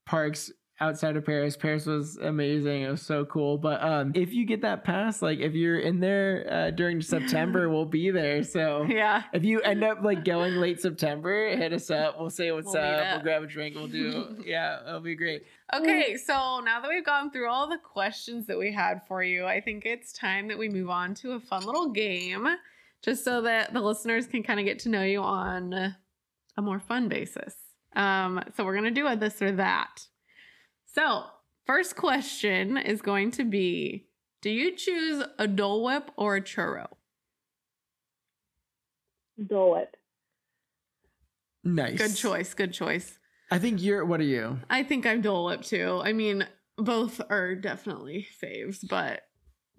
parks 0.06 0.52
outside 0.80 1.16
of 1.16 1.26
Paris. 1.26 1.56
Paris 1.56 1.86
was 1.86 2.18
amazing. 2.18 2.82
It 2.82 2.90
was 2.92 3.02
so 3.02 3.24
cool. 3.26 3.58
But 3.58 3.82
um 3.82 4.12
if 4.14 4.34
you 4.34 4.46
get 4.46 4.62
that 4.64 4.84
pass, 4.84 5.22
like 5.22 5.40
if 5.40 5.54
you're 5.54 5.80
in 5.80 6.00
there 6.00 6.46
uh 6.52 6.72
during 6.72 7.02
September, 7.16 7.70
we'll 7.70 7.86
be 7.86 8.10
there. 8.12 8.44
So 8.44 8.84
Yeah. 8.90 9.24
if 9.34 9.46
you 9.46 9.62
end 9.62 9.84
up 9.84 10.04
like 10.04 10.26
going 10.26 10.56
late 10.56 10.82
September, 10.82 11.56
hit 11.56 11.72
us 11.74 11.90
up. 11.90 12.20
We'll 12.20 12.30
say 12.30 12.52
what's 12.52 12.68
We'll 12.74 12.84
up. 12.84 13.06
up. 13.06 13.14
We'll 13.14 13.24
grab 13.24 13.44
a 13.44 13.48
drink. 13.48 13.76
We'll 13.76 13.88
do 13.88 14.44
yeah, 14.46 14.82
it'll 14.88 15.00
be 15.00 15.16
great. 15.16 15.44
Okay, 15.74 16.16
so 16.18 16.60
now 16.64 16.80
that 16.82 16.90
we've 16.90 17.06
gone 17.06 17.32
through 17.32 17.50
all 17.50 17.68
the 17.70 17.78
questions 17.80 18.46
that 18.48 18.58
we 18.58 18.72
had 18.72 19.02
for 19.08 19.24
you, 19.24 19.46
I 19.46 19.62
think 19.62 19.86
it's 19.86 20.12
time 20.14 20.48
that 20.50 20.58
we 20.58 20.70
move 20.70 20.90
on 20.90 21.14
to 21.16 21.32
a 21.34 21.40
fun 21.40 21.64
little 21.66 21.90
game 21.90 22.48
just 23.02 23.24
so 23.24 23.42
that 23.42 23.74
the 23.74 23.82
listeners 23.82 24.28
can 24.28 24.44
kind 24.44 24.60
of 24.60 24.66
get 24.66 24.80
to 24.80 24.90
know 24.90 25.04
you 25.04 25.22
on 25.22 25.74
a 25.74 26.62
more 26.62 26.80
fun 26.80 27.08
basis. 27.08 27.56
Um, 27.96 28.42
so 28.56 28.64
we're 28.66 28.74
going 28.74 28.86
to 28.86 28.92
do 29.02 29.08
a 29.08 29.16
this 29.16 29.42
or 29.42 29.52
that. 29.54 30.06
So, 30.96 31.26
first 31.66 31.98
question 31.98 32.78
is 32.78 33.02
going 33.02 33.32
to 33.32 33.44
be 33.44 34.08
Do 34.42 34.50
you 34.50 34.78
choose 34.78 35.26
a 35.38 35.46
Dole 35.46 35.84
Whip 35.84 36.10
or 36.16 36.38
a 36.38 36.42
churro? 36.42 36.88
Dole 39.46 39.74
Whip. 39.74 39.98
Nice. 41.66 41.98
Good 41.98 42.16
choice. 42.16 42.54
Good 42.54 42.72
choice. 42.72 43.20
I 43.52 43.60
think 43.60 43.84
you're 43.84 44.06
what 44.06 44.22
are 44.22 44.24
you? 44.24 44.60
I 44.70 44.84
think 44.84 45.06
I'm 45.06 45.22
Dole 45.22 45.46
Whip 45.46 45.64
too. 45.64 46.00
I 46.02 46.14
mean, 46.14 46.48
both 46.78 47.20
are 47.30 47.56
definitely 47.56 48.26
faves, 48.42 48.78
but 48.88 49.24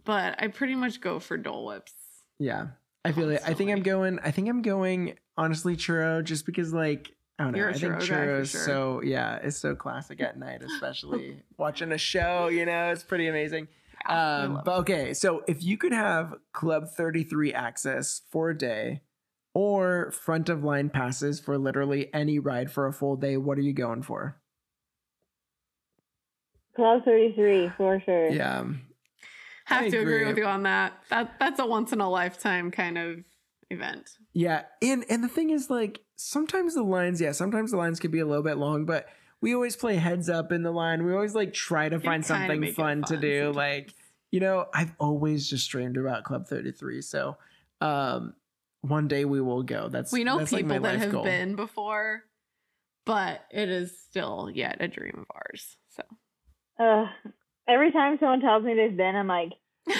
but 0.05 0.37
I 0.43 0.49
pretty 0.49 0.75
much 0.75 1.01
go 1.01 1.19
for 1.19 1.39
Dole 1.39 1.65
Whips. 1.65 1.95
Yeah. 2.39 2.67
I 3.07 3.13
feel 3.13 3.31
it. 3.31 3.41
I 3.47 3.55
think 3.55 3.71
I'm 3.71 3.83
going 3.83 4.19
I 4.23 4.33
think 4.33 4.51
I'm 4.51 4.61
going 4.61 5.17
honestly 5.39 5.77
churro 5.77 6.23
just 6.23 6.45
because 6.45 6.75
like 6.75 7.16
I 7.39 7.45
don't 7.45 7.53
know. 7.53 7.59
You're 7.59 7.69
a 7.69 7.75
I 7.75 7.79
think 7.79 7.95
churro 7.97 8.09
guy 8.09 8.25
for 8.27 8.41
is 8.41 8.51
sure. 8.51 8.61
so 8.63 9.03
yeah, 9.05 9.37
it's 9.43 9.59
so 9.59 9.75
classic 9.75 10.21
at 10.23 10.39
night, 10.39 10.63
especially 10.63 11.43
watching 11.59 11.93
a 11.93 11.99
show, 11.99 12.49
you 12.49 12.65
know, 12.65 12.91
it's 12.91 13.05
pretty 13.05 13.27
amazing. 13.27 13.69
Yeah, 14.09 14.43
Um 14.43 14.55
love 14.55 14.65
but 14.65 14.79
okay, 14.81 15.13
so 15.15 15.43
if 15.47 15.63
you 15.63 15.77
could 15.77 15.93
have 15.93 16.35
Club 16.53 16.89
33 16.89 17.53
access 17.53 18.23
for 18.31 18.51
a 18.51 18.57
day 18.57 19.03
or 19.55 20.11
front 20.13 20.49
of 20.49 20.65
line 20.65 20.89
passes 20.91 21.41
for 21.41 21.59
literally 21.59 22.13
any 22.15 22.39
ride 22.39 22.71
for 22.71 22.87
a 22.87 22.93
full 22.93 23.17
day, 23.17 23.37
what 23.37 23.59
are 23.59 23.63
you 23.63 23.73
going 23.73 24.03
for? 24.03 24.41
Club 26.75 27.05
33, 27.05 27.71
for 27.77 28.01
sure. 28.05 28.29
Yeah. 28.31 28.65
Have 29.65 29.85
I 29.85 29.91
to 29.91 29.99
agree. 29.99 30.17
agree. 30.17 30.27
with 30.27 30.39
you 30.39 30.45
on 30.45 30.63
that. 30.65 30.93
That 31.11 31.35
that's 31.41 31.59
a 31.59 31.67
once 31.67 31.93
in 31.93 32.01
a 32.01 32.09
lifetime 32.09 32.71
kind 32.71 32.97
of 32.99 33.17
event. 33.71 34.11
Yeah, 34.33 34.63
and 34.83 35.05
and 35.09 35.25
the 35.25 35.29
thing 35.29 35.51
is, 35.51 35.71
like, 35.71 36.01
sometimes 36.17 36.75
the 36.75 36.83
lines, 36.83 37.21
yeah, 37.21 37.33
sometimes 37.33 37.71
the 37.71 37.77
lines 37.77 38.01
could 38.01 38.11
be 38.11 38.21
a 38.21 38.27
little 38.27 38.43
bit 38.43 38.57
long, 38.59 38.85
but 38.85 39.07
we 39.41 39.55
always 39.55 39.77
play 39.77 39.97
heads 39.97 40.29
up 40.29 40.53
in 40.53 40.63
the 40.63 40.71
line. 40.71 41.05
We 41.05 41.13
always 41.13 41.35
like 41.35 41.53
try 41.53 41.89
to 41.89 42.01
find 42.01 42.25
something 42.25 42.61
make 42.61 42.71
it 42.71 42.77
fun, 42.77 43.03
to 43.05 43.17
do. 43.17 43.39
sometimes. 43.53 43.57
Like, 43.57 43.95
you 44.31 44.41
know, 44.41 44.67
I've 44.75 44.93
always 44.99 45.49
just 45.49 45.71
dreamed 45.71 45.97
about 45.97 46.25
Club 46.25 46.47
Thirty 46.47 46.73
Three, 46.73 47.03
so 47.03 47.37
um, 47.81 48.35
one 48.81 49.09
day 49.09 49.25
we 49.25 49.41
will 49.41 49.63
go. 49.63 49.89
That's 49.89 50.13
we 50.13 50.25
know 50.25 50.39
that's, 50.39 50.53
like, 50.53 50.65
people 50.65 50.81
my 50.81 50.91
that 50.91 50.99
have 50.99 51.13
goal. 51.13 51.25
been 51.25 51.57
before, 51.57 52.23
but 53.05 53.45
it 53.51 53.69
is 53.69 53.99
still 53.99 54.51
yet 54.53 54.77
a 54.81 54.89
dream 54.89 55.15
of 55.19 55.27
ours. 55.35 55.77
So 55.91 56.03
Uh, 56.79 57.07
every 57.69 57.91
time 57.91 58.17
someone 58.21 58.41
tells 58.41 58.65
me 58.65 58.75
they've 58.75 58.97
been, 58.97 59.17
I'm 59.17 59.27
like, 59.27 59.53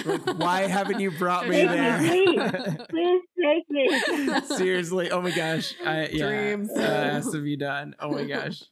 Like, 0.05 0.39
why 0.39 0.63
haven't 0.63 0.99
you 1.01 1.11
brought 1.13 1.47
me 1.49 1.57
Take 1.65 1.71
me, 1.71 1.77
there? 2.37 2.77
please 2.91 3.23
take 3.41 3.71
me. 3.71 4.41
Seriously, 4.57 5.11
oh 5.11 5.21
my 5.23 5.31
gosh, 5.31 5.75
I, 5.85 6.09
yeah, 6.09 6.27
Dreams. 6.27 6.71
uh, 6.77 6.81
has 6.81 7.31
to 7.31 7.43
be 7.43 7.57
done. 7.57 7.95
Oh 8.01 8.11
my 8.11 8.25
gosh. 8.25 8.63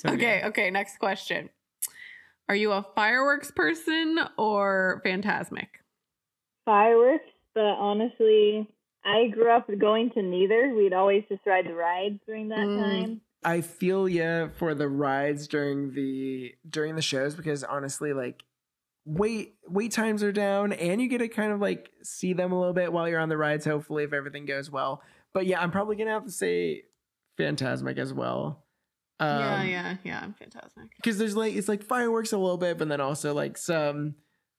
So 0.00 0.10
good. 0.10 0.14
okay, 0.14 0.42
okay. 0.46 0.70
Next 0.70 0.98
question: 0.98 1.50
Are 2.48 2.54
you 2.56 2.72
a 2.72 2.84
fireworks 2.94 3.50
person 3.50 4.18
or 4.38 5.02
Fantasmic? 5.04 5.68
Fireworks, 6.64 7.24
but 7.54 7.60
honestly, 7.62 8.66
I 9.04 9.28
grew 9.28 9.50
up 9.50 9.68
going 9.78 10.10
to 10.12 10.22
neither. 10.22 10.72
We'd 10.74 10.94
always 10.94 11.24
just 11.28 11.42
ride 11.46 11.66
the 11.66 11.74
rides 11.74 12.20
during 12.26 12.48
that 12.48 12.58
Mm. 12.58 12.78
time. 12.78 13.20
I 13.46 13.60
feel 13.60 14.08
yeah 14.08 14.48
for 14.48 14.74
the 14.74 14.88
rides 14.88 15.46
during 15.46 15.92
the 15.92 16.54
during 16.68 16.96
the 16.96 17.02
shows 17.02 17.34
because 17.34 17.62
honestly, 17.62 18.14
like 18.14 18.42
wait 19.06 19.54
wait 19.68 19.92
times 19.92 20.22
are 20.22 20.32
down 20.32 20.72
and 20.72 21.00
you 21.00 21.08
get 21.08 21.18
to 21.18 21.28
kind 21.28 21.52
of 21.52 21.60
like 21.60 21.90
see 22.02 22.32
them 22.32 22.52
a 22.52 22.58
little 22.58 22.72
bit 22.72 22.92
while 22.92 23.08
you're 23.08 23.20
on 23.20 23.28
the 23.28 23.36
rides. 23.36 23.64
Hopefully, 23.64 24.04
if 24.04 24.12
everything 24.12 24.46
goes 24.46 24.70
well. 24.70 25.02
But 25.32 25.46
yeah, 25.46 25.60
I'm 25.60 25.70
probably 25.70 25.96
gonna 25.96 26.10
have 26.10 26.24
to 26.24 26.32
say 26.32 26.82
Fantasmic 27.38 27.98
as 27.98 28.12
well. 28.12 28.64
Um, 29.20 29.40
yeah, 29.40 29.62
yeah, 29.62 29.96
yeah. 30.04 30.20
I'm 30.22 30.34
Fantasmic. 30.34 30.88
Because 30.96 31.18
there's 31.18 31.36
like 31.36 31.54
it's 31.54 31.68
like 31.68 31.82
fireworks 31.82 32.32
a 32.32 32.38
little 32.38 32.56
bit, 32.56 32.78
but 32.78 32.88
then 32.88 33.00
also 33.00 33.34
like 33.34 33.56
some 33.56 34.14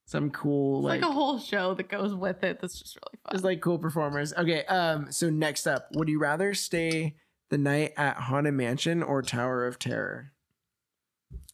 some 0.05 0.29
cool 0.29 0.83
like, 0.83 1.01
like, 1.01 1.09
a 1.09 1.13
whole 1.13 1.39
show 1.39 1.73
that 1.73 1.89
goes 1.89 2.13
with 2.13 2.43
it. 2.43 2.59
That's 2.61 2.79
just 2.79 2.95
really 2.95 3.19
fun. 3.25 3.35
it's 3.35 3.43
like 3.43 3.61
cool 3.61 3.79
performers. 3.79 4.33
Okay, 4.33 4.63
um, 4.65 5.11
so 5.11 5.29
next 5.29 5.65
up, 5.67 5.87
would 5.93 6.07
you 6.07 6.19
rather 6.19 6.53
stay 6.53 7.15
the 7.49 7.57
night 7.57 7.93
at 7.97 8.17
Haunted 8.17 8.53
Mansion 8.53 9.01
or 9.01 9.21
Tower 9.21 9.65
of 9.65 9.79
Terror? 9.79 10.31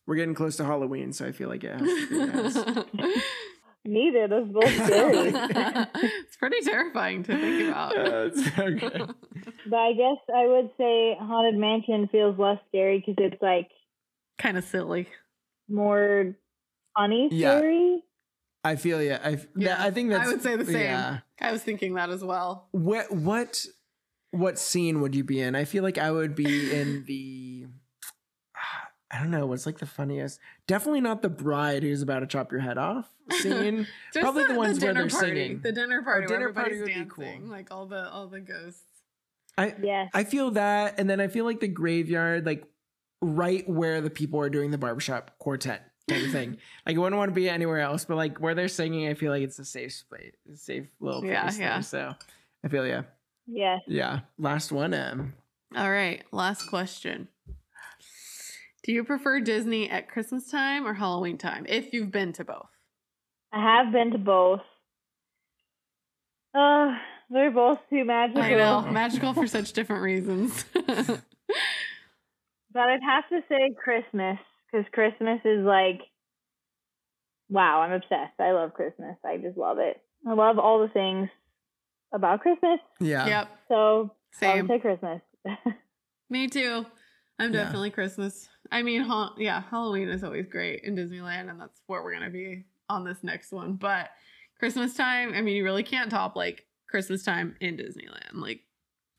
We're 0.07 0.15
getting 0.15 0.33
close 0.35 0.57
to 0.57 0.65
Halloween, 0.65 1.13
so 1.13 1.25
I 1.25 1.31
feel 1.31 1.47
like 1.49 1.63
it 1.63 1.79
has 1.79 1.81
to 1.81 2.85
be 2.91 2.97
nice. 3.03 3.23
Neither. 3.85 4.27
Those 4.27 4.47
both 4.51 4.63
scary. 4.85 5.31
it's 5.33 6.37
pretty 6.37 6.61
terrifying 6.61 7.23
to 7.23 7.35
think 7.37 7.69
about. 7.69 7.97
Uh, 7.97 8.29
it's 8.31 8.47
okay. 8.59 9.05
but 9.67 9.77
I 9.79 9.93
guess 9.93 10.17
I 10.35 10.47
would 10.47 10.69
say 10.77 11.15
Haunted 11.19 11.59
Mansion 11.59 12.07
feels 12.11 12.37
less 12.37 12.59
scary 12.67 12.99
because 13.05 13.15
it's 13.17 13.41
like 13.41 13.69
kind 14.37 14.57
of 14.57 14.63
silly. 14.63 15.07
more 15.67 16.35
funny 16.95 17.29
Yeah. 17.31 17.57
scary. 17.57 18.03
I 18.63 18.75
feel 18.75 19.01
yeah. 19.01 19.19
I 19.23 19.39
yeah. 19.55 19.77
I 19.83 19.89
think 19.89 20.11
that's. 20.11 20.27
I 20.27 20.31
would 20.31 20.43
say 20.43 20.55
the 20.55 20.65
same. 20.65 20.75
Yeah. 20.83 21.19
I 21.39 21.51
was 21.51 21.63
thinking 21.63 21.95
that 21.95 22.11
as 22.11 22.23
well. 22.23 22.67
What 22.71 23.11
what 23.11 23.65
what 24.29 24.59
scene 24.59 25.01
would 25.01 25.15
you 25.15 25.23
be 25.23 25.41
in? 25.41 25.55
I 25.55 25.65
feel 25.65 25.81
like 25.81 25.97
I 25.97 26.11
would 26.11 26.35
be 26.35 26.71
in 26.71 27.03
the. 27.05 27.50
I 29.13 29.19
don't 29.19 29.31
know. 29.31 29.45
What's 29.45 29.65
like 29.65 29.79
the 29.79 29.85
funniest? 29.85 30.39
Definitely 30.67 31.01
not 31.01 31.21
the 31.21 31.29
bride 31.29 31.83
who's 31.83 32.01
about 32.01 32.19
to 32.21 32.27
chop 32.27 32.51
your 32.51 32.61
head 32.61 32.77
off 32.77 33.09
scene. 33.31 33.85
Just 34.13 34.23
Probably 34.23 34.45
the 34.45 34.55
ones 34.55 34.79
where 34.79 34.93
dinner 34.93 35.07
they're 35.07 35.19
party. 35.19 35.27
singing. 35.27 35.59
The 35.61 35.71
dinner 35.71 36.01
party. 36.01 36.27
dinner 36.27 36.45
where 36.45 36.53
party 36.53 36.71
everybody's 36.75 36.97
would 36.97 37.09
be 37.09 37.39
cool. 37.41 37.49
Like 37.49 37.71
all 37.71 37.85
the 37.85 38.09
all 38.09 38.27
the 38.27 38.39
ghosts. 38.39 38.81
I 39.57 39.75
Yes. 39.81 40.09
I 40.13 40.23
feel 40.23 40.51
that, 40.51 40.97
and 40.97 41.09
then 41.09 41.19
I 41.19 41.27
feel 41.27 41.43
like 41.45 41.59
the 41.59 41.67
graveyard, 41.67 42.45
like 42.45 42.63
right 43.21 43.67
where 43.69 43.99
the 44.01 44.09
people 44.09 44.39
are 44.39 44.49
doing 44.49 44.71
the 44.71 44.77
barbershop 44.77 45.37
quartet 45.39 45.91
kind 46.09 46.25
of 46.25 46.31
thing. 46.31 46.57
like 46.85 46.95
I 46.95 46.99
wouldn't 46.99 47.17
want 47.17 47.29
to 47.31 47.35
be 47.35 47.49
anywhere 47.49 47.79
else, 47.81 48.05
but 48.05 48.15
like 48.15 48.37
where 48.39 48.55
they're 48.55 48.67
singing, 48.69 49.07
I 49.09 49.13
feel 49.13 49.31
like 49.31 49.43
it's 49.43 49.59
a 49.59 49.65
safe 49.65 49.91
space, 49.93 50.33
a 50.51 50.55
safe 50.55 50.87
little 51.01 51.21
place. 51.21 51.31
Yeah, 51.33 51.49
there. 51.51 51.59
yeah. 51.59 51.79
So 51.81 52.15
I 52.63 52.67
feel 52.69 52.87
yeah, 52.87 53.03
Yes. 53.45 53.81
yeah. 53.87 54.19
Last 54.39 54.71
one, 54.71 54.93
um, 54.93 55.33
All 55.75 55.91
right, 55.91 56.23
last 56.31 56.67
question. 56.69 57.27
Do 58.83 58.91
you 58.91 59.03
prefer 59.03 59.39
Disney 59.39 59.89
at 59.89 60.09
Christmas 60.09 60.49
time 60.49 60.87
or 60.87 60.93
Halloween 60.93 61.37
time? 61.37 61.65
If 61.69 61.93
you've 61.93 62.11
been 62.11 62.33
to 62.33 62.43
both. 62.43 62.69
I 63.53 63.61
have 63.61 63.91
been 63.93 64.11
to 64.11 64.17
both. 64.17 64.61
Uh, 66.53 66.95
they're 67.29 67.51
both 67.51 67.79
too 67.89 68.03
magical. 68.05 68.41
I 68.41 68.53
know, 68.55 68.81
magical 68.91 69.33
for 69.33 69.47
such 69.47 69.73
different 69.73 70.03
reasons. 70.03 70.65
But 72.73 72.83
I'd 72.83 73.01
have 73.03 73.27
to 73.31 73.41
say 73.49 73.73
Christmas 73.77 74.37
because 74.71 74.85
Christmas 74.93 75.41
is 75.43 75.65
like, 75.65 75.99
wow, 77.49 77.81
I'm 77.81 77.91
obsessed. 77.91 78.39
I 78.39 78.53
love 78.53 78.73
Christmas. 78.73 79.17
I 79.25 79.35
just 79.35 79.57
love 79.57 79.77
it. 79.79 80.01
I 80.25 80.31
love 80.35 80.57
all 80.57 80.79
the 80.79 80.87
things 80.87 81.27
about 82.13 82.39
Christmas. 82.39 82.79
yeah, 83.01 83.27
yep, 83.27 83.59
So 83.67 84.15
I 84.41 84.45
same. 84.45 84.67
would 84.69 84.71
say 84.71 84.79
Christmas. 84.79 85.19
Me 86.29 86.47
too. 86.47 86.85
I'm 87.39 87.51
Yeah. 87.51 87.63
definitely 87.63 87.89
Christmas. 87.89 88.47
I 88.71 88.83
mean, 88.83 89.01
ha- 89.01 89.33
yeah, 89.37 89.61
Halloween 89.69 90.09
is 90.09 90.23
always 90.23 90.47
great 90.47 90.83
in 90.83 90.95
Disneyland, 90.95 91.49
and 91.49 91.59
that's 91.59 91.81
where 91.87 92.01
we're 92.01 92.13
gonna 92.13 92.29
be 92.29 92.65
on 92.89 93.03
this 93.03 93.17
next 93.23 93.51
one. 93.51 93.73
But 93.75 94.09
Christmas 94.59 94.93
time, 94.95 95.33
I 95.33 95.41
mean, 95.41 95.55
you 95.55 95.63
really 95.63 95.83
can't 95.83 96.09
top 96.11 96.35
like 96.35 96.65
Christmas 96.89 97.23
time 97.23 97.55
in 97.59 97.77
Disneyland. 97.77 98.33
Like 98.35 98.61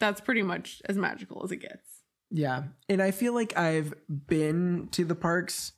that's 0.00 0.20
pretty 0.20 0.42
much 0.42 0.80
as 0.88 0.96
magical 0.96 1.42
as 1.44 1.52
it 1.52 1.58
gets. 1.58 1.86
yeah. 2.30 2.64
And 2.88 3.02
I 3.02 3.10
feel 3.10 3.34
like 3.34 3.56
I've 3.56 3.94
been 4.08 4.88
to 4.92 5.04
the 5.04 5.14
parks 5.14 5.72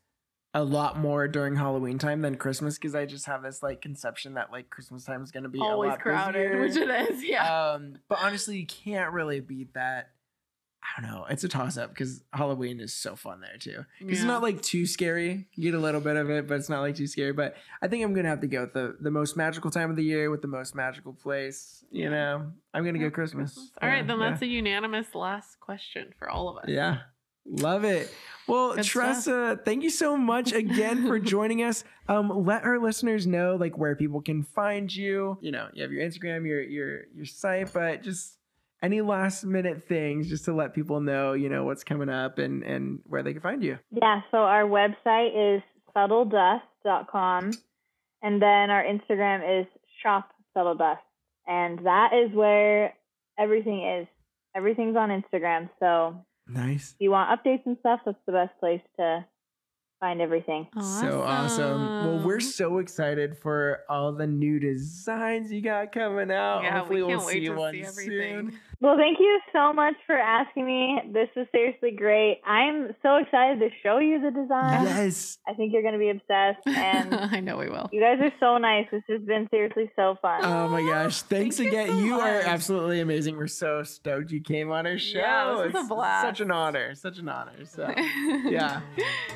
a 0.57 0.63
lot 0.63 0.97
more 0.97 1.27
during 1.27 1.57
Halloween 1.57 1.99
time 1.99 2.23
than 2.23 2.37
Christmas 2.37 2.79
because 2.79 2.95
I 2.95 3.07
just 3.07 3.27
have 3.27 3.43
this 3.43 3.61
like 3.63 3.83
conception 3.83 4.35
that 4.35 4.53
like 4.53 4.71
Christmas 4.71 5.05
time 5.05 5.23
is 5.25 5.31
gonna 5.33 5.49
be 5.49 5.59
a 5.59 5.63
Always 5.63 5.91
lot 5.91 6.01
crowded, 6.01 6.53
busier. 6.53 6.61
which 6.61 6.77
it 6.91 7.11
is. 7.11 7.25
Yeah. 7.29 7.73
Um, 7.73 7.97
but 8.09 8.19
honestly, 8.23 8.59
you 8.59 8.67
can't 8.67 9.13
really 9.13 9.41
beat 9.41 9.75
that. 9.75 10.11
I 10.97 11.01
don't 11.01 11.11
know. 11.11 11.25
It's 11.31 11.43
a 11.45 11.49
toss 11.49 11.79
up 11.79 11.91
because 11.91 12.23
Halloween 12.33 12.79
is 12.79 12.93
so 12.93 13.17
fun 13.17 13.41
there 13.41 13.57
too. 13.59 13.85
It's 14.01 14.23
not 14.23 14.43
like 14.43 14.61
too 14.63 14.87
scary. 14.87 15.47
You 15.55 15.71
get 15.71 15.75
a 15.79 15.81
little 15.83 16.01
bit 16.01 16.17
of 16.17 16.29
it, 16.31 16.47
but 16.47 16.57
it's 16.57 16.69
not 16.69 16.81
like 16.83 16.95
too 16.95 17.07
scary. 17.07 17.33
But 17.33 17.57
I 17.83 17.89
think 17.89 18.05
I'm 18.05 18.13
gonna 18.15 18.29
have 18.29 18.41
to 18.43 18.47
go 18.47 18.61
with 18.63 18.75
the 18.75 18.97
the 19.01 19.11
most 19.11 19.37
magical 19.37 19.71
time 19.71 19.89
of 19.91 19.97
the 19.97 20.05
year 20.05 20.31
with 20.31 20.43
the 20.43 20.49
most 20.49 20.75
magical 20.75 21.13
place. 21.15 21.85
You 21.91 22.11
know, 22.11 22.53
I'm 22.75 22.85
gonna 22.85 22.99
Yeah, 22.99 23.05
go 23.07 23.11
Christmas. 23.11 23.71
All 23.81 23.89
right, 23.89 23.99
Yeah, 23.99 24.03
then 24.07 24.21
yeah. 24.21 24.31
that's 24.31 24.43
a 24.43 24.47
unanimous 24.47 25.15
last 25.15 25.59
question 25.61 26.13
for 26.19 26.29
all 26.29 26.49
of 26.51 26.59
us. 26.59 26.65
Yeah. 26.69 26.99
Love 27.47 27.85
it. 27.85 28.11
Well, 28.47 28.75
Good 28.75 28.85
stuff. 28.87 28.93
Tressa, 28.93 29.61
thank 29.67 29.83
you 29.83 29.91
so 29.91 30.17
much 30.17 30.53
again 30.53 31.07
for 31.07 31.19
joining 31.35 31.63
us. 31.63 31.85
Um, 32.09 32.45
let 32.47 32.65
our 32.65 32.79
listeners 32.79 33.27
know 33.27 33.57
like 33.57 33.77
where 33.77 33.95
people 33.97 34.23
can 34.23 34.43
find 34.45 34.95
you. 34.95 35.37
You 35.43 35.53
know, 35.53 35.69
you 35.75 35.83
have 35.83 35.93
your 35.93 36.03
Instagram, 36.09 36.47
your 36.47 36.63
your 36.63 37.03
your 37.15 37.27
site, 37.27 37.73
but 37.75 38.03
just 38.03 38.39
any 38.85 39.01
last 39.01 39.45
minute 39.45 39.83
things 39.89 40.29
just 40.29 40.45
to 40.45 40.53
let 40.55 40.75
people 40.75 41.01
know, 41.01 41.33
you 41.33 41.49
know, 41.49 41.65
what's 41.65 41.85
coming 41.85 42.09
up 42.09 42.39
and 42.39 42.63
and 42.63 43.01
where 43.07 43.23
they 43.23 43.33
can 43.33 43.43
find 43.43 43.63
you. 43.63 43.79
yeah, 43.91 44.21
so 44.31 44.39
our 44.39 44.65
website 44.65 45.57
is 45.57 45.63
subtledust.com 45.97 47.53
and 48.23 48.41
then 48.43 48.71
our 48.71 48.85
Instagram 48.85 49.61
is 49.61 49.67
shop 50.03 50.31
subtledust. 50.57 50.99
And 51.47 51.81
that 51.87 52.11
is 52.15 52.35
where 52.35 52.95
everything 53.39 53.85
is. 54.01 54.07
Everything's 54.57 54.97
on 54.97 55.11
Instagram. 55.11 55.69
So 55.81 56.17
Nice. 56.47 56.93
if 56.93 57.01
you 57.01 57.11
want 57.11 57.29
updates 57.31 57.67
and 57.67 57.77
stuff, 57.81 58.01
that's 58.07 58.19
the 58.27 58.33
best 58.33 58.59
place 58.61 58.81
to 58.99 59.25
find 60.01 60.21
everything. 60.21 60.67
So 61.01 61.23
awesome. 61.23 61.81
Well, 62.07 62.23
we're 62.27 62.41
so 62.41 62.79
excited 62.79 63.37
for 63.39 63.81
all 63.89 64.13
the 64.13 64.27
new 64.27 64.59
designs 64.61 65.53
you 65.53 65.61
got 65.61 65.93
coming 65.93 66.31
out. 66.31 66.63
yeah, 66.63 66.79
Hopefully 66.79 67.03
we 67.03 67.09
can't 67.09 67.19
we'll 67.19 67.27
wait 67.27 67.33
see 67.43 67.47
to 67.47 67.55
one 67.55 67.73
see 67.75 67.83
everything. 67.85 68.51
soon. 68.51 68.61
Well, 68.85 68.99
thank 68.99 69.19
you 69.19 69.41
so 69.51 69.73
much 69.73 69.95
for 70.07 70.15
asking 70.15 70.67
me. 70.67 71.01
This 71.11 71.31
is 71.37 71.47
seriously 71.53 71.91
great. 71.93 72.43
I'm 72.47 72.95
so 73.03 73.17
excited 73.17 73.59
to 73.61 73.71
show 73.83 73.97
you 73.97 74.21
the 74.21 74.31
design. 74.31 74.85
Yes. 74.85 75.39
I 75.49 75.55
think 75.55 75.73
you're 75.73 75.81
going 75.81 75.95
to 75.95 75.99
be 75.99 76.11
obsessed. 76.11 76.67
And 76.67 77.15
I 77.35 77.41
know 77.41 77.57
we 77.57 77.71
will. 77.71 77.89
you 77.93 78.01
guys 78.03 78.19
are 78.21 78.31
so 78.39 78.59
nice. 78.59 78.87
This 78.93 79.03
has 79.09 79.23
been 79.23 79.49
seriously 79.51 79.91
so 79.97 80.17
fun. 80.21 80.45
Oh 80.45 80.69
my 80.69 80.83
gosh. 80.83 81.23
Thanks 81.23 81.57
Thank 81.57 81.73
you 81.73 81.81
again. 81.81 81.97
so 81.97 81.99
You, 82.05 82.21
are 82.21 82.41
absolutely 82.41 83.01
amazing. 83.01 83.39
We're 83.39 83.47
so 83.47 83.83
stoked 83.85 84.31
you 84.31 84.43
came 84.43 84.71
on 84.71 84.87
our 84.87 84.99
show. 84.99 85.17
Yeah, 85.19 85.63
this 85.65 85.73
was 85.73 85.87
a 85.87 85.89
blast. 85.89 86.27
Such 86.27 86.41
an 86.41 86.51
honor. 86.51 86.95
Such 86.95 87.17
an 87.19 87.29
honor. 87.31 87.65
So 87.65 87.91
yeah. 88.45 88.83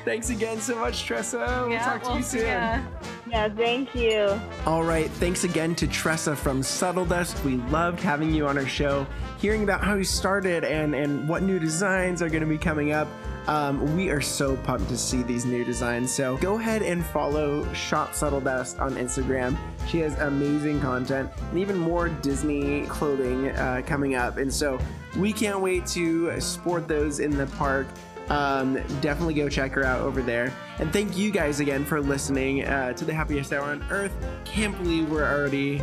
Thanks 0.05 0.29
again 0.29 0.61
so 0.61 0.77
much, 0.79 1.05
Tressa. 1.05 1.63
We'll 1.63 1.71
Yeah, 1.71 1.83
talk 1.85 2.03
to 2.03 2.09
we'll 2.09 2.17
you 2.17 2.23
soon. 2.23 2.45
ya. 2.45 2.81
Yeah, 3.29 3.49
thank 3.49 3.93
you. 3.95 4.39
All 4.65 4.83
right. 4.83 5.09
Thanks 5.11 5.43
again 5.43 5.75
to 5.75 5.87
Tressa 5.87 6.35
from 6.35 6.63
Subtle 6.63 7.05
Dust. 7.05 7.43
We 7.43 7.57
loved 7.69 7.99
having 7.99 8.33
you 8.33 8.47
on 8.47 8.57
our 8.57 8.65
show, 8.65 9.05
hearing 9.39 9.63
about 9.63 9.81
how 9.83 9.95
you 9.95 10.03
started 10.03 10.63
and, 10.63 10.95
and 10.95 11.27
what 11.27 11.43
new 11.43 11.59
designs 11.59 12.21
are 12.21 12.29
going 12.29 12.41
to 12.41 12.49
be 12.49 12.57
coming 12.57 12.91
up. 12.91 13.07
Um, 13.47 13.95
we 13.95 14.09
are 14.09 14.21
so 14.21 14.57
pumped 14.57 14.89
to 14.89 14.97
see 14.97 15.23
these 15.23 15.43
new 15.45 15.65
designs. 15.65 16.11
So 16.11 16.37
go 16.37 16.59
ahead 16.59 16.83
and 16.83 17.03
follow 17.03 17.71
Shop 17.73 18.13
Subtle 18.13 18.41
Dust 18.41 18.77
on 18.79 18.93
Instagram. 18.95 19.57
She 19.87 19.99
has 19.99 20.17
amazing 20.19 20.81
content 20.81 21.31
and 21.49 21.57
even 21.57 21.77
more 21.77 22.09
Disney 22.09 22.85
clothing 22.85 23.49
uh, 23.49 23.81
coming 23.87 24.13
up. 24.13 24.37
And 24.37 24.53
so 24.53 24.79
we 25.17 25.33
can't 25.33 25.61
wait 25.61 25.87
to 25.87 26.39
sport 26.39 26.87
those 26.87 27.19
in 27.19 27.35
the 27.35 27.47
park. 27.47 27.87
Um, 28.29 28.75
definitely 29.01 29.33
go 29.33 29.49
check 29.49 29.71
her 29.73 29.83
out 29.83 30.01
over 30.01 30.21
there. 30.21 30.53
And 30.77 30.93
thank 30.93 31.17
you 31.17 31.31
guys 31.31 31.59
again 31.59 31.83
for 31.83 31.99
listening 31.99 32.63
uh, 32.63 32.93
to 32.93 33.05
the 33.05 33.13
happiest 33.13 33.51
hour 33.51 33.63
on 33.63 33.83
earth. 33.89 34.13
Can't 34.45 34.77
believe 34.77 35.09
we're 35.09 35.27
already 35.27 35.81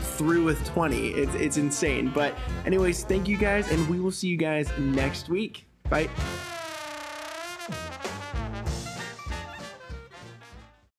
through 0.00 0.44
with 0.44 0.64
20. 0.66 1.08
It's, 1.08 1.34
it's 1.34 1.56
insane. 1.56 2.10
But, 2.10 2.34
anyways, 2.66 3.04
thank 3.04 3.26
you 3.26 3.36
guys, 3.36 3.70
and 3.70 3.88
we 3.88 4.00
will 4.00 4.12
see 4.12 4.28
you 4.28 4.36
guys 4.36 4.70
next 4.78 5.28
week. 5.28 5.64
Bye. 5.88 6.08